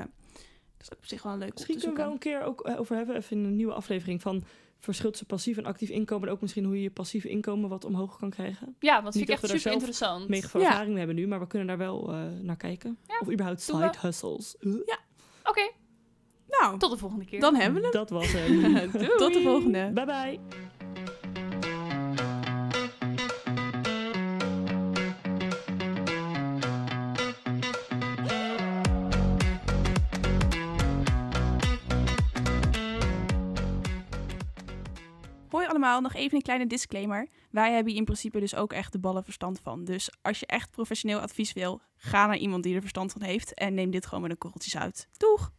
Dat 0.77 0.81
is 0.81 0.91
ook 0.91 0.97
op 0.97 1.05
zich 1.05 1.23
wel 1.23 1.37
leuk 1.37 1.53
Misschien 1.53 1.77
kunnen 1.79 1.95
we 1.95 2.01
wel 2.03 2.11
een 2.11 2.17
keer 2.19 2.43
ook 2.43 2.61
eh, 2.61 2.79
over 2.79 2.95
hebben, 2.95 3.15
even 3.15 3.37
in 3.37 3.43
een 3.43 3.55
nieuwe 3.55 3.73
aflevering 3.73 4.21
van 4.21 4.43
verschil 4.79 5.09
tussen 5.09 5.27
passief 5.27 5.57
en 5.57 5.65
actief 5.65 5.89
inkomen. 5.89 6.27
En 6.27 6.33
ook 6.33 6.41
misschien 6.41 6.63
hoe 6.65 6.75
je 6.75 6.81
je 6.81 6.91
passief 6.91 7.23
inkomen 7.23 7.69
wat 7.69 7.85
omhoog 7.85 8.17
kan 8.17 8.29
krijgen. 8.29 8.75
Ja, 8.79 8.91
want 8.93 9.03
dat 9.03 9.13
vind 9.13 9.29
ik 9.29 9.35
echt 9.35 9.47
super 9.49 9.71
interessant. 9.71 10.27
Mega 10.27 10.47
veel 10.47 10.61
Ja. 10.61 10.67
ervaring 10.67 10.89
mee 10.89 10.97
hebben 10.97 11.15
nu, 11.15 11.27
maar 11.27 11.39
we 11.39 11.47
kunnen 11.47 11.67
daar 11.67 11.77
wel 11.77 12.11
eh, 12.11 12.21
naar 12.41 12.57
kijken. 12.57 12.97
Ja, 13.07 13.17
of 13.19 13.31
überhaupt 13.31 13.61
side 13.61 13.91
hustles. 14.01 14.55
Uh, 14.59 14.75
Oké, 15.43 15.71
Nou, 16.61 16.77
tot 16.79 16.91
de 16.91 16.97
volgende 16.97 17.25
keer. 17.25 17.39
dan 17.39 17.55
hebben 17.55 17.81
we 17.81 17.87
hem. 17.87 17.91
Dat 17.91 18.09
was 18.09 18.31
hem. 18.37 18.91
Tot 19.17 19.33
de 19.33 19.41
volgende. 19.43 19.91
bye 19.93 20.05
bye. 20.05 20.39
Hoi 35.49 35.67
allemaal, 35.67 36.01
nog 36.01 36.13
even 36.13 36.35
een 36.35 36.41
kleine 36.43 36.67
disclaimer. 36.67 37.27
Wij 37.51 37.71
hebben 37.71 37.87
hier 37.87 37.99
in 37.99 38.05
principe 38.05 38.39
dus 38.39 38.55
ook 38.55 38.73
echt 38.73 38.91
de 38.91 38.99
ballen 38.99 39.23
verstand 39.23 39.59
van. 39.63 39.85
Dus 39.85 40.09
als 40.21 40.39
je 40.39 40.45
echt 40.45 40.71
professioneel 40.71 41.19
advies 41.19 41.53
wil, 41.53 41.81
ga 41.95 42.25
naar 42.25 42.37
iemand 42.37 42.63
die 42.63 42.75
er 42.75 42.81
verstand 42.81 43.11
van 43.11 43.21
heeft 43.21 43.53
en 43.53 43.73
neem 43.73 43.91
dit 43.91 44.05
gewoon 44.05 44.21
met 44.21 44.31
een 44.31 44.37
korreltjes 44.37 44.77
uit. 44.77 45.07
Doeg! 45.17 45.51